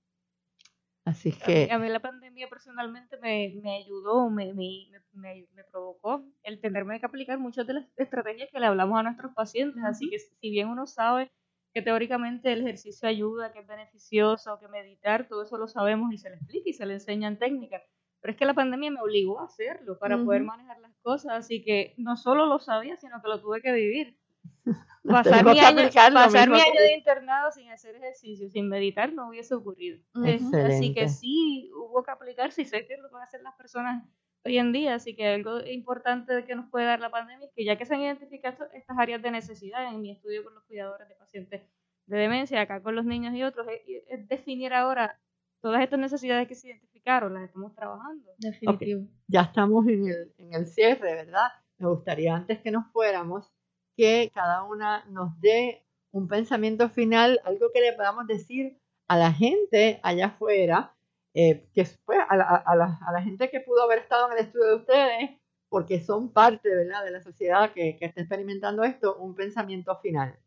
Así 1.05 1.33
que... 1.33 1.65
A 1.65 1.67
mí, 1.67 1.71
a 1.71 1.79
mí 1.79 1.89
la 1.89 2.01
pandemia 2.01 2.49
personalmente 2.49 3.17
me, 3.19 3.55
me 3.63 3.77
ayudó, 3.77 4.31
me, 4.31 4.55
me, 4.55 4.89
me, 5.13 5.49
me, 5.53 5.65
provocó 5.65 6.25
el 6.45 6.61
tenerme 6.61 7.01
que 7.01 7.07
aplicar 7.07 7.39
muchas 7.39 7.67
de 7.67 7.75
las 7.75 7.87
estrategias 7.97 8.51
que 8.53 8.61
le 8.61 8.67
hablamos 8.67 8.99
a 8.99 9.03
nuestros 9.03 9.33
pacientes. 9.35 9.83
Así 9.85 10.09
que 10.11 10.19
si 10.21 10.51
bien 10.51 10.69
uno 10.69 10.87
sabe 10.87 11.33
que 11.75 11.83
teóricamente 11.83 12.53
el 12.53 12.61
ejercicio 12.61 13.09
ayuda, 13.09 13.53
que 13.53 13.61
es 13.61 13.67
beneficioso, 13.67 14.59
que 14.61 14.69
meditar, 14.69 15.27
todo 15.27 15.43
eso 15.43 15.59
lo 15.59 15.67
sabemos 15.67 16.13
y 16.13 16.19
se 16.19 16.31
le 16.31 16.37
explica 16.37 16.71
y 16.71 16.73
se 16.73 16.87
le 16.87 16.95
enseñan 16.95 17.39
técnicas. 17.39 17.83
Pero 18.21 18.33
es 18.33 18.39
que 18.39 18.45
la 18.47 18.55
pandemia 18.55 18.91
me 18.93 19.01
obligó 19.01 19.41
a 19.41 19.47
hacerlo 19.47 19.99
para 19.99 20.17
uh 20.17 20.21
-huh. 20.21 20.25
poder 20.27 20.43
manejar 20.45 20.79
las 20.81 20.95
cosas. 21.03 21.33
Así 21.33 21.65
que 21.65 21.95
no 21.97 22.17
solo 22.17 22.47
lo 22.47 22.61
sabía, 22.61 22.97
sino 22.97 23.21
que 23.21 23.29
lo 23.29 23.41
tuve 23.41 23.61
que 23.61 23.73
vivir. 23.73 24.17
pasar 25.05 25.45
mi, 25.45 25.59
año, 25.59 25.89
pasar 25.93 26.49
mi 26.49 26.61
año, 26.61 26.81
de 26.81 26.95
internado 26.95 27.51
sin 27.51 27.71
hacer 27.71 27.97
ejercicio, 27.97 28.49
sin 28.51 28.69
meditar, 28.69 29.13
no 29.13 29.29
hubiese 29.29 29.55
ocurrido. 29.55 29.99
Excelente. 30.25 30.75
Así 30.75 30.95
que 30.95 31.09
sí, 31.09 31.71
hubo 31.75 32.03
que 32.03 32.11
aplicarse 32.11 32.63
y 32.63 32.65
sé 32.65 32.87
que 32.87 32.97
lo 32.97 33.11
van 33.11 33.23
a 33.23 33.25
hacer 33.25 33.43
las 33.43 33.55
personas 33.55 34.05
hoy 34.45 34.59
en 34.59 34.73
día. 34.73 34.95
Así 34.95 35.15
que 35.15 35.27
algo 35.27 35.61
importante 35.61 36.45
que 36.45 36.55
nos 36.55 36.71
puede 36.71 36.87
dar 36.87 37.01
la 37.01 37.11
pandemia 37.11 37.47
es 37.47 37.53
que 37.55 37.65
ya 37.65 37.77
que 37.77 37.87
se 37.87 37.95
han 37.95 38.03
identificado 38.03 38.67
estas 38.73 38.99
áreas 38.99 39.23
de 39.23 39.31
necesidad 39.31 39.93
en 39.93 40.01
mi 40.01 40.13
estudio 40.13 40.45
con 40.45 40.55
los 40.55 40.65
cuidadores 40.65 41.09
de 41.09 41.15
pacientes 41.15 41.63
de 42.07 42.17
demencia, 42.17 42.61
acá 42.61 42.83
con 42.83 42.97
los 42.97 43.05
niños 43.05 43.35
y 43.35 43.43
otros, 43.43 43.67
es, 43.69 44.05
es 44.09 44.29
definir 44.29 44.75
ahora 44.75 45.19
todas 45.61 45.81
estas 45.81 46.01
necesidades 46.01 46.49
que 46.49 46.57
se 46.57 46.69
identificaron, 46.69 47.35
las 47.35 47.45
estamos 47.45 47.75
trabajando. 47.75 48.29
Definitivo. 48.39 49.03
Okay. 49.03 49.15
Ya 49.29 49.43
estamos 49.43 49.87
en 49.87 50.09
el, 50.09 50.35
en 50.37 50.55
el 50.55 50.67
cierre, 50.67 51.15
¿verdad? 51.15 51.49
Me 51.79 51.89
gustaría 51.89 52.35
antes 52.35 52.61
que 52.61 52.71
nos 52.71 52.91
fuéramos 52.93 53.51
que 53.97 54.31
cada 54.35 54.65
una 54.65 55.05
nos 55.11 55.39
dé 55.41 55.85
un 56.11 56.29
pensamiento 56.29 56.89
final, 56.89 57.41
algo 57.45 57.71
que 57.73 57.81
le 57.81 57.93
podamos 57.93 58.27
decir 58.27 58.79
a 59.09 59.17
la 59.17 59.33
gente 59.33 60.01
allá 60.03 60.27
afuera, 60.27 60.95
eh, 61.35 61.67
que 61.75 61.85
fue 61.85 62.17
a 62.19 62.37
la, 62.37 63.23
gente 63.23 63.51
que 63.51 63.61
pudo 63.61 63.83
haber 63.83 64.01
estado 64.01 64.27
en 64.31 64.39
el 64.39 64.45
estudio 64.45 64.67
de 64.67 64.75
ustedes, 64.75 65.31
porque 65.69 66.01
son 66.01 66.33
parte 66.33 66.69
¿verdad? 66.69 67.05
de 67.05 67.11
la 67.11 67.23
sociedad 67.23 67.73
que, 67.73 67.97
que 67.97 68.07
está 68.07 68.21
experimentando 68.21 68.85
esto, 68.85 69.17
un 69.17 69.35
pensamiento 69.35 69.97
final. 69.97 70.39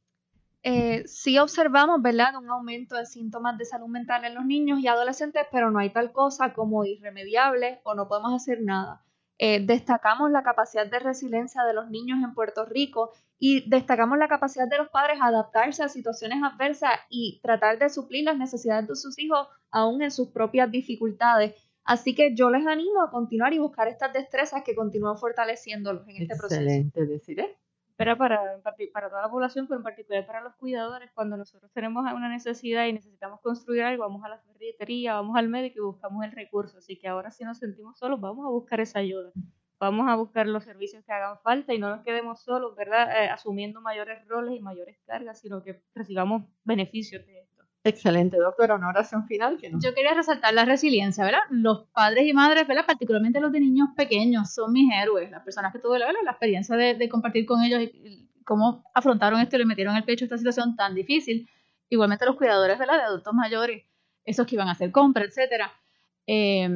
Eh, 0.67 1.03
sí 1.07 1.37
observamos 1.37 2.01
¿verdad? 2.01 2.35
un 2.37 2.49
aumento 2.49 2.95
de 2.95 3.05
síntomas 3.05 3.55
de 3.55 3.65
salud 3.65 3.87
mental 3.87 4.25
en 4.25 4.33
los 4.33 4.43
niños 4.45 4.79
y 4.79 4.87
adolescentes, 4.87 5.45
pero 5.51 5.69
no 5.69 5.77
hay 5.77 5.91
tal 5.91 6.11
cosa 6.11 6.53
como 6.53 6.85
irremediable 6.85 7.81
o 7.83 7.93
no 7.93 8.07
podemos 8.07 8.33
hacer 8.33 8.63
nada. 8.63 9.05
Eh, 9.37 9.65
destacamos 9.65 10.31
la 10.31 10.43
capacidad 10.43 10.89
de 10.89 10.99
resiliencia 10.99 11.63
de 11.63 11.73
los 11.73 11.89
niños 11.89 12.19
en 12.23 12.33
Puerto 12.33 12.65
Rico 12.65 13.11
y 13.37 13.69
destacamos 13.69 14.17
la 14.17 14.29
capacidad 14.29 14.67
de 14.67 14.77
los 14.77 14.89
padres 14.89 15.19
a 15.21 15.27
adaptarse 15.27 15.83
a 15.83 15.89
situaciones 15.89 16.41
adversas 16.41 16.91
y 17.09 17.41
tratar 17.41 17.77
de 17.77 17.89
suplir 17.89 18.23
las 18.23 18.37
necesidades 18.37 18.87
de 18.87 18.95
sus 18.95 19.19
hijos 19.19 19.47
aún 19.71 20.01
en 20.01 20.11
sus 20.11 20.29
propias 20.29 20.71
dificultades. 20.71 21.53
Así 21.83 22.15
que 22.15 22.33
yo 22.33 22.49
les 22.49 22.65
animo 22.65 23.01
a 23.01 23.11
continuar 23.11 23.53
y 23.53 23.59
buscar 23.59 23.87
estas 23.87 24.13
destrezas 24.13 24.63
que 24.63 24.73
continúan 24.73 25.17
fortaleciéndolos 25.17 26.07
en 26.07 26.23
este 26.23 26.35
proceso. 26.35 26.61
Excelente, 26.61 27.05
deciré. 27.05 27.57
Pero 27.97 28.17
para, 28.17 28.61
para 28.93 29.09
toda 29.09 29.21
la 29.21 29.29
población, 29.29 29.67
pero 29.67 29.77
en 29.77 29.83
particular 29.83 30.25
para 30.25 30.41
los 30.41 30.55
cuidadores, 30.55 31.11
cuando 31.13 31.37
nosotros 31.37 31.71
tenemos 31.71 32.03
una 32.11 32.27
necesidad 32.27 32.85
y 32.85 32.93
necesitamos 32.93 33.39
construir 33.41 33.83
algo, 33.83 34.03
vamos 34.03 34.23
a 34.25 34.29
la 34.29 34.39
ferretería, 34.39 35.13
vamos 35.13 35.37
al 35.37 35.47
médico 35.47 35.79
y 35.79 35.81
buscamos 35.81 36.25
el 36.25 36.31
recurso. 36.31 36.77
Así 36.79 36.97
que 36.99 37.07
ahora 37.07 37.31
si 37.31 37.45
nos 37.45 37.59
sentimos 37.59 37.97
solos, 37.97 38.19
vamos 38.19 38.45
a 38.45 38.49
buscar 38.49 38.81
esa 38.81 38.99
ayuda. 38.99 39.31
Vamos 39.79 40.07
a 40.09 40.15
buscar 40.15 40.47
los 40.47 40.63
servicios 40.63 41.03
que 41.05 41.11
hagan 41.11 41.37
falta 41.41 41.73
y 41.73 41.79
no 41.79 41.89
nos 41.89 42.03
quedemos 42.03 42.41
solos, 42.41 42.75
¿verdad? 42.75 43.23
Eh, 43.23 43.29
asumiendo 43.29 43.81
mayores 43.81 44.25
roles 44.27 44.55
y 44.57 44.61
mayores 44.61 44.97
cargas, 45.05 45.39
sino 45.41 45.63
que 45.63 45.81
recibamos 45.93 46.43
beneficios 46.63 47.25
de. 47.25 47.45
Excelente, 47.85 48.37
doctora. 48.37 48.75
Una 48.75 48.89
oración 48.89 49.27
final. 49.27 49.57
Que 49.57 49.69
no... 49.69 49.79
Yo 49.79 49.93
quería 49.93 50.15
resaltar 50.15 50.53
la 50.55 50.65
resiliencia, 50.65 51.23
¿verdad? 51.23 51.41
Los 51.51 51.85
padres 51.93 52.27
y 52.27 52.33
madres, 52.33 52.67
¿verdad? 52.67 52.85
Particularmente 52.85 53.39
los 53.39 53.51
de 53.51 53.59
niños 53.59 53.89
pequeños, 53.95 54.51
son 54.51 54.73
mis 54.73 54.91
héroes. 54.91 55.29
Las 55.29 55.43
personas 55.43 55.71
que 55.71 55.77
tuve 55.77 55.99
¿verdad? 55.99 56.13
la 56.23 56.31
experiencia 56.31 56.75
de, 56.75 56.95
de 56.95 57.09
compartir 57.09 57.45
con 57.45 57.61
ellos 57.61 57.81
y, 57.83 58.27
cómo 58.43 58.83
afrontaron 58.93 59.39
esto 59.39 59.55
y 59.55 59.59
le 59.59 59.65
metieron 59.65 59.95
el 59.95 60.03
pecho 60.03 60.25
esta 60.25 60.37
situación 60.37 60.75
tan 60.75 60.95
difícil. 60.95 61.47
Igualmente 61.89 62.25
los 62.25 62.35
cuidadores, 62.35 62.79
¿verdad? 62.79 62.97
De 62.97 63.03
adultos 63.03 63.33
mayores, 63.33 63.83
esos 64.23 64.47
que 64.47 64.55
iban 64.55 64.67
a 64.67 64.71
hacer 64.71 64.91
compras, 64.91 65.27
etcétera. 65.27 65.71
Eh, 66.25 66.69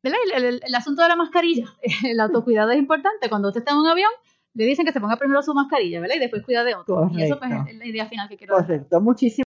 ¿verdad? 0.00 0.18
El, 0.36 0.44
el, 0.44 0.60
el, 0.64 0.74
asunto 0.74 1.02
de 1.02 1.08
la 1.08 1.16
mascarilla, 1.16 1.66
el 2.04 2.20
autocuidado 2.20 2.70
es 2.70 2.78
importante. 2.78 3.28
Cuando 3.28 3.48
usted 3.48 3.60
está 3.60 3.72
en 3.72 3.78
un 3.78 3.88
avión, 3.88 4.10
le 4.54 4.66
dicen 4.66 4.86
que 4.86 4.92
se 4.92 5.00
ponga 5.00 5.16
primero 5.16 5.42
su 5.42 5.52
mascarilla, 5.52 6.00
¿verdad? 6.00 6.14
Y 6.16 6.20
después 6.20 6.42
cuida 6.44 6.62
de 6.62 6.74
otro. 6.74 6.94
Correcto. 6.94 7.18
Y 7.18 7.22
eso 7.24 7.38
pues, 7.38 7.50
es 7.68 7.76
la 7.76 7.86
idea 7.86 8.06
final 8.06 8.28
que 8.28 8.36
quiero 8.36 8.54
Correcto. 8.54 9.00
Muchísimas 9.00 9.38